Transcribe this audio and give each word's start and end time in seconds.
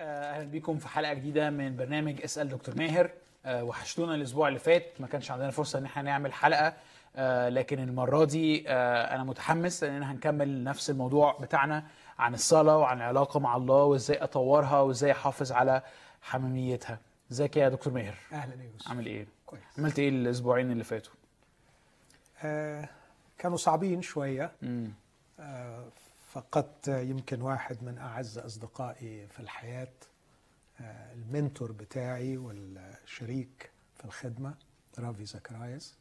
أهلا 0.00 0.44
بيكم 0.44 0.78
في 0.78 0.88
حلقة 0.88 1.14
جديدة 1.14 1.50
من 1.50 1.76
برنامج 1.76 2.22
اسأل 2.22 2.48
دكتور 2.48 2.74
ماهر. 2.78 3.10
آه، 3.46 3.64
وحشتونا 3.64 4.14
الأسبوع 4.14 4.48
اللي 4.48 4.58
فات 4.58 4.84
ما 5.00 5.06
كانش 5.06 5.30
عندنا 5.30 5.50
فرصة 5.50 5.78
إن 5.78 5.84
إحنا 5.84 6.02
نعمل 6.02 6.32
حلقة. 6.32 6.74
آه، 7.16 7.48
لكن 7.48 7.78
المرة 7.78 8.24
دي 8.24 8.64
آه، 8.68 9.14
أنا 9.14 9.24
متحمس 9.24 9.84
لاننا 9.84 10.12
هنكمل 10.12 10.64
نفس 10.64 10.90
الموضوع 10.90 11.38
بتاعنا 11.40 11.84
عن 12.18 12.34
الصلاة 12.34 12.76
وعن 12.78 12.96
العلاقة 12.96 13.40
مع 13.40 13.56
الله 13.56 13.84
وإزاي 13.84 14.16
أطورها 14.16 14.80
وإزاي 14.80 15.12
أحافظ 15.12 15.52
على 15.52 15.82
حميميتها. 16.22 16.98
إزيك 17.32 17.56
يا 17.56 17.68
دكتور 17.68 17.92
ماهر؟ 17.92 18.14
أهلا 18.32 18.54
يا 18.62 18.70
يوسف. 18.72 18.88
عامل 18.88 19.06
إيه؟ 19.06 19.26
كويس. 19.46 19.62
عملت 19.78 19.98
إيه 19.98 20.08
الأسبوعين 20.08 20.70
اللي 20.72 20.84
فاتوا؟ 20.84 21.12
آه 22.42 22.88
كانوا 23.38 23.56
صعبين 23.56 24.02
شوية. 24.02 24.52
آه 25.40 25.84
فقدت 26.30 26.88
يمكن 26.88 27.42
واحد 27.42 27.84
من 27.84 27.98
أعز 27.98 28.38
أصدقائي 28.38 29.26
في 29.28 29.40
الحياة 29.40 29.92
آه 30.80 31.12
ال 31.14 31.22
mentor 31.22 31.72
بتاعي 31.72 32.36
والشريك 32.36 33.70
في 33.94 34.04
الخدمة 34.04 34.54
رافي 34.98 35.24
زكرايس. 35.24 35.98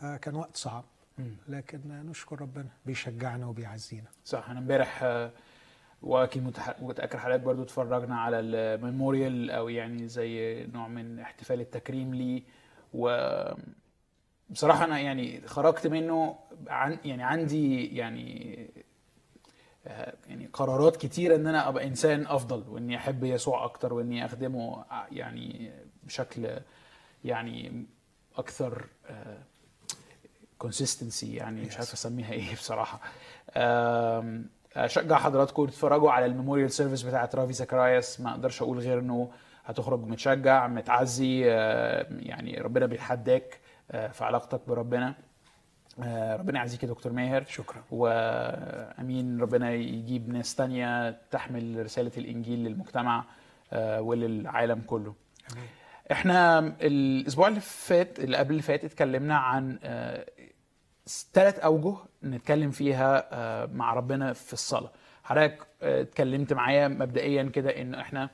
فكان 0.00 0.34
وقت 0.34 0.56
صعب. 0.56 0.84
لكن 1.48 1.80
نشكر 1.88 2.40
ربنا 2.40 2.68
بيشجعنا 2.86 3.46
وبيعزينا. 3.46 4.08
صح 4.24 4.50
أنا 4.50 4.58
امبارح 4.58 5.02
آه، 5.02 5.30
وأكيد 6.02 6.42
متأكد 6.80 7.18
حضرتك 7.18 7.40
برضو 7.40 7.62
اتفرجنا 7.62 8.20
على 8.20 8.40
ال 8.40 8.52
memorial 8.52 9.50
أو 9.50 9.68
يعني 9.68 10.08
زي 10.08 10.66
نوع 10.66 10.88
من 10.88 11.18
احتفال 11.18 11.60
التكريم 11.60 12.14
لي 12.14 12.42
و 12.94 13.08
بصراحة 14.50 14.84
أنا 14.84 14.98
يعني 14.98 15.46
خرجت 15.46 15.86
منه 15.86 16.38
عن 16.68 16.98
يعني 17.04 17.22
عندي 17.22 17.96
يعني 17.96 18.70
يعني 20.28 20.46
قرارات 20.52 20.96
كتيرة 20.96 21.36
إن 21.36 21.46
أنا 21.46 21.68
أبقى 21.68 21.86
إنسان 21.86 22.26
أفضل 22.26 22.64
وإني 22.68 22.96
أحب 22.96 23.24
يسوع 23.24 23.64
أكتر 23.64 23.92
وإني 23.94 24.24
أخدمه 24.24 24.84
ع- 24.90 25.06
يعني 25.12 25.72
بشكل 26.02 26.48
يعني 27.24 27.86
أكثر 28.36 28.86
consistency 30.58 31.34
يعني 31.34 31.60
مش. 31.60 31.76
عارف 31.76 31.92
أسميها 31.92 32.32
إيه 32.32 32.54
بصراحة. 32.54 33.00
أشجع 34.76 35.18
حضراتكم 35.18 35.66
تتفرجوا 35.66 36.10
على 36.10 36.26
ال 36.26 36.31
memorial 36.31 36.70
service 36.70 37.02
بتاعت 37.02 37.34
رافي 37.34 37.52
زكراياس 37.52 38.20
ما 38.20 38.30
أقدرش 38.30 38.62
أقول 38.62 38.78
غير 38.78 38.98
إنه 38.98 39.30
هتخرج 39.64 40.00
متشجع 40.06 40.66
متعزي 40.66 41.50
آه، 41.52 42.06
يعني 42.10 42.60
ربنا 42.60 42.86
بيتحداك 42.86 43.60
آه، 43.90 44.08
في 44.08 44.24
علاقتك 44.24 44.60
بربنا. 44.68 45.08
آه، 45.08 45.14
ربنا 46.40 46.58
يعزيك 46.58 46.82
يا 46.82 46.88
دكتور 46.88 47.12
ماهر. 47.12 47.44
شكرا. 47.48 47.82
وأمين 47.90 49.40
ربنا 49.40 49.72
يجيب 49.72 50.28
ناس 50.28 50.54
تانية 50.54 51.10
تحمل 51.30 51.84
رسالة 51.84 52.12
الإنجيل 52.18 52.58
للمجتمع 52.64 53.24
آه، 53.72 54.00
وللعالم 54.00 54.80
كله. 54.86 55.14
آمين. 55.52 55.64
إحنا 56.12 56.58
الأسبوع 56.80 57.48
اللي 57.48 57.60
فات 57.60 58.18
اللي 58.20 58.36
قبل 58.36 58.50
اللي 58.50 58.62
فات 58.62 58.84
اتكلمنا 58.84 59.36
عن 59.36 59.78
ثلاث 61.34 61.58
أوجه 61.58 61.96
نتكلم 62.24 62.70
فيها 62.70 63.28
آه، 63.32 63.66
مع 63.66 63.94
ربنا 63.94 64.32
في 64.32 64.52
الصلاة. 64.52 64.90
حضرتك 65.24 65.66
آه، 65.82 66.02
اتكلمت 66.02 66.52
معايا 66.52 66.88
مبدئيا 66.88 67.42
كده 67.42 67.70
إن 67.82 67.94
إحنا 67.94 68.30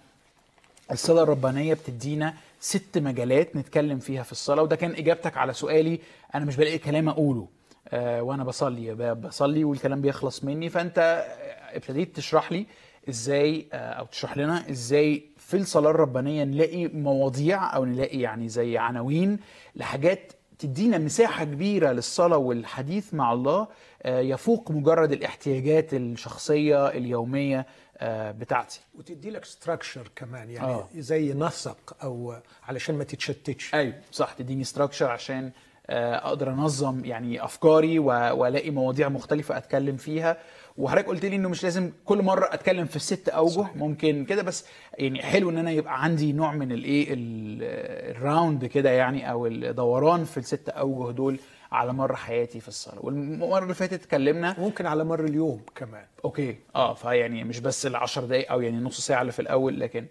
الصلاة 0.92 1.22
الربانية 1.22 1.75
بتدينا 1.75 2.34
ست 2.61 2.98
مجالات 2.98 3.56
نتكلم 3.56 3.98
فيها 3.98 4.22
في 4.22 4.33
الصلاة 4.33 4.62
وده 4.62 4.77
كان 4.77 4.91
إجابتك 4.91 5.37
على 5.37 5.53
سؤالي 5.53 6.00
أنا 6.34 6.44
مش 6.44 6.56
بلاقي 6.56 6.78
كلام 6.78 7.09
أقوله. 7.09 7.41
آه، 7.41 7.56
وأنا 7.92 8.45
بصلي 8.45 8.95
بصلي 9.15 9.65
والكلام 9.65 10.01
بيخلص 10.01 10.45
مني. 10.45 10.69
فأنت 10.69 10.98
آه، 10.98 11.77
ابتديت 11.77 12.17
تشرح 12.17 12.53
لي 12.53 12.67
إزاي 13.09 13.67
آه، 13.73 13.77
أو 13.93 14.06
تشرح 14.06 14.37
لنا 14.37 14.70
إزاي 14.70 15.25
في 15.37 15.56
الصلاة 15.56 15.91
الربانية 15.91 16.45
نلاقي 16.45 16.87
مواضيع 16.87 17.77
أو 17.77 17.84
نلاقي 17.84 18.20
يعني 18.20 18.48
زي 18.48 18.78
عناوين 18.78 19.39
لحاجات 19.77 20.33
تدينا 20.59 20.99
مساحة 20.99 21.44
كبيرة 21.44 21.93
للصلاة 21.93 22.37
والحديث 22.37 23.15
مع 23.15 23.33
الله 23.33 23.69
آه، 24.03 24.21
يفوق 24.21 24.71
مجرد 24.71 25.12
الاحتياجات 25.12 25.94
الشخصية 25.94 26.89
اليومية 26.89 27.66
آه، 27.99 28.31
بتاعتي. 28.33 28.81
وتدي 28.94 29.31
لك 29.31 29.44
structure 29.44 30.10
كمان 30.16 30.50
يعني 30.50 30.66
آه. 30.66 30.89
زي 30.97 31.33
نسق 31.34 31.97
أو 32.03 32.37
علشان 32.69 32.94
ما 32.99 33.05
تتشتتش. 33.05 33.75
أيوه 33.75 33.94
صح 34.12 34.33
تديني 34.33 34.65
structure 34.65 35.10
عشان 35.10 35.44
آه، 35.44 35.53
أقدر 35.91 36.50
أنظم 36.50 37.04
يعني 37.04 37.44
أفكاري 37.44 37.98
وألاقي 37.98 38.70
مواضيع 38.70 39.08
مختلفة 39.08 39.56
أتكلم 39.56 39.97
فيها. 39.97 40.36
وحضرتك 40.76 41.06
قلت 41.06 41.24
لي 41.24 41.36
إنه 41.36 41.48
مش 41.48 41.62
لازم 41.64 41.92
كل 42.04 42.22
مرة 42.22 42.48
أتكلم 42.54 42.86
في 42.86 42.97
الست 42.97 43.28
اوجه 43.28 43.52
صحيح. 43.60 43.76
ممكن 43.76 44.24
كده 44.24 44.42
بس 44.42 44.66
يعني 44.98 45.22
حلو 45.22 45.50
إن 45.50 45.58
أنا 45.58 45.70
يبقى 45.70 46.02
عندي 46.02 46.32
نوع 46.32 46.52
من 46.52 46.72
الإيه 46.72 47.06
ال- 47.10 48.16
ال 48.16 48.25
round 48.25 48.65
كده 48.64 48.91
يعني 48.91 49.30
أو 49.30 49.47
الدوران 49.47 50.24
في 50.24 50.36
الست 50.38 50.69
اوجه 50.69 51.12
دول 51.12 51.38
على 51.72 51.92
مر 51.92 52.16
حياتي 52.16 52.60
في 52.60 52.68
الصلاة. 52.68 52.98
والمرة 53.06 53.62
اللي 53.62 53.74
فاتت 53.74 53.92
اتكلمنا 53.92 54.54
ممكن 54.58 54.86
على 54.86 55.04
مر 55.04 55.24
اليوم 55.24 55.60
كمان. 55.74 56.04
أوكي. 56.24 56.56
آه 56.76 56.94
فيعني 56.94 57.44
مش 57.44 57.60
بس 57.60 57.86
العشر 57.86 58.24
دقايق 58.24 58.53
أو 58.53 58.60
يعني 58.60 58.76
نص 58.76 59.00
ساعة 59.00 59.20
اللي 59.20 59.32
في 59.32 59.42
الأول 59.42 59.80
لكن 59.80 60.06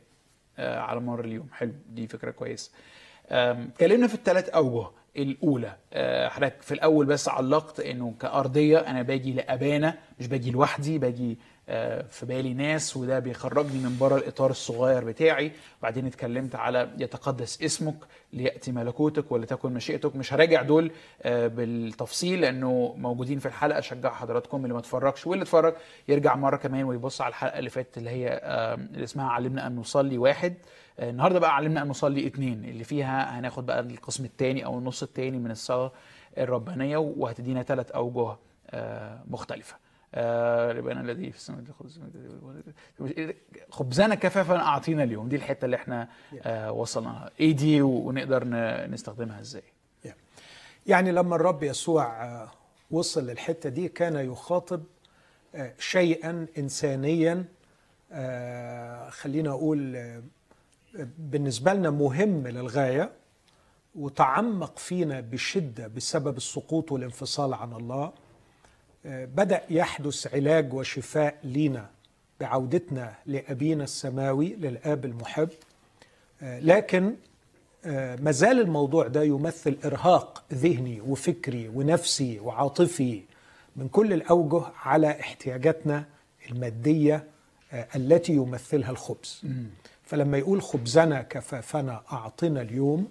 آه 0.57 0.79
على 0.79 0.99
مر 0.99 1.19
اليوم. 1.25 1.47
حلو. 1.53 1.71
دي 1.89 2.07
فكرة 2.07 2.31
كويسة. 2.31 2.71
اتكلمنا 3.29 4.07
في 4.07 4.13
الثلاث 4.15 4.49
اوجه 4.49 4.87
الأولى. 5.17 5.75
آه، 5.93 6.27
حضرتك 6.27 6.61
في 6.61 6.73
الأول 6.73 7.05
بس 7.05 7.29
علقت 7.29 7.79
إنه 7.79 8.13
كأرضية 8.19 8.77
أنا 8.77 9.01
باجي 9.01 9.33
لأبانا 9.33 9.97
مش 10.19 10.27
باجي 10.27 10.51
لوحدي 10.51 10.97
باجي 10.97 11.37
في 12.09 12.25
بالي 12.25 12.53
ناس 12.53 12.97
وده 12.97 13.19
بيخرجني 13.19 13.79
من 13.79 13.97
بره 13.99 14.15
الإطار 14.17 14.51
الصغير 14.51 15.03
بتاعي. 15.03 15.51
وبعدين 15.79 16.05
اتكلمت 16.05 16.55
على 16.55 16.89
يتقدس 16.97 17.61
اسمك 17.61 17.95
ليأتي 18.33 18.71
ملكوتك 18.71 19.31
ولتكن 19.31 19.73
مشيئتك. 19.73 20.15
مش 20.15 20.33
هراجع 20.33 20.61
دول 20.61 20.91
آه، 21.21 21.47
بالتفصيل 21.47 22.41
لأنه 22.41 22.93
موجودين 22.97 23.39
في 23.39 23.45
الحلقة. 23.45 23.79
أشجع 23.79 24.13
حضراتكم 24.13 24.63
اللي 24.63 24.73
ما 24.73 24.79
اتفرجش 24.79 25.27
واللي 25.27 25.43
اتفرج 25.43 25.73
يرجع 26.07 26.35
مرة 26.35 26.57
كمان 26.57 26.83
ويبص 26.83 27.21
على 27.21 27.29
الحلقة 27.29 27.59
اللي 27.59 27.69
فاتت 27.69 27.97
اللي 27.97 28.09
هي 28.09 28.39
آه، 28.43 28.73
اللي 28.73 29.03
اسمها 29.03 29.29
علمنا 29.29 29.67
أن 29.67 29.75
نصلي 29.75 30.17
واحد. 30.17 30.53
آه، 30.99 31.09
النهارده 31.09 31.39
بقى 31.39 31.55
علمنا 31.55 31.81
أن 31.81 31.87
نصلي 31.87 32.27
اتنين 32.27 32.65
اللي 32.65 32.83
فيها 32.83 33.39
هناخد 33.39 33.65
بقى 33.65 33.79
القسم 33.79 34.25
الثاني 34.25 34.65
أو 34.65 34.77
النص 34.77 35.03
الثاني 35.03 35.37
من 35.39 35.51
الصلاة 35.51 35.91
الربانية 36.37 36.97
وهتدينا 36.97 37.63
ثلاث 37.63 37.91
أوجه 37.91 38.35
آه، 38.69 39.23
مختلفة. 39.27 39.75
آه، 39.75 39.84
ربنا 40.71 41.01
الذي 41.01 41.31
في 41.31 41.37
السماء 41.37 41.63
خبز- 41.79 41.99
خبزنا 43.69 44.15
كفافا 44.15 44.57
أعطينا 44.57 45.03
اليوم. 45.03 45.29
دي 45.29 45.35
الحتة 45.35 45.65
اللي 45.65 45.75
إحنا 45.75 46.07
آه، 46.43 46.71
وصلنا. 46.71 47.07
لها. 47.09 47.31
إيه 47.39 47.51
دي 47.55 47.81
ونقدر 47.81 48.43
نستخدمها 48.87 49.39
إزاي؟ 49.41 49.63
يعني 50.87 51.11
لما 51.11 51.35
الرب 51.35 51.63
يسوع 51.63 52.23
آه، 52.25 52.51
وصل 52.91 53.27
للحتة 53.27 53.69
دي 53.69 53.87
كان 53.87 54.15
يخاطب 54.31 54.83
آه، 55.55 55.73
شيئا 55.79 56.47
انسانيا 56.57 57.45
خلينا 59.09 59.49
أقول 59.49 59.97
بالنسبة 61.17 61.73
لنا 61.73 61.89
مهم 61.89 62.47
للغاية 62.47 63.11
وتعمق 63.95 64.77
فينا 64.77 65.19
بشدة 65.19 65.87
بسبب 65.87 66.37
السقوط 66.37 66.91
والانفصال 66.91 67.53
عن 67.53 67.73
الله. 67.73 68.11
بدأ 69.05 69.61
يحدث 69.69 70.33
علاج 70.33 70.73
وشفاء 70.73 71.35
لينا 71.43 71.89
بعودتنا 72.39 73.13
لأبينا 73.25 73.83
السماوي 73.83 74.47
للآب 74.55 75.05
المحب. 75.05 75.49
لكن 76.41 77.16
آه، 77.85 78.16
ما 78.16 78.31
زال 78.31 78.59
الموضوع 78.59 79.07
ده 79.07 79.23
يمثل 79.23 79.77
إرهاق 79.85 80.43
ذهني 80.53 81.01
وفكري 81.01 81.67
ونفسي 81.67 82.39
وعاطفي 82.39 83.21
من 83.75 83.88
كل 83.88 84.13
الأوجه 84.13 84.61
على 84.83 85.19
احتياجاتنا 85.19 86.05
المادية 86.51 87.23
آه، 87.73 87.87
التي 87.96 88.34
يمثلها 88.34 88.90
الخبز. 88.90 89.41
فلما 90.03 90.37
يقول 90.37 90.61
خبزنا 90.61 91.22
كفافنا 91.22 92.02
أعطنا 92.11 92.61
اليوم 92.61 93.07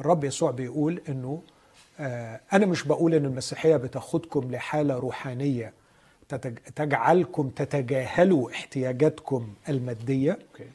الرب 0.00 0.24
يسوع 0.24 0.50
بيقول 0.50 1.00
إنه 1.08 1.42
آه، 2.00 2.40
أنا 2.52 2.66
مش 2.66 2.82
بقول 2.84 3.14
إن 3.14 3.24
المسيحية 3.24 3.76
بتاخدكم 3.76 4.50
لحالة 4.50 4.94
روحانية 4.98 5.72
تتج- 6.28 6.58
تجعلكم 6.76 7.48
تتجاهلوا 7.48 8.50
احتياجاتكم 8.50 9.54
المادية 9.68 10.32
okay. 10.32 10.70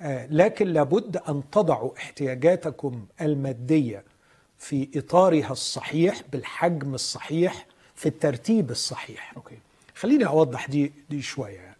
آه، 0.00 0.26
لكن 0.30 0.66
لابد 0.68 1.16
أن 1.16 1.42
تضعوا 1.52 1.96
احتياجاتكم 1.96 3.06
المادية 3.20 4.04
في 4.58 4.88
إطارها 4.96 5.52
الصحيح 5.52 6.20
بالحجم 6.32 6.94
الصحيح 6.94 7.66
في 7.94 8.06
الترتيب 8.06 8.70
الصحيح. 8.70 9.32
okay. 9.36 9.58
خليني 9.94 10.26
أوضح 10.26 10.66
دي 10.68 10.92
دي 11.10 11.22
شوية. 11.22 11.76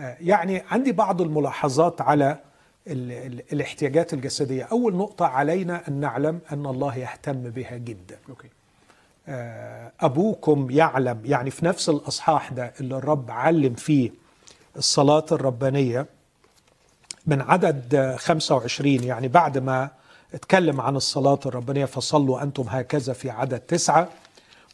آه، 0.00 0.16
يعني 0.20 0.62
عندي 0.70 0.92
بعض 0.92 1.22
الملاحظات 1.22 2.00
على 2.00 2.38
الاحتياجات 2.86 4.12
الجسدية. 4.14 4.64
أول 4.64 4.94
نقطة 4.96 5.26
علينا 5.26 5.88
أن 5.88 5.92
نعلم 5.92 6.40
أن 6.52 6.66
الله 6.66 6.96
يهتم 6.96 7.50
بها 7.50 7.76
جدا. 7.76 8.18
okay. 8.28 8.48
آه، 9.28 9.92
أبوكم 10.00 10.70
يعلم 10.70 11.20
يعني 11.24 11.50
في 11.50 11.64
نفس 11.64 11.88
الأصحاح 11.88 12.52
ده 12.52 12.72
اللي 12.80 12.96
الرب 12.96 13.30
علم 13.30 13.74
فيه 13.74 14.10
الصلاة 14.76 15.26
الربانية 15.32 16.06
من 17.26 17.40
عدد 17.42 18.14
25 18.18 19.04
يعني 19.04 19.28
بعد 19.28 19.58
ما 19.58 19.90
اتكلم 20.34 20.80
عن 20.80 20.96
الصلاة 20.96 21.40
الربانية 21.46 21.84
فصلوا 21.84 22.42
أنتم 22.42 22.62
هكذا 22.68 23.12
في 23.12 23.30
عدد 23.30 23.60
تسعة 23.60 24.08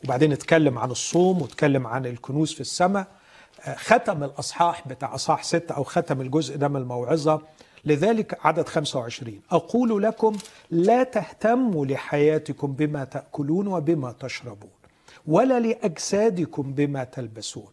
وبعدين 0.05 0.33
اتكلم 0.33 0.79
عن 0.79 0.91
الصوم 0.91 1.43
واتكلم 1.43 1.87
عن 1.87 2.07
الكنوز 2.07 2.53
في 2.53 2.61
السماء. 2.61 3.07
ختم 3.77 4.25
الأصحاح 4.25 4.89
بتاع 4.89 5.15
أصحاح 5.15 5.43
ستة 5.45 5.75
أو 5.75 5.85
ختم 5.85 6.21
الجزء 6.21 6.57
ده 6.57 6.69
من 6.69 6.77
الموعظة 6.77 7.43
لذلك 7.85 8.39
عدد 8.47 8.69
25 8.69 9.41
أقول 9.51 10.03
لكم 10.03 10.37
لا 10.71 11.03
تهتموا 11.03 11.87
لحياتكم 11.87 12.73
بما 12.73 13.05
تأكلون 13.05 13.67
وبما 13.67 14.13
تشربون 14.13 14.71
ولا 15.27 15.61
لأجسادكم 15.61 16.73
بما 16.73 17.05
تلبسون. 17.05 17.69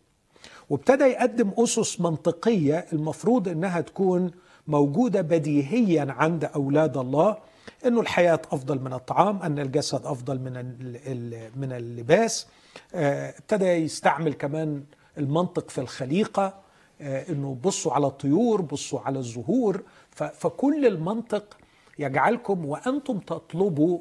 وابتدى 0.69 1.03
يقدم 1.03 1.51
أسس 1.57 2.01
منطقية 2.01 2.85
المفروض 2.93 3.47
أنها 3.47 3.81
تكون 3.81 4.31
موجودة 4.67 5.21
بديهيا 5.21 6.07
عند 6.09 6.45
أولاد 6.45 6.97
الله 6.97 7.37
أنه 7.85 8.01
الحياة 8.01 8.41
أفضل 8.51 8.79
من 8.79 8.93
الطعام 8.93 9.41
أن 9.41 9.59
الجسد 9.59 10.05
أفضل 10.05 10.39
من 10.39 10.53
من 11.55 11.71
اللباس. 11.71 12.47
ابتدى 12.93 13.65
يستعمل 13.65 14.33
كمان 14.33 14.83
المنطق 15.17 15.69
في 15.69 15.81
الخليقة. 15.81 16.68
أنه 17.01 17.57
بصوا 17.63 17.93
على 17.93 18.07
الطيور 18.07 18.61
بصوا 18.61 18.99
على 18.99 19.19
الزهور. 19.19 19.83
فكل 20.11 20.85
المنطق 20.85 21.57
يجعلكم 21.99 22.65
وأنتم 22.65 23.19
تطلبوا 23.19 23.99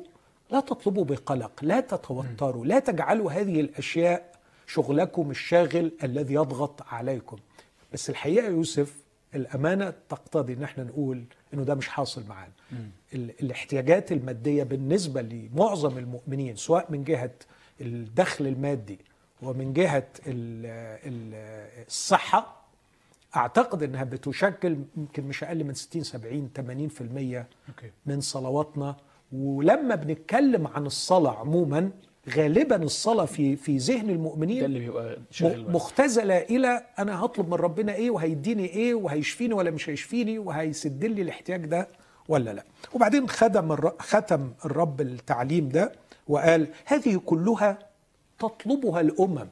لا 0.50 0.60
تطلبوا 0.60 1.04
بقلق 1.04 1.52
لا 1.62 1.80
تتوتروا 1.80 2.66
لا 2.66 2.78
تجعلوا 2.78 3.32
هذه 3.32 3.60
الأشياء 3.60 4.32
شغلكم 4.66 5.30
الشاغل 5.30 5.92
الذي 6.04 6.34
يضغط 6.34 6.82
عليكم. 6.82 7.36
بس 7.92 8.10
الحقيقة 8.10 8.46
يوسف 8.48 8.94
الأمانة 9.34 9.92
تقتضي 10.08 10.52
أن 10.52 10.62
إحنا 10.62 10.84
نقول 10.84 11.24
أنه 11.54 11.62
ده 11.62 11.74
مش 11.74 11.88
حاصل 11.88 12.24
معانا. 12.28 12.52
الاحتياجات 13.14 14.12
المادية 14.12 14.62
بالنسبة 14.62 15.22
لمعظم 15.22 15.98
المؤمنين 15.98 16.56
سواء 16.56 16.86
من 16.92 17.04
جهة 17.04 17.30
الدخل 17.80 18.46
المادي 18.46 18.98
ومن 19.42 19.72
جهة 19.72 20.06
الصحة 21.86 22.57
أعتقد 23.36 23.82
أنها 23.82 24.04
بتشكل 24.04 24.76
يمكن 24.96 25.24
مش 25.24 25.44
أقل 25.44 25.64
من 25.64 25.74
60 25.74 26.02
70 26.02 26.50
80% 26.56 27.44
من 28.06 28.20
صلواتنا. 28.20 28.96
ولما 29.32 29.94
بنتكلم 29.94 30.66
عن 30.66 30.86
الصلاة 30.86 31.36
عموما 31.38 31.90
غالبا 32.36 32.76
الصلاة 32.82 33.24
في 33.24 33.56
في 33.56 33.76
ذهن 33.78 34.10
المؤمنين 34.10 34.58
ده 34.60 34.66
اللي 34.66 34.78
بيبقى 34.78 35.16
مختزلة 35.72 36.38
إلى 36.38 36.86
أنا 36.98 37.24
هطلب 37.24 37.46
من 37.48 37.54
ربنا 37.54 37.94
إيه 37.94 38.10
وهيديني 38.10 38.64
إيه 38.66 38.94
وهيشفيني 38.94 39.54
ولا 39.54 39.70
مش 39.70 39.88
هيشفيني 39.90 40.38
وهيسد 40.38 41.04
لي 41.04 41.22
الاحتياج 41.22 41.66
ده 41.66 41.88
ولا 42.28 42.50
لأ. 42.52 42.64
وبعدين 42.94 43.28
ختم 43.28 43.76
ختم 43.98 44.50
الرب 44.64 45.00
التعليم 45.00 45.68
ده 45.68 45.92
وقال 46.28 46.68
هذه 46.84 47.20
كلها 47.26 47.78
تطلبها 48.38 49.00
الأمم. 49.00 49.48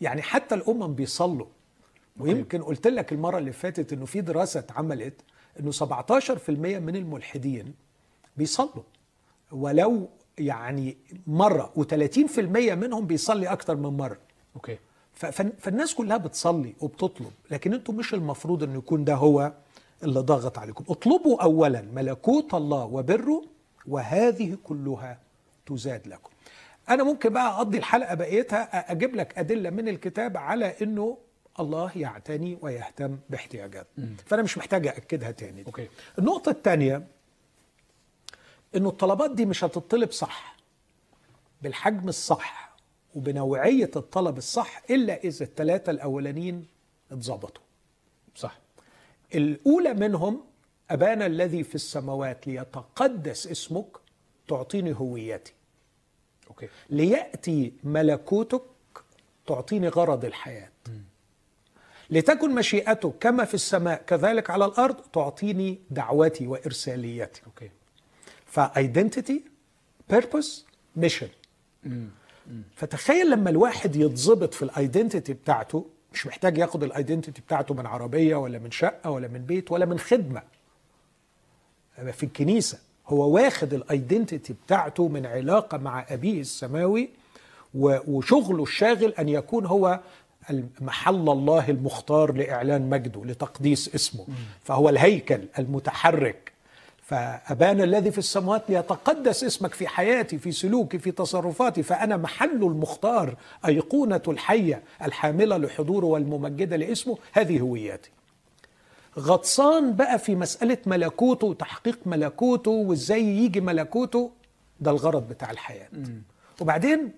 يعني 0.00 0.22
حتى 0.22 0.54
الأمم 0.54 0.94
بيصلوا. 0.94 1.46
ويمكن 2.20 2.62
قلت 2.62 2.86
لك 2.86 3.12
المرة 3.12 3.38
اللي 3.38 3.52
فاتت 3.52 3.92
إنه 3.92 4.04
في 4.06 4.20
دراسة 4.20 4.60
اتعملت 4.60 5.14
إنه 5.60 5.70
17% 5.72 6.48
من 6.78 6.96
الملحدين 6.96 7.74
بيصلوا. 8.36 8.82
ولو 9.52 10.08
يعني 10.38 10.96
مرة 11.26 11.72
و30% 11.78 12.38
منهم 12.72 13.06
بيصلي 13.06 13.46
أكتر 13.46 13.76
من 13.76 13.96
مرة. 13.96 14.18
أوكي. 14.56 14.78
فالناس 15.58 15.94
كلها 15.94 16.16
بتصلي 16.16 16.74
وبتطلب 16.80 17.30
لكن 17.50 17.74
أنتم 17.74 17.96
مش 17.96 18.14
المفروض 18.14 18.62
أن 18.62 18.74
يكون 18.76 19.04
ده 19.04 19.14
هو 19.14 19.52
اللي 20.02 20.20
ضاغط 20.20 20.58
عليكم. 20.58 20.84
اطلبوا 20.88 21.42
أولا 21.42 21.82
ملكوت 21.82 22.54
الله 22.54 22.84
وبره 22.84 23.42
وهذه 23.88 24.56
كلها 24.64 25.18
تزاد 25.66 26.06
لكم. 26.08 26.30
أنا 26.88 27.04
ممكن 27.04 27.28
بقى 27.30 27.56
أقضي 27.56 27.78
الحلقة 27.78 28.14
بقيتها 28.14 28.92
أجيب 28.92 29.14
لك 29.16 29.38
أدلة 29.38 29.70
من 29.70 29.88
الكتاب 29.88 30.36
على 30.36 30.74
أنه 30.82 31.16
الله 31.60 31.92
يعتني 31.96 32.58
ويهتم 32.60 33.18
باحتياجات 33.30 33.86
فأنا 34.26 34.42
مش 34.42 34.58
محتاج 34.58 34.86
أكدها 34.86 35.30
تاني. 35.30 35.62
دي. 35.62 35.66
أوكي. 35.66 35.88
النقطة 36.18 36.50
الثانية 36.50 37.06
إنه 38.76 38.88
الطلبات 38.88 39.30
دي 39.30 39.46
مش 39.46 39.64
هتطلب 39.64 40.10
صح 40.10 40.56
بالحجم 41.62 42.08
الصح 42.08 42.76
وبنوعية 43.14 43.90
الطلب 43.96 44.38
الصح 44.38 44.82
إلا 44.90 45.24
إذا 45.24 45.44
الثلاثه 45.44 45.90
الأولانيين 45.90 46.66
اتظبطوا. 47.12 47.62
صح. 48.36 48.58
الأولى 49.34 49.94
منهم 49.94 50.44
أبانا 50.90 51.26
الذي 51.26 51.64
في 51.64 51.74
السماوات 51.74 52.46
ليتقدس 52.46 53.46
اسمك 53.46 53.86
تعطيني 54.48 54.92
هويتي. 54.92 55.52
okay. 56.48 56.68
ليأتي 56.90 57.72
ملكوتك 57.84 58.62
تعطيني 59.46 59.88
غرض 59.88 60.24
الحياة. 60.24 60.68
لتكن 62.14 62.54
مشيئتك 62.54 63.12
كما 63.20 63.44
في 63.44 63.54
السماء 63.54 64.02
كذلك 64.06 64.50
على 64.50 64.64
الأرض 64.64 64.96
تعطيني 65.12 65.78
دعوتي 65.90 66.46
وارساليتي 66.46 67.42
okay. 67.46 67.70
ف 68.46 68.57
identity 68.57 69.44
purpose 70.10 70.66
mission 70.96 71.28
فتخيل 72.76 73.30
لما 73.30 73.50
الواحد 73.50 73.96
يتظبط 73.96 74.54
في 74.54 74.62
ال 74.62 74.70
identity 74.70 75.32
بتاعته 75.32 75.86
مش 76.12 76.26
محتاج 76.26 76.58
ياخد 76.58 76.82
ال 76.82 76.89
identity 76.89 77.42
بتاعته 77.42 77.74
من 77.74 77.86
عربية 77.86 78.36
ولا 78.36 78.58
من 78.58 78.70
شقة 78.70 79.10
ولا 79.10 79.28
من 79.28 79.44
بيت 79.44 79.72
ولا 79.72 79.86
من 79.86 79.98
خدمة. 79.98 80.42
في 82.12 82.22
الكنيسة 82.22 82.78
هو 83.06 83.28
واخد 83.30 83.74
ال 83.74 83.83
identity 83.83 84.54
بتاعته 84.66 85.08
من 85.08 85.26
علاقة 85.26 85.78
مع 85.78 86.06
أبيه 86.08 86.40
السماوي 86.40 87.10
وشغله 87.74 88.62
الشاغل 88.62 89.14
أن 89.18 89.28
يكون 89.28 89.66
هو 89.66 90.00
محل 90.80 91.28
الله 91.28 91.70
المختار 91.70 92.32
لإعلان 92.32 92.90
مجده 92.90 93.24
لتقديس 93.24 93.94
اسمه. 93.94 94.26
فهو 94.64 94.88
الهيكل 94.88 95.40
المتحرك. 95.58 96.52
فأبانا 97.02 97.84
الذي 97.84 98.10
في 98.10 98.18
السماوات 98.18 98.62
ليتقدس 98.70 99.44
اسمك 99.44 99.74
في 99.74 99.86
حياتي 99.86 100.38
في 100.38 100.52
سلوكي 100.52 100.98
في 100.98 101.10
تصرفاتي. 101.10 101.82
فأنا 101.82 102.16
محل 102.16 102.62
المختار 102.62 103.36
أيقونة 103.66 104.22
الحية 104.28 104.82
الحاملة 105.02 105.56
لحضوره 105.56 106.06
والممجدة 106.06 106.76
لاسمه. 106.76 107.18
هذه 107.32 107.60
هويتي 107.60 108.10
غطسان 109.18 109.92
بقى 109.96 110.18
في 110.18 110.34
مسألة 110.34 110.78
ملكوته 110.86 111.46
وتحقيق 111.46 111.98
ملكوته 112.06 112.70
وإزاي 112.70 113.24
يجي 113.24 113.60
ملكوته؟ 113.60 114.30
ده 114.80 114.90
الغرض 114.90 115.28
بتاع 115.28 115.50
الحياة. 115.50 115.88
وبعدين 116.60 117.12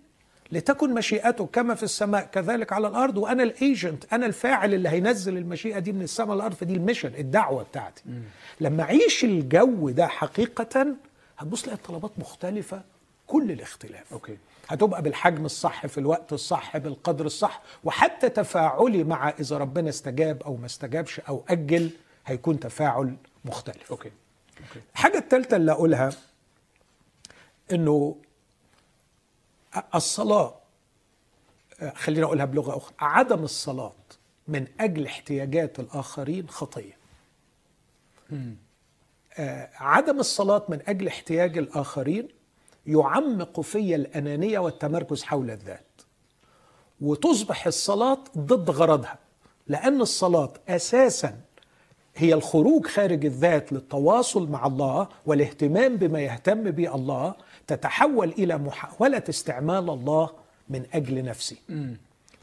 لتكن 0.52 0.94
مشيئته 0.94 1.46
كما 1.46 1.74
في 1.74 1.82
السماء 1.82 2.24
كذلك 2.24 2.72
على 2.72 2.88
الأرض 2.88 3.16
وأنا 3.18 3.42
ال 3.42 3.53
agent 3.53 4.04
أنا 4.12 4.26
الفاعل 4.26 4.74
اللي 4.74 4.88
هينزل 4.88 5.36
المشيئة 5.36 5.78
دي 5.78 5.92
من 5.92 6.02
السماء 6.02 6.34
للأرض 6.36 6.54
فدي 6.54 6.74
ال 6.74 6.79
mission 6.79 7.14
الدعوة 7.14 7.62
بتاعتي. 7.62 8.02
م. 8.06 8.22
لما 8.60 8.82
أعيش 8.82 9.24
الجو 9.24 9.90
ده 9.90 10.06
حقيقة 10.06 10.86
هتبص 11.38 11.62
تلاقي 11.62 11.76
الطلبات 11.76 12.10
مختلفة 12.18 12.82
كل 13.26 13.50
الاختلاف. 13.50 14.12
okay. 14.12 14.36
هتبقى 14.68 15.02
بالحجم 15.02 15.44
الصح 15.44 15.86
في 15.86 15.98
الوقت 15.98 16.32
الصح 16.32 16.76
بالقدر 16.76 17.26
الصح 17.26 17.62
وحتى 17.84 18.28
تفاعلي 18.28 19.04
مع 19.04 19.28
إذا 19.28 19.58
ربنا 19.58 19.88
استجاب 19.88 20.42
أو 20.42 20.56
ما 20.56 20.66
استجابش 20.66 21.20
أو 21.20 21.42
أجل 21.48 21.90
هيكون 22.26 22.60
تفاعل 22.60 23.16
مختلف. 23.44 23.90
okay. 23.90 24.10
okay. 24.60 24.80
الحاجة 24.94 25.18
الثالثه 25.18 25.56
اللي 25.56 25.72
أقولها 25.72 26.10
إنه 27.72 28.16
الصلاة 29.94 30.54
خلينا 31.94 32.26
أقولها 32.26 32.44
بلغة 32.44 32.76
أخرى 32.76 32.94
عدم 32.98 33.44
الصلاة 33.44 33.92
من 34.48 34.66
أجل 34.80 35.06
احتياجات 35.06 35.80
الآخرين 35.80 36.48
خطية. 36.48 36.96
عدم 39.74 40.20
الصلاة 40.20 40.62
من 40.68 40.78
أجل 40.88 41.06
احتياج 41.08 41.58
الآخرين 41.58 42.28
يعمق 42.86 43.60
في 43.60 43.94
الأنانية 43.94 44.58
والتمركز 44.58 45.22
حول 45.22 45.50
الذات 45.50 45.86
وتصبح 47.00 47.66
الصلاة 47.66 48.18
ضد 48.38 48.70
غرضها 48.70 49.18
لأن 49.66 50.00
الصلاة 50.00 50.52
أساسا 50.68 51.40
هي 52.16 52.34
الخروج 52.34 52.86
خارج 52.86 53.24
الذات 53.26 53.72
للتواصل 53.72 54.48
مع 54.50 54.66
الله 54.66 55.08
والاهتمام 55.26 55.96
بما 55.96 56.20
يهتم 56.20 56.70
به 56.70 56.94
الله 56.94 57.34
تتحول 57.66 58.28
إلى 58.28 58.58
محاولة 58.58 59.22
استعمال 59.28 59.90
الله 59.90 60.30
من 60.68 60.86
أجل 60.94 61.24
نفسي 61.24 61.56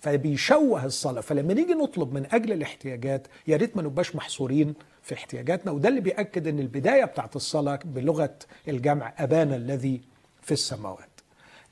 فبيشوه 0.01 0.85
الصلاة. 0.85 1.21
فلما 1.21 1.53
نيجي 1.53 1.73
نطلب 1.73 2.13
من 2.13 2.25
أجل 2.33 2.51
الاحتياجات 2.51 3.27
يا 3.47 3.57
ريت 3.57 3.77
ما 3.77 3.83
نبقاش 3.83 4.15
محصورين 4.15 4.73
في 5.03 5.13
احتياجاتنا. 5.15 5.71
وده 5.71 5.89
اللي 5.89 6.01
بيأكد 6.01 6.47
إن 6.47 6.59
البداية 6.59 7.05
بتاعت 7.05 7.35
الصلاة 7.35 7.79
بلغة 7.85 8.35
الجمع 8.67 9.13
ابانا 9.17 9.55
الذي 9.55 10.01
في 10.41 10.51
السماوات. 10.51 11.09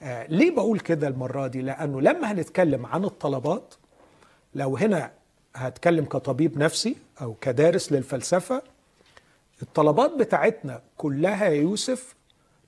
آه 0.01 0.25
ليه 0.27 0.51
بقول 0.55 0.79
كده 0.79 1.07
المرة 1.07 1.47
دي؟ 1.47 1.61
لأنه 1.61 2.01
لما 2.01 2.31
هنتكلم 2.31 2.85
عن 2.85 3.05
الطلبات 3.05 3.73
لو 4.55 4.77
هنا 4.77 5.11
هتكلم 5.55 6.05
كطبيب 6.05 6.57
نفسي 6.57 6.95
أو 7.21 7.33
كدارس 7.33 7.91
للفلسفة 7.91 8.61
الطلبات 9.61 10.11
بتاعتنا 10.19 10.81
كلها 10.97 11.45
يا 11.45 11.61
يوسف 11.61 12.15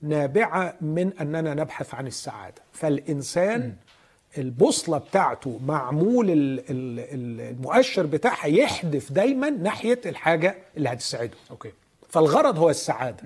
نابعة 0.02 0.74
من 0.80 1.12
أننا 1.20 1.54
نبحث 1.54 1.94
عن 1.94 2.06
السعادة. 2.06 2.62
فالإنسان 2.72 3.76
البوصلة 4.38 4.98
بتاعته 4.98 5.60
معمول 5.66 6.30
ال- 6.30 6.60
ال- 6.60 7.00
ال- 7.00 7.40
المؤشر 7.40 8.06
بتاعها 8.06 8.46
يحدف 8.46 9.12
دايما 9.12 9.50
ناحية 9.50 10.00
الحاجة 10.06 10.56
اللي 10.76 10.88
هتسعده. 10.88 11.30
أوكي. 11.50 11.72
فالغرض 12.08 12.58
هو 12.58 12.70
السعادة. 12.70 13.22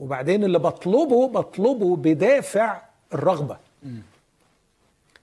وبعدين 0.00 0.44
اللي 0.44 0.58
بطلبه 0.58 1.28
بطلبه 1.28 1.96
بدافع 1.96 2.82
الرغبة. 3.14 3.56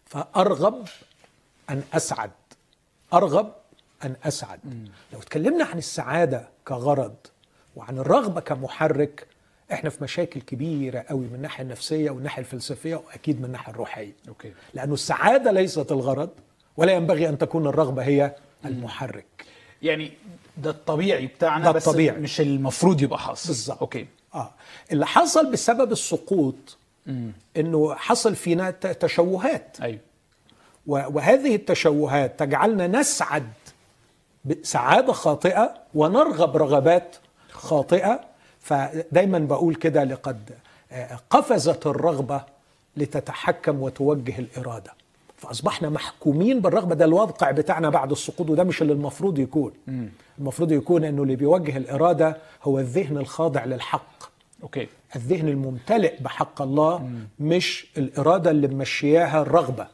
فأرغب 0.06 0.86
أن 1.70 1.84
أسعد. 1.94 2.32
أرغب 3.14 3.54
أن 4.04 4.16
أسعد. 4.24 4.60
لو 5.14 5.20
اتكلمنا 5.20 5.66
عن 5.66 5.78
السعادة 5.78 6.48
كغرض 6.68 7.16
وعن 7.76 7.98
الرغبة 7.98 8.42
كمحرك 8.42 9.28
إحنا 9.74 9.90
في 9.90 10.04
مشاكل 10.04 10.42
كبيرة 10.42 11.06
قوي 11.10 11.26
من 11.26 11.36
الناحية 11.36 11.64
النفسية 11.64 12.10
والناحيه 12.12 12.42
الفلسفية 12.42 12.96
وأكيد 12.96 13.40
من 13.40 13.46
الناحية 13.46 13.74
الروحية. 13.74 14.14
أوكي. 14.28 14.54
لأنه 14.74 14.94
السعادة 14.94 15.52
ليست 15.52 15.92
الغرض 15.92 16.30
ولا 16.78 16.92
ينبغي 16.94 17.30
أن 17.30 17.38
تكون 17.38 17.68
الرغبة 17.68 18.04
هي 18.04 18.36
المحرك. 18.66 19.26
يعني 19.82 20.12
ده 20.58 20.70
الطبيعي 20.70 21.28
بتاعنا 21.28 21.66
ده 21.66 21.72
بس 21.72 21.88
الطبيعي. 21.88 22.18
مش 22.18 22.42
المفروض 22.42 23.02
يبقى 23.02 23.20
حاصل. 23.20 23.48
بالظبط. 23.48 23.80
أوكي. 23.80 24.08
آه. 24.34 24.52
اللي 24.92 25.06
حصل 25.08 25.52
بسبب 25.52 25.92
السقوط 25.92 26.78
إنه 27.58 27.96
حصل 27.96 28.36
فينا 28.36 28.72
تشوهات. 28.72 29.78
أيوه. 29.82 30.00
وهذه 30.88 31.56
التشوهات 31.56 32.40
تجعلنا 32.40 32.88
نسعد 32.88 33.50
بسعاده 34.46 35.14
خاطئة 35.14 35.74
ونرغب 35.94 36.58
رغبات 36.58 37.16
خاطئة 37.52 38.22
فدايما 38.68 39.40
بقول 39.40 39.76
كده 39.76 40.04
لقد 40.04 40.50
آه، 40.92 41.20
قفزت 41.30 41.88
الرغبة 41.88 42.42
لتتحكم 42.98 43.82
وتوجه 43.82 44.40
الإرادة. 44.40 44.94
فأصبحنا 45.38 45.90
محكومين 45.90 46.60
بالرغبة. 46.60 46.96
ده 46.96 47.06
الواقع 47.06 47.52
بتاعنا 47.52 47.90
بعد 47.90 48.12
السقوط 48.12 48.50
وده 48.50 48.64
مش 48.64 48.82
اللي 48.82 48.94
المفروض 48.94 49.40
يكون. 49.40 49.72
المفروض 50.40 50.72
يكون 50.72 51.04
إنه 51.04 51.24
اللي 51.24 51.36
بيوجه 51.36 51.78
الإرادة 51.78 52.38
هو 52.64 52.80
الذهن 52.80 53.18
الخاضع 53.18 53.66
للحق. 53.66 54.24
أوكي. 54.64 54.88
الذهن 55.16 55.48
الممتلئ 55.48 56.14
بحق 56.22 56.62
الله 56.62 57.10
مش 57.40 57.88
الإرادة 57.98 58.52
اللي 58.52 58.68
ممشياها 58.68 59.42
الرغبة. 59.42 59.88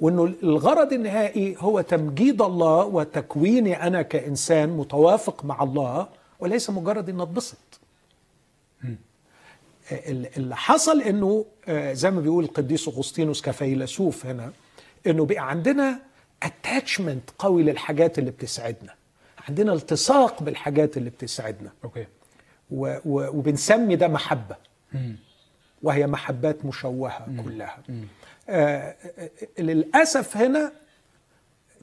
وإنه 0.00 0.24
الغرض 0.42 0.92
النهائي 0.92 1.56
هو 1.58 1.80
تمجيد 1.80 2.42
الله 2.42 2.84
وتكويني 2.84 3.82
أنا 3.86 4.02
كإنسان 4.02 4.68
متوافق 4.68 5.44
مع 5.44 5.62
الله 5.62 6.06
وليس 6.38 6.70
مجرد 6.70 7.08
ان 7.08 7.20
اتبسط. 7.20 7.80
ال- 9.92 10.36
اللي 10.36 10.56
حصل 10.56 11.00
إنه 11.02 11.44
آه، 11.68 11.92
زي 11.92 12.10
ما 12.10 12.20
بيقول 12.20 12.44
القديس 12.44 12.88
أغسطينوس 12.88 13.42
كفيلسوف 13.42 14.26
هنا 14.26 14.52
إنه 15.06 15.26
بقى 15.26 15.50
عندنا 15.50 16.00
attachment 16.42 17.30
قوي 17.38 17.62
للحاجات 17.62 18.18
اللي 18.18 18.30
بتسعدنا. 18.30 18.94
عندنا 19.48 19.72
التصاق 19.72 20.42
بالحاجات 20.42 20.96
اللي 20.96 21.10
بتسعدنا. 21.10 21.70
okay. 21.84 22.06
و 22.70 22.96
و 23.04 23.28
وبنسمي 23.38 23.96
ده 23.96 24.08
محبة. 24.08 24.56
وهي 25.82 26.06
محبات 26.06 26.64
مشوهة 26.64 27.42
كلها. 27.44 27.78
آه 28.48 28.96
آه، 29.18 29.30
للأسف 29.58 30.36
هنا 30.36 30.72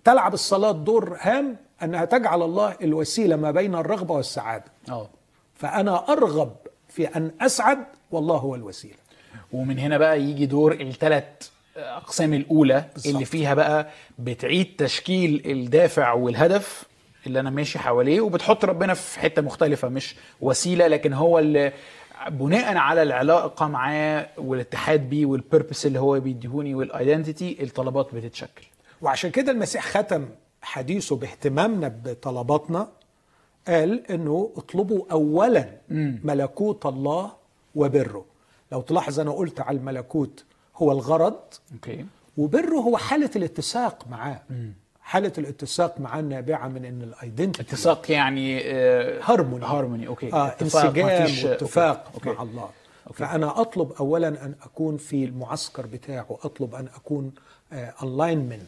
تلعب 0.03 0.33
الصلاة 0.33 0.71
دور 0.71 1.17
هام 1.19 1.57
أنها 1.83 2.05
تجعل 2.05 2.41
الله 2.41 2.75
الوسيلة 2.81 3.35
ما 3.35 3.51
بين 3.51 3.75
الرغبة 3.75 4.13
والسعادة. 4.15 4.65
آه 4.89 5.09
فأنا 5.55 6.11
أرغب 6.11 6.55
في 6.89 7.05
أن 7.07 7.31
أسعد 7.41 7.77
والله 8.11 8.35
هو 8.37 8.55
الوسيلة. 8.55 8.95
ومن 9.53 9.79
هنا 9.79 9.97
بقى 9.97 10.21
يجي 10.21 10.45
دور 10.45 10.71
الثلاث 10.73 11.23
أقسام 11.77 12.33
الأولى 12.33 12.85
بالظبط. 12.93 13.13
اللي 13.13 13.25
فيها 13.25 13.53
بقى 13.53 13.89
بتعيد 14.19 14.75
تشكيل 14.77 15.41
الدافع 15.45 16.13
والهدف 16.13 16.83
اللي 17.27 17.39
أنا 17.39 17.49
ماشي 17.49 17.79
حواليه 17.79 18.21
وبتحط 18.21 18.65
ربنا 18.65 18.93
في 18.93 19.19
حتة 19.19 19.41
مختلفة 19.41 19.87
مش 19.89 20.15
وسيلة 20.41 20.87
لكن 20.87 21.13
هو 21.13 21.39
اللي 21.39 21.73
بناء 22.29 22.77
على 22.77 23.01
العلاقة 23.03 23.67
معاه 23.67 24.27
والاتحاد 24.37 25.09
بيه 25.09 25.25
والبيربس 25.25 25.85
اللي 25.85 25.99
هو 25.99 26.19
بيديهوني 26.19 26.75
والايدنتيتي 26.75 27.63
الطلبات 27.63 28.15
بتتشكل. 28.15 28.63
وعشان 29.01 29.29
كده 29.31 29.51
المسيح 29.51 29.87
ختم 29.87 30.25
حديثه 30.63 31.15
باهتمامنا 31.15 31.87
بطلباتنا 32.05 32.87
قال 33.67 34.11
إنه 34.11 34.51
اطلبوا 34.57 35.03
اولا 35.11 35.69
ملكوت 36.23 36.85
الله 36.85 37.31
وبره. 37.75 38.25
لو 38.71 38.81
تلاحظ 38.81 39.19
أنا 39.19 39.31
قلت 39.31 39.59
على 39.59 39.77
الملكوت 39.77 40.43
هو 40.75 40.91
الغرض 40.91 41.39
okay. 41.73 42.05
وبره 42.37 42.75
هو 42.75 42.97
حالة 42.97 43.29
الاتساق 43.35 44.07
معاه. 44.09 44.41
حالة 45.01 45.33
الاتساق 45.37 45.99
معاه 45.99 46.19
النابعة 46.19 46.67
من 46.67 46.85
إن 46.85 47.01
ال 47.01 47.09
identity 47.09 47.69
اتساق 47.69 48.11
يعني 48.11 48.61
آه 48.65 49.19
harmony. 49.23 49.65
harmony. 49.65 50.07
okay. 50.07 50.33
آه 50.33 50.47
اتفاق، 50.47 50.85
انسجام 50.85 51.49
واتفاق 51.49 52.11
okay. 52.13 52.29
مع 52.29 52.43
الله. 52.43 52.69
فأنا 53.13 53.61
أطلب 53.61 53.91
اولا 53.99 54.27
أن 54.27 54.55
أكون 54.63 54.97
في 54.97 55.25
المعسكر 55.25 55.85
بتاعه 55.85 56.39
أطلب 56.43 56.75
أن 56.75 56.87
أكون 56.95 57.31
alignment 58.03 58.61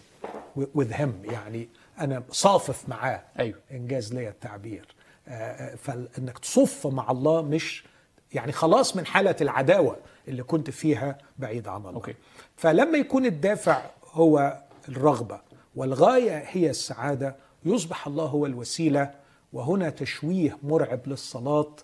with 0.76 0.92
Him 0.94 1.14
يعني 1.24 1.70
أنا 2.00 2.24
صافف 2.30 2.90
معاه 2.90 3.22
أيوه. 3.40 3.60
إن 3.72 3.86
جاز 3.86 4.14
لي 4.14 4.30
التعبير 4.30 4.96
آه، 5.28 5.32
آه، 5.32 5.76
فإنك 5.76 6.40
تصف 6.40 6.88
مع 6.88 7.12
الله 7.12 7.42
مش 7.42 7.84
يعني 8.34 8.52
خلاص 8.52 8.96
من 8.96 9.06
حالة 9.06 9.36
العداوة 9.42 9.98
اللي 10.28 10.44
كنت 10.44 10.70
فيها 10.70 11.18
بعيد 11.38 11.68
عن 11.68 11.78
الله 11.78 11.94
okay. 11.94 12.16
فلما 12.56 12.98
يكون 12.98 13.26
الدافع 13.26 13.82
هو 14.12 14.62
الرغبة 14.90 15.42
والغاية 15.76 16.44
هي 16.48 16.70
السعادة 16.70 17.36
يصبح 17.66 18.08
الله 18.08 18.26
هو 18.26 18.46
الوسيلة 18.46 19.12
وهنا 19.54 19.90
تشويه 19.90 20.58
مرعب 20.64 21.00
للصلاة 21.08 21.76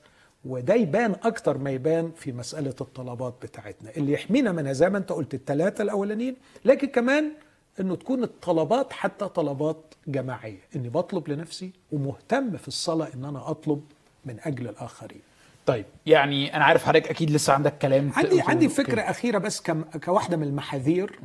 وده 0.45 0.73
يبان 0.73 1.15
أكتر 1.23 1.57
ما 1.57 1.71
يبان 1.71 2.11
في 2.15 2.31
مسألة 2.31 2.75
الطلبات 2.81 3.33
بتاعتنا 3.41 3.89
اللي 3.97 4.11
يحمينا 4.13 4.51
منها 4.51 4.73
زي 4.73 4.89
ما 4.89 4.97
أنت 4.97 5.11
قلت 5.11 5.33
الثلاثه 5.33 5.81
الأولانيين 5.81 6.35
لكن 6.65 6.87
كمان 6.87 7.31
إنه 7.79 7.95
تكون 7.95 8.23
الطلبات 8.23 8.93
حتى 8.93 9.27
طلبات 9.27 9.93
جماعية. 10.07 10.59
إني 10.75 10.89
بطلب 10.89 11.29
لنفسي 11.29 11.71
ومهتم 11.91 12.57
في 12.57 12.67
الصلاة 12.67 13.13
إن 13.13 13.25
أنا 13.25 13.49
أطلب 13.51 13.83
من 14.25 14.37
أجل 14.41 14.67
الآخرين. 14.69 15.21
طيب 15.65 15.85
يعني 16.05 16.55
أنا 16.55 16.65
عارف 16.65 16.83
حضرتك 16.83 17.09
أكيد 17.09 17.29
لسه 17.31 17.53
عندك 17.53 17.77
كلام 17.77 18.11
عندي. 18.15 18.41
عندي. 18.41 18.69
فكرة 18.69 19.01
أخيرة 19.01 19.37
بس 19.37 19.61
كواحدة 20.03 20.37
من 20.37 20.43
المحاذير 20.47 21.19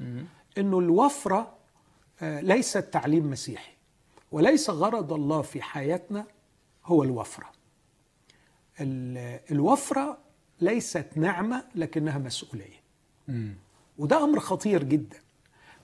إنه 0.59 0.79
الوفرة 0.79 1.53
آه، 2.23 2.41
ليست 2.41 2.79
تعليم 2.79 3.31
مسيحي 3.31 3.73
وليس 4.33 4.71
غرض 4.71 5.13
الله 5.13 5.43
في 5.43 5.63
حياتنا 5.63 6.25
هو 6.87 7.03
الوفرة. 7.03 7.47
ال- 8.81 9.41
الوفرة 9.51 10.19
ليست 10.61 11.07
نعمة 11.17 11.63
لكنها 11.75 12.19
مسؤولية. 12.19 12.81
وده 13.99 14.25
أمر 14.25 14.41
خطير 14.41 14.83
جدا. 14.85 15.17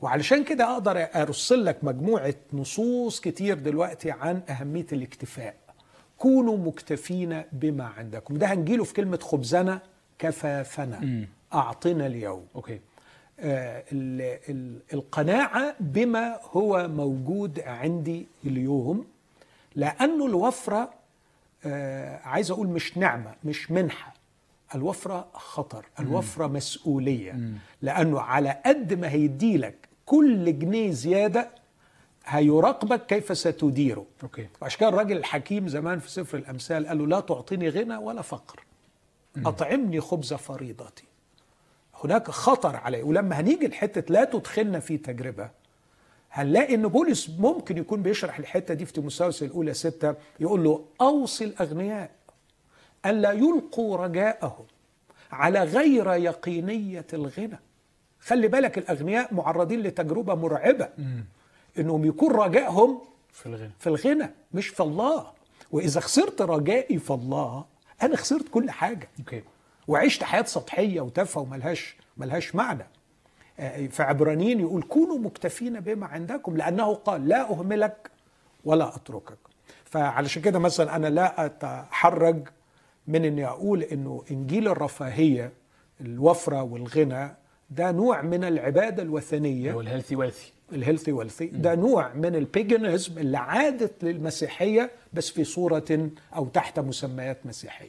وعلشان 0.02 0.44
كده 0.44 0.72
أقدر 0.72 1.06
أرسل 1.14 1.64
لك 1.64 1.84
مجموعة 1.84 2.34
نصوص 2.52 3.20
كتير 3.20 3.58
دلوقتي 3.58 4.10
عن 4.10 4.42
أهمية 4.48 4.86
الاكتفاء. 4.92 5.54
كونوا 6.18 6.56
مكتفين 6.58 7.42
بما 7.52 7.84
عندكم. 7.84 8.36
ده 8.36 8.46
هنجيله 8.46 8.84
في 8.84 8.94
كلمة 8.94 9.18
خبزنا 9.18 9.80
كفافنا. 10.18 11.26
أعطنا 11.54 12.06
اليوم. 12.06 12.46
أوكي. 12.54 12.80
آه، 13.40 13.84
ال- 13.92 14.38
ال- 14.48 14.78
القناعة 14.92 15.74
بما 15.80 16.38
هو 16.52 16.88
موجود 16.88 17.60
عندي 17.60 18.26
اليوم 18.44 19.06
لأنه 19.76 20.26
الوفرة 20.26 20.90
آه، 21.66 22.16
عايز 22.24 22.50
أقول 22.50 22.66
مش 22.68 22.98
نعمة 22.98 23.34
مش 23.44 23.70
منحة. 23.70 24.14
الوفرة 24.74 25.26
خطر 25.32 25.84
الوفرة 26.00 26.46
مسؤولية. 26.46 27.40
لأنه 27.82 28.20
على 28.20 28.60
قد 28.66 28.94
ما 28.94 29.08
هيديلك 29.10 29.88
كل 30.12 30.58
جنيه 30.58 30.90
زيادة 30.90 31.50
هيراقبك 32.24 33.06
كيف 33.06 33.38
ستديره. 33.38 34.06
okay. 34.22 34.48
وعشان 34.62 34.80
كده 34.80 34.88
الراجل 34.88 35.16
الحكيم 35.16 35.68
زمان 35.68 35.98
في 35.98 36.10
سفر 36.10 36.38
الأمثال 36.38 36.86
قال 36.86 36.98
له 36.98 37.06
لا 37.06 37.20
تعطيني 37.20 37.68
غنى 37.68 37.96
ولا 37.96 38.22
فقر. 38.22 38.64
أطعمني 39.36 40.00
خبز 40.00 40.34
فريضتي. 40.34 41.04
هناك 42.04 42.30
خطر 42.30 42.76
عليه. 42.76 43.02
ولما 43.02 43.40
هنيجي 43.40 43.68
لحتة 43.68 44.12
لا 44.12 44.24
تدخلنا 44.24 44.80
في 44.80 44.98
تجربة 44.98 45.50
هنلاقي 46.30 46.74
إن 46.74 46.88
بولس 46.88 47.30
ممكن 47.38 47.78
يكون 47.78 48.02
بيشرح 48.02 48.38
الحتة 48.38 48.74
دي 48.74 48.86
في 48.86 48.92
تيموثاوس 48.92 49.42
الأولى 49.42 49.74
ستة 49.74 50.14
يقول 50.40 50.64
له 50.64 50.84
أوصي 51.00 51.44
الأغنياء 51.44 52.10
الا 53.06 53.32
يلقوا 53.32 53.96
رجاءهم 53.96 54.64
على 55.32 55.62
غير 55.62 56.12
يقينية 56.12 57.06
الغنى. 57.12 57.58
خلي 58.22 58.48
بالك 58.48 58.78
الأغنياء 58.78 59.34
معرضين 59.34 59.80
لتجربة 59.80 60.34
مرعبة. 60.34 60.88
إنهم 61.78 62.04
يكون 62.04 62.32
رجائهم 62.32 63.00
في 63.32 63.46
الغنى. 63.46 63.70
في 63.78 63.86
الغنى 63.86 64.30
مش 64.54 64.68
في 64.68 64.82
الله. 64.82 65.26
وإذا 65.72 66.00
خسرت 66.00 66.42
رجائي 66.42 66.98
في 66.98 67.10
الله 67.10 67.64
أنا 68.02 68.16
خسرت 68.16 68.48
كل 68.48 68.70
حاجة. 68.70 69.08
أوكي. 69.18 69.42
وعشت 69.88 70.22
حياة 70.24 70.42
سطحية 70.42 71.00
وتافهة 71.00 71.40
وملهاش 71.40 71.96
ملهاش 72.16 72.54
معنى. 72.54 72.86
آه، 73.60 73.86
في 73.86 74.02
عبرانيين 74.02 74.60
يقول 74.60 74.82
كونوا 74.82 75.18
مكتفين 75.18 75.80
بما 75.80 76.06
عندكم 76.06 76.56
لأنه 76.56 76.94
قال 76.94 77.28
لا 77.28 77.50
أهملك 77.50 78.10
ولا 78.64 78.96
أتركك. 78.96 79.38
فعلشان 79.84 80.42
كده 80.42 80.58
مثلا 80.58 80.96
أنا 80.96 81.06
لا 81.06 81.46
أتحرج 81.46 82.48
من 83.06 83.24
إني 83.24 83.46
أقول 83.46 83.82
إنه 83.82 84.24
إنجيل 84.30 84.68
الرفاهية 84.68 85.52
الوفرة 86.00 86.62
والغنى 86.62 87.36
ده 87.76 87.90
نوع 87.92 88.22
من 88.22 88.44
العبادة 88.44 89.02
الوثنية. 89.02 89.72
هو 89.72 89.80
ال 89.80 89.85
healthy 89.85 90.16
wealthy 90.16 90.52
ال 90.72 90.77
healthy 90.77 91.12
wealthy 91.12 91.46
ده 91.46 91.74
نوع 91.74 92.12
من 92.14 92.34
ال 92.36 92.46
paganism 92.46 93.18
اللي 93.18 93.38
عادت 93.38 94.04
للمسيحية 94.04 94.90
بس 95.12 95.30
في 95.30 95.44
صورة 95.44 96.08
أو 96.36 96.46
تحت 96.46 96.78
مسميات 96.78 97.38
مسيحية. 97.46 97.88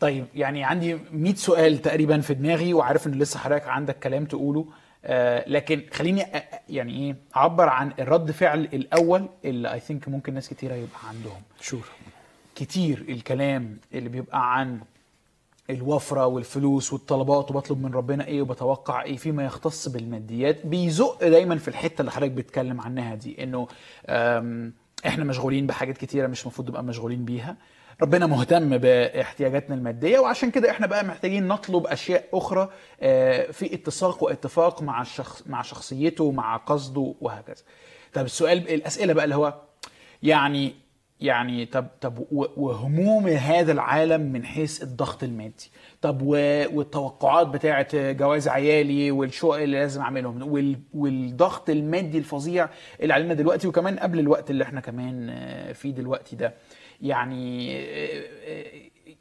طيب 0.00 0.24
يعني 0.34 0.64
عندي 0.64 0.98
100 1.12 1.34
سؤال 1.34 1.82
تقريبا 1.82 2.20
في 2.20 2.34
دماغي 2.34 2.74
وعارف 2.74 3.06
إن 3.06 3.12
لسه 3.12 3.38
حضرتك 3.38 3.68
عندك 3.68 3.98
كلام 3.98 4.24
تقوله. 4.24 4.66
آه 5.06 5.44
لكن 5.48 5.82
خليني 5.92 6.24
أ- 6.24 6.26
أ- 6.26 6.38
يعني 6.68 6.92
إيه 6.96 7.16
أعبر 7.36 7.68
عن 7.68 7.92
الرد 7.98 8.30
فعل 8.30 8.60
الأول 8.60 9.28
اللي 9.44 9.72
اي 9.72 9.80
ثينك 9.80 10.08
ممكن 10.08 10.34
ناس 10.34 10.48
كتيرة 10.48 10.74
يبقى 10.74 10.98
عندهم. 11.08 11.42
شور. 11.60 11.84
كتير 12.54 13.04
الكلام 13.08 13.76
اللي 13.94 14.08
بيبقى 14.08 14.58
عن 14.58 14.80
الوفرة 15.70 16.26
والفلوس 16.26 16.92
والطلبات 16.92 17.50
وبطلب 17.50 17.82
من 17.82 17.94
ربنا 17.94 18.26
إيه 18.26 18.42
وبتوقع 18.42 19.02
إيه 19.02 19.16
فيما 19.16 19.44
يختص 19.44 19.88
بالماديات. 19.88 20.66
بيزق 20.66 21.28
دايما 21.28 21.58
في 21.58 21.68
الحتة 21.68 22.00
اللي 22.00 22.12
حضرتك 22.12 22.30
بتتكلم 22.32 22.80
عنها 22.80 23.14
دي 23.14 23.42
إنه 23.42 23.68
إحنا 25.06 25.24
مشغولين 25.24 25.66
بحاجات 25.66 25.96
كتيرة 25.98 26.26
مش 26.26 26.42
المفروض 26.42 26.68
نبقى 26.68 26.84
مشغولين 26.84 27.24
بيها. 27.24 27.56
ربنا 28.02 28.26
مهتم 28.26 28.78
بإحتياجاتنا 28.78 29.74
المادية 29.74 30.18
وعشان 30.18 30.50
كده 30.50 30.70
إحنا 30.70 30.86
بقى 30.86 31.04
محتاجين 31.04 31.48
نطلب 31.48 31.86
أشياء 31.86 32.24
أخرى 32.32 32.68
آه، 33.00 33.50
في 33.50 33.74
اتساق 33.74 34.22
واتفاق 34.22 34.82
مع 34.82 35.02
الشخص 35.02 35.42
مع 35.46 35.62
شخصيته 35.62 36.30
مع 36.32 36.56
قصده 36.56 37.14
وهكذا. 37.20 37.62
طب 38.12 38.24
السؤال 38.24 38.68
الأسئلة 38.68 39.12
بقى 39.12 39.24
اللي 39.24 39.34
هو 39.34 39.54
يعني 40.22 40.74
يعني 41.20 41.66
طب 41.66 41.86
طب 42.00 42.24
وهموم 42.56 43.26
هذا 43.28 43.72
العالم 43.72 44.20
من 44.32 44.44
حيث 44.44 44.82
الضغط 44.82 45.22
المادي. 45.22 45.70
طب 46.02 46.22
والتوقعات 46.22 47.46
بتاعه 47.46 48.12
جواز 48.12 48.48
عيالي 48.48 49.10
والشقق 49.10 49.54
اللي 49.54 49.76
لازم 49.78 50.00
أعملهم 50.00 50.42
وال- 50.52 50.80
والضغط 50.94 51.70
المادي 51.70 52.18
الفظيع 52.18 52.68
اللي 53.00 53.14
علينا 53.14 53.34
دلوقتي 53.34 53.68
وكمان 53.68 53.98
قبل 53.98 54.18
الوقت 54.18 54.50
اللي 54.50 54.64
إحنا 54.64 54.80
كمان 54.80 55.34
فيه 55.74 55.90
دلوقتي 55.90 56.36
ده. 56.36 56.54
يعني 57.02 57.76
آه، 57.78 58.22
آه، 58.46 58.64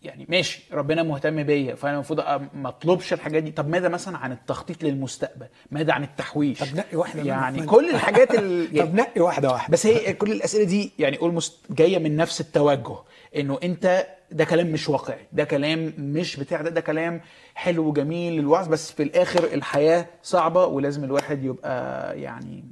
يعني 0.04 0.26
ماشي 0.30 0.64
ربنا 0.72 1.04
مهتم 1.04 1.44
بيا 1.44 1.76
فأنا 1.76 1.94
المفروض 1.94 2.20
ما 2.54 2.70
أطلبش 2.70 3.14
الحاجات 3.14 3.44
دي. 3.44 3.52
طب 3.52 3.70
ماذا 3.70 3.90
مثلا 3.90 4.18
عن 4.18 4.32
التخطيط 4.32 4.84
للمستقبل؟ 4.84 5.48
ماذا 5.72 5.94
عن 5.94 6.04
التحويش؟ 6.04 6.60
طب 6.60 6.78
نقي 6.78 6.98
واحدة 6.98 7.24
منهم. 7.24 7.28
يعني 7.28 7.66
كل 7.66 7.90
الحاجات 7.90 8.36
ال... 8.36 8.68
طب 8.82 8.96
نقي 8.96 9.22
واحدة 9.22 9.52
واحدة. 9.52 9.72
بس 9.72 9.86
هي 9.86 10.14
كل 10.14 10.32
الأسئلة 10.32 10.64
دي 10.64 10.92
يعني 11.00 11.18
اولموست 11.18 11.60
جاية 11.70 12.00
من 12.00 12.16
نفس 12.16 12.42
التوجه 12.42 12.96
إنه 13.36 13.60
أنت 13.64 14.08
ده 14.32 14.46
كلام 14.46 14.68
مش 14.68 14.90
واقعي 14.90 15.28
ده 15.32 15.44
كلام 15.44 15.94
مش 15.98 16.36
بتاع 16.36 16.62
ده 16.62 16.70
ده 16.70 16.82
كلام 16.82 17.22
حلو 17.56 17.88
وجميل 17.88 18.34
للوعظ 18.34 18.68
بس 18.68 18.92
في 18.92 19.04
الآخر 19.04 19.44
الحياة 19.44 20.06
صعبة 20.24 20.66
ولازم 20.66 21.04
الواحد 21.04 21.44
يبقى 21.44 22.20
يعني 22.22 22.64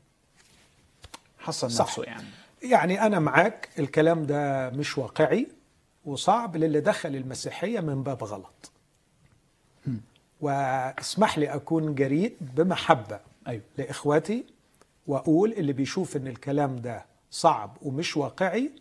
صح. 1.50 1.64
نفسه 1.64 2.04
يعني. 2.04 2.28
يعني 2.64 3.02
أنا 3.02 3.20
معاك 3.20 3.70
الكلام 3.80 4.26
ده 4.26 4.70
مش 4.70 4.98
واقعي 4.98 5.48
وصعب 6.06 6.58
للي 6.58 6.80
دخل 6.80 7.16
المسيحية 7.16 7.80
من 7.80 8.04
باب 8.04 8.24
غلط. 8.24 8.72
واسمح 10.42 11.38
لي 11.38 11.48
أكون 11.56 11.96
جريء 11.96 12.36
بمحبة 12.42 13.20
أيوه. 13.48 13.64
لإخواتي 13.78 14.46
وأقول 15.08 15.54
اللي 15.54 15.74
بيشوف 15.74 16.18
إن 16.18 16.28
الكلام 16.28 16.76
ده 16.76 17.06
صعب 17.32 17.78
ومش 17.82 18.18
واقعي 18.18 18.72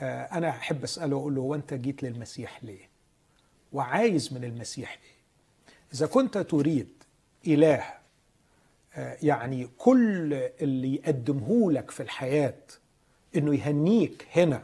آه، 0.00 0.22
أنا 0.24 0.48
أحب 0.48 0.82
أسأله 0.84 1.16
أقول 1.16 1.34
له 1.34 1.40
وانت 1.40 1.74
جيت 1.74 2.02
للمسيح 2.02 2.64
ليه؟ 2.64 2.88
وعايز 3.72 4.32
من 4.32 4.44
المسيح 4.44 4.90
إيه 4.92 5.20
إذا 5.94 6.06
كنت 6.06 6.38
تريد 6.38 6.88
إله 7.46 7.84
آه، 8.94 9.16
يعني 9.22 9.68
كل 9.78 10.32
اللي 10.60 10.94
يقدمه 10.94 11.72
لك 11.72 11.90
في 11.90 12.02
الحياة 12.02 12.54
إنه 13.36 13.54
يهنيك 13.54 14.26
هنا 14.32 14.62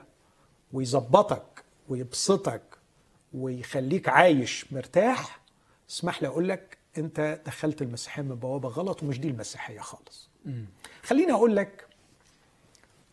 ويظبطك 0.73 1.56
ويبسطك 1.88 2.62
ويخليك 3.35 4.09
عايش 4.09 4.72
مرتاح 4.72 5.40
اسمح 5.90 6.22
لي 6.22 6.29
أقول 6.29 6.49
لك 6.49 6.79
أنت 6.99 7.40
دخلت 7.46 7.83
المسيحية 7.83 8.22
من 8.22 8.35
بوابة 8.35 8.68
غلط 8.68 9.03
ومش 9.03 9.20
دي 9.20 9.29
المسيحية 9.29 9.81
خالص. 9.81 10.29
خليني 11.03 11.33
أقول 11.33 11.57
لك 11.57 11.87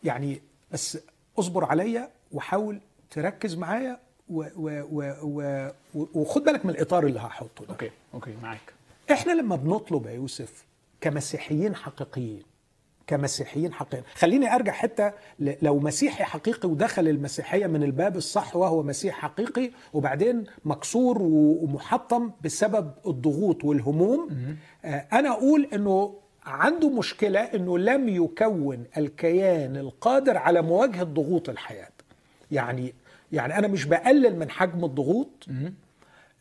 يعني 0.04 0.42
بس 0.72 0.98
اصبر 1.38 1.64
عليا 1.64 2.10
وحاول 2.32 2.80
تركز 3.10 3.54
معايا 3.54 4.00
و 4.28 4.44
و 4.56 4.82
و 4.92 5.14
و 5.94 6.06
وخد 6.14 6.44
بالك 6.44 6.64
من 6.66 6.70
الإطار 6.70 7.06
اللي 7.06 7.20
هحطه 7.20 7.64
ده. 7.64 7.70
okay 7.72 7.90
okay 8.14 8.34
معاك. 8.42 8.72
إحنا 9.12 9.32
لما 9.32 9.56
بنطلب 9.56 10.06
يا 10.06 10.12
يوسف 10.12 10.64
كمسيحيين 11.00 11.74
حقيقيين 11.76 12.42
كمسيحيين 13.06 13.72
حقيقيين. 13.72 14.04
خليني 14.14 14.54
أرجع 14.54 14.72
حتى 14.72 15.12
لو 15.38 15.78
مسيحي 15.78 16.24
حقيقي 16.24 16.68
ودخل 16.68 17.08
المسيحية 17.08 17.66
من 17.66 17.82
الباب 17.82 18.16
الصح 18.16 18.56
وهو 18.56 18.82
مسيح 18.82 19.14
حقيقي 19.14 19.70
وبعدين 19.92 20.44
مكسور 20.64 21.18
ومحطم 21.22 22.30
بسبب 22.44 22.90
الضغوط 23.06 23.64
والهموم 23.64 24.28
آه، 24.84 25.06
أنا 25.12 25.28
أقول 25.28 25.68
إنه 25.72 26.14
عنده 26.46 26.90
مشكلة 26.90 27.40
إنه 27.40 27.78
لم 27.78 28.08
يكون 28.08 28.84
الكيان 28.96 29.76
القادر 29.76 30.36
على 30.36 30.62
مواجهة 30.62 31.02
ضغوط 31.04 31.48
الحياة. 31.48 31.88
يعني 32.50 32.94
يعني 33.32 33.58
أنا 33.58 33.68
مش 33.68 33.84
بقلل 33.84 34.36
من 34.38 34.50
حجم 34.50 34.84
الضغوط 34.84 35.46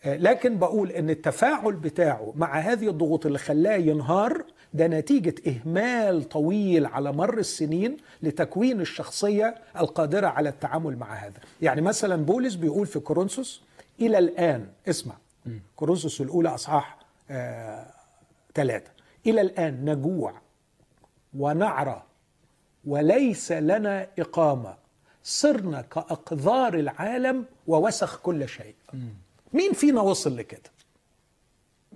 آه، 0.05 0.15
لكن 0.17 0.57
بقول 0.57 0.91
إن 0.91 1.09
التفاعل 1.09 1.73
بتاعه 1.73 2.33
مع 2.35 2.59
هذه 2.59 2.87
الضغوط 2.89 3.25
اللي 3.25 3.37
خلاه 3.37 3.75
ينهار 3.75 4.45
ده 4.73 4.87
نتيجة 4.87 5.35
إهمال 5.47 6.29
طويل 6.29 6.85
على 6.85 7.11
مر 7.11 7.37
السنين 7.37 7.97
لتكوين 8.23 8.81
الشخصية 8.81 9.55
القادرة 9.77 10.27
على 10.27 10.49
التعامل 10.49 10.97
مع 10.97 11.13
هذا. 11.13 11.39
يعني 11.61 11.81
مثلا 11.81 12.25
بولس 12.25 12.55
بيقول 12.55 12.87
في 12.87 12.99
كورنثوس 12.99 13.61
إلى 14.01 14.17
الآن 14.17 14.67
اسمع 14.89 15.15
كورنثوس 15.75 16.21
الأولى 16.21 16.49
أصحاح 16.49 16.97
آه 17.29 17.85
ثلاثة 18.55 18.91
إلى 19.27 19.41
الآن 19.41 19.85
نجوع 19.89 20.33
ونعرى 21.37 22.03
وليس 22.85 23.51
لنا 23.51 24.07
إقامة. 24.19 24.75
صرنا 25.23 25.81
كأقذار 25.81 26.73
العالم 26.73 27.45
ووسخ 27.67 28.19
كل 28.19 28.47
شيء. 28.49 28.75
مين 29.53 29.73
فينا 29.73 30.01
وصل 30.01 30.37
لكده؟ 30.37 30.71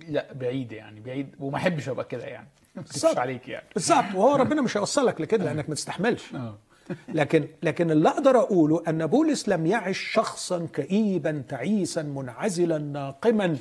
لا 0.08 0.32
بعيد 0.32 0.72
يعني 0.72 1.00
بعيد 1.00 1.34
وما 1.40 1.56
أحبش 1.56 1.88
أبقى 1.88 2.04
كده 2.04 2.24
يعني. 2.24 2.48
بالظبط. 2.80 3.18
عليك 3.18 3.48
يعني. 3.48 3.66
بالظبط. 3.74 4.14
وهو 4.14 4.34
ربنا 4.36 4.62
مش 4.62 4.76
هيوصلك 4.76 5.20
لكده 5.20 5.44
لأنك 5.44 5.68
ما 5.68 5.74
تستحملش. 5.74 6.34
آه. 6.34 6.58
لكن 7.08 7.48
لكن 7.62 7.90
اللي 7.90 8.08
أقدر 8.08 8.38
أقوله 8.38 8.82
أن 8.88 9.06
بولس 9.06 9.48
لم 9.48 9.66
يعش 9.66 9.98
شخصا 9.98 10.66
كئيبا 10.72 11.42
تعيسا 11.48 12.02
منعزلا 12.02 12.78
ناقما 12.78 13.56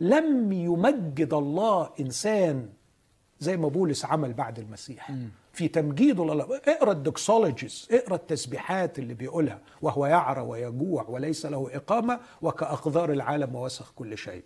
لم 0.00 0.52
يمجد 0.52 1.32
الله 1.34 1.90
إنسان 2.00 2.68
زي 3.40 3.56
ما 3.56 3.68
بولس 3.68 4.04
عمل 4.04 4.32
بعد 4.32 4.58
المسيح. 4.58 5.12
في 5.52 5.68
تمجيده 5.68 6.24
لله 6.24 6.60
اقرأ 6.68 6.92
ال 6.92 7.01
doxologies 7.01 7.88
اقرأ 7.90 8.14
التسبيحات 8.14 8.98
اللي 8.98 9.14
بيقولها 9.14 9.58
وهو 9.82 10.06
يعرى 10.06 10.40
ويجوع 10.40 11.04
وليس 11.08 11.46
له 11.46 11.70
إقامة 11.74 12.20
وكأقذار 12.42 13.12
العالم 13.12 13.54
ووسخ 13.54 13.92
كل 13.96 14.18
شيء. 14.18 14.42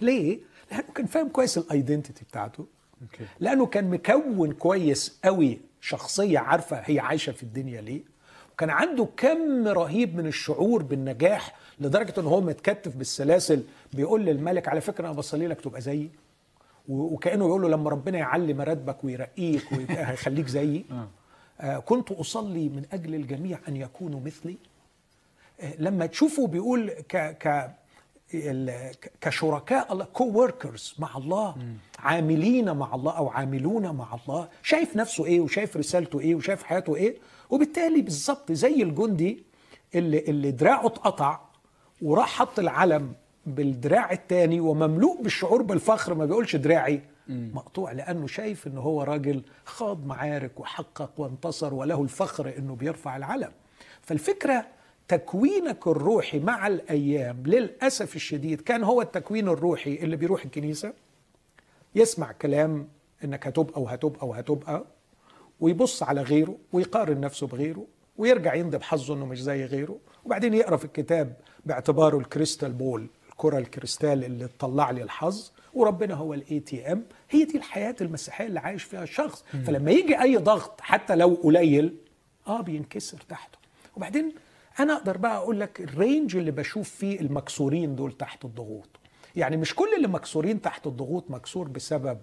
ليه؟ 0.00 0.38
لأنه 0.70 0.84
كان 0.94 1.06
فاهم 1.06 1.28
كويس 1.28 1.58
ال 1.58 1.65
identity 1.65 2.24
بتاعته. 2.24 2.66
لأنه 3.40 3.66
كان 3.66 3.90
مكون 3.90 4.52
كويس 4.52 5.18
قوي 5.24 5.58
شخصية 5.80 6.38
عارفة 6.38 6.76
هي 6.84 7.00
عايشة 7.00 7.32
في 7.32 7.42
الدنيا 7.42 7.80
ليه. 7.80 8.00
وكان 8.52 8.70
عنده 8.70 9.08
كم 9.16 9.68
رهيب 9.68 10.16
من 10.16 10.26
الشعور 10.26 10.82
بالنجاح 10.82 11.54
لدرجة 11.80 12.14
ان 12.20 12.24
هو 12.24 12.40
متكتف 12.40 12.96
بالسلاسل 12.96 13.62
بيقول 13.92 14.24
للملك 14.24 14.68
على 14.68 14.80
فكرة 14.80 15.06
أنا 15.06 15.14
بصلي 15.14 15.46
لك 15.46 15.60
تبقى 15.60 15.80
زيي. 15.80 16.10
وكأنه 16.88 17.46
يقول 17.46 17.62
له 17.62 17.68
لما 17.68 17.90
ربنا 17.90 18.18
يعلي 18.18 18.54
مراتبك 18.54 19.04
ويرقيك 19.04 19.72
ويبقى 19.72 20.04
هيخليك 20.12 20.46
زيي. 20.48 20.84
آه. 20.90 21.08
آه 21.60 21.78
كنت 21.78 22.12
أصلي 22.12 22.68
من 22.68 22.82
أجل 22.92 23.14
الجميع 23.14 23.58
أن 23.68 23.76
يكونوا 23.76 24.20
مثلي. 24.20 24.56
آه 25.60 25.74
لما 25.78 26.06
تشوفه 26.06 26.46
بيقول 26.46 26.90
ك 26.90 27.16
ك- 27.16 27.70
كشركاء 29.20 29.92
الله 29.92 30.04
كو 30.04 30.24
وركرز 30.24 30.94
مع 30.98 31.16
الله 31.16 31.56
عاملين 31.98 32.76
مع 32.76 32.94
الله 32.94 33.12
أو 33.16 33.28
عاملون 33.28 33.96
مع 33.96 34.14
الله. 34.14 34.48
شايف 34.62 34.96
نفسه 34.96 35.24
إيه 35.26 35.40
وشايف 35.40 35.76
رسالته 35.76 36.20
إيه 36.20 36.34
وشايف 36.34 36.62
حياته 36.62 36.96
إيه؟ 36.96 37.16
وبالتالي 37.50 38.02
بالظبط 38.02 38.52
زي 38.52 38.82
الجندي 38.82 39.44
اللي 39.94 40.18
اللي 40.18 40.50
دراعه 40.50 40.86
اتقطع 40.86 41.40
وراح 42.02 42.28
حط 42.28 42.58
العلم 42.58 43.12
بالدراع 43.46 44.12
التاني 44.12 44.60
ومملوء 44.60 45.22
بالشعور 45.22 45.62
بالفخر 45.62 46.14
ما 46.14 46.26
بيقولش 46.26 46.56
دراعي. 46.56 47.00
مقطوع 47.28 47.92
لأنه 47.92 48.26
شايف 48.26 48.66
إن 48.66 48.78
هو 48.78 49.02
راجل 49.02 49.42
خاض 49.64 50.06
معارك 50.06 50.60
وحقق 50.60 51.10
وانتصر 51.16 51.74
وله 51.74 52.02
الفخر 52.02 52.54
إنه 52.58 52.74
بيرفع 52.74 53.16
العلم. 53.16 53.52
فالفكرة 54.02 54.66
تكوينك 55.08 55.86
الروحي 55.86 56.38
مع 56.38 56.66
الأيام 56.66 57.42
للأسف 57.46 58.16
الشديد 58.16 58.60
كان 58.60 58.84
هو 58.84 59.02
التكوين 59.02 59.48
الروحي 59.48 59.94
اللي 59.94 60.16
بيروح 60.16 60.44
الكنيسة 60.44 60.92
يسمع 61.94 62.32
كلام 62.32 62.88
إنك 63.24 63.46
هتبقى 63.46 63.82
وهتبقى 63.82 64.26
وهتبقى 64.28 64.84
ويبص 65.60 66.02
على 66.02 66.22
غيره 66.22 66.56
ويقارن 66.72 67.20
نفسه 67.20 67.46
بغيره 67.46 67.86
ويرجع 68.18 68.54
يندب 68.54 68.82
حظه 68.82 69.14
إنه 69.14 69.26
مش 69.26 69.42
زي 69.42 69.64
غيره 69.64 69.98
وبعدين 70.24 70.54
يقرأ 70.54 70.76
في 70.76 70.84
الكتاب 70.84 71.36
باعتباره 71.66 72.18
ال 72.18 72.25
crystal 72.25 72.72
ball 72.72 73.06
الكرة 73.30 73.58
الكريستال 73.58 74.24
اللي 74.24 74.48
تطلع 74.48 74.90
لي 74.90 75.02
الحظ 75.02 75.52
وربنا 75.74 76.14
هو 76.14 76.34
ال 76.34 76.60
ATM 76.60 77.04
هي 77.30 77.44
دي 77.44 77.56
الحياة 77.58 77.96
المسيحية 78.00 78.46
اللي 78.46 78.60
عايش 78.60 78.82
فيها 78.82 79.02
الشخص. 79.02 79.44
فلما 79.66 79.90
يجي 79.90 80.22
أي 80.22 80.36
ضغط 80.36 80.80
حتى 80.80 81.14
لو 81.16 81.34
قليل 81.42 81.96
آه 82.46 82.60
بينكسر 82.60 83.18
تحته. 83.28 83.58
وبعدين 83.96 84.32
أنا 84.80 84.92
أقدر 84.96 85.16
بقى 85.16 85.36
أقول 85.36 85.60
لك 85.60 85.80
ال 85.80 85.89
range 85.89 86.36
اللي 86.36 86.50
بشوف 86.50 86.90
فيه 86.90 87.20
المكسورين 87.20 87.96
دول 87.96 88.12
تحت 88.12 88.44
الضغوط. 88.44 88.88
يعني 89.36 89.56
مش 89.56 89.74
كل 89.74 89.88
اللي 89.96 90.08
مكسورين 90.08 90.60
تحت 90.60 90.86
الضغوط 90.86 91.30
مكسور 91.30 91.68
بسبب 91.68 92.18